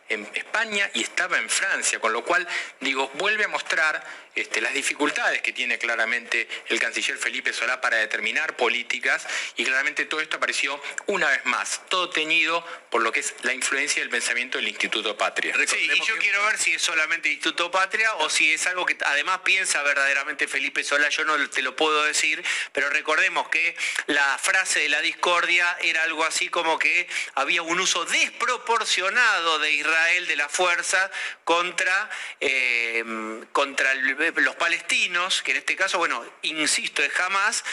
[0.09, 2.45] en España y estaba en Francia, con lo cual,
[2.81, 4.03] digo, vuelve a mostrar
[4.35, 9.25] este, las dificultades que tiene claramente el canciller Felipe Solá para determinar políticas
[9.55, 13.53] y claramente todo esto apareció una vez más, todo teñido por lo que es la
[13.53, 15.55] influencia del pensamiento del Instituto Patria.
[15.67, 18.97] Sí, y yo quiero ver si es solamente Instituto Patria o si es algo que
[19.05, 21.09] además piensa verdaderamente Felipe Solá.
[21.09, 22.43] Yo no te lo puedo decir,
[22.73, 23.75] pero recordemos que
[24.07, 29.71] la frase de la discordia era algo así como que había un uso desproporcionado de
[29.71, 31.09] Israel de la fuerza
[31.43, 32.09] contra,
[32.39, 33.03] eh,
[33.51, 37.63] contra el- los palestinos, que en este caso, bueno, insisto, es jamás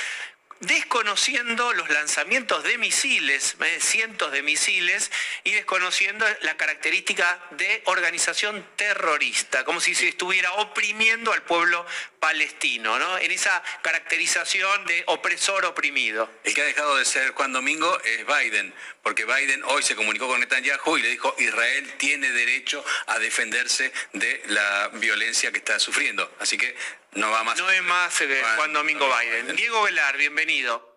[0.62, 5.10] desconociendo los lanzamientos de misiles, cientos de misiles,
[5.44, 11.84] y desconociendo la característica de organización terrorista, como si se estuviera oprimiendo al pueblo
[12.20, 13.18] palestino, ¿no?
[13.18, 16.30] En esa caracterización de opresor oprimido.
[16.44, 18.72] El que ha dejado de ser Juan Domingo es Biden,
[19.02, 23.92] porque Biden hoy se comunicó con Netanyahu y le dijo Israel tiene derecho a defenderse
[24.12, 26.32] de la violencia que está sufriendo.
[26.38, 26.76] Así que
[27.14, 27.58] no va más.
[27.58, 29.56] No es más eh, Juan Domingo Biden.
[29.56, 30.91] Diego Velar, bienvenido.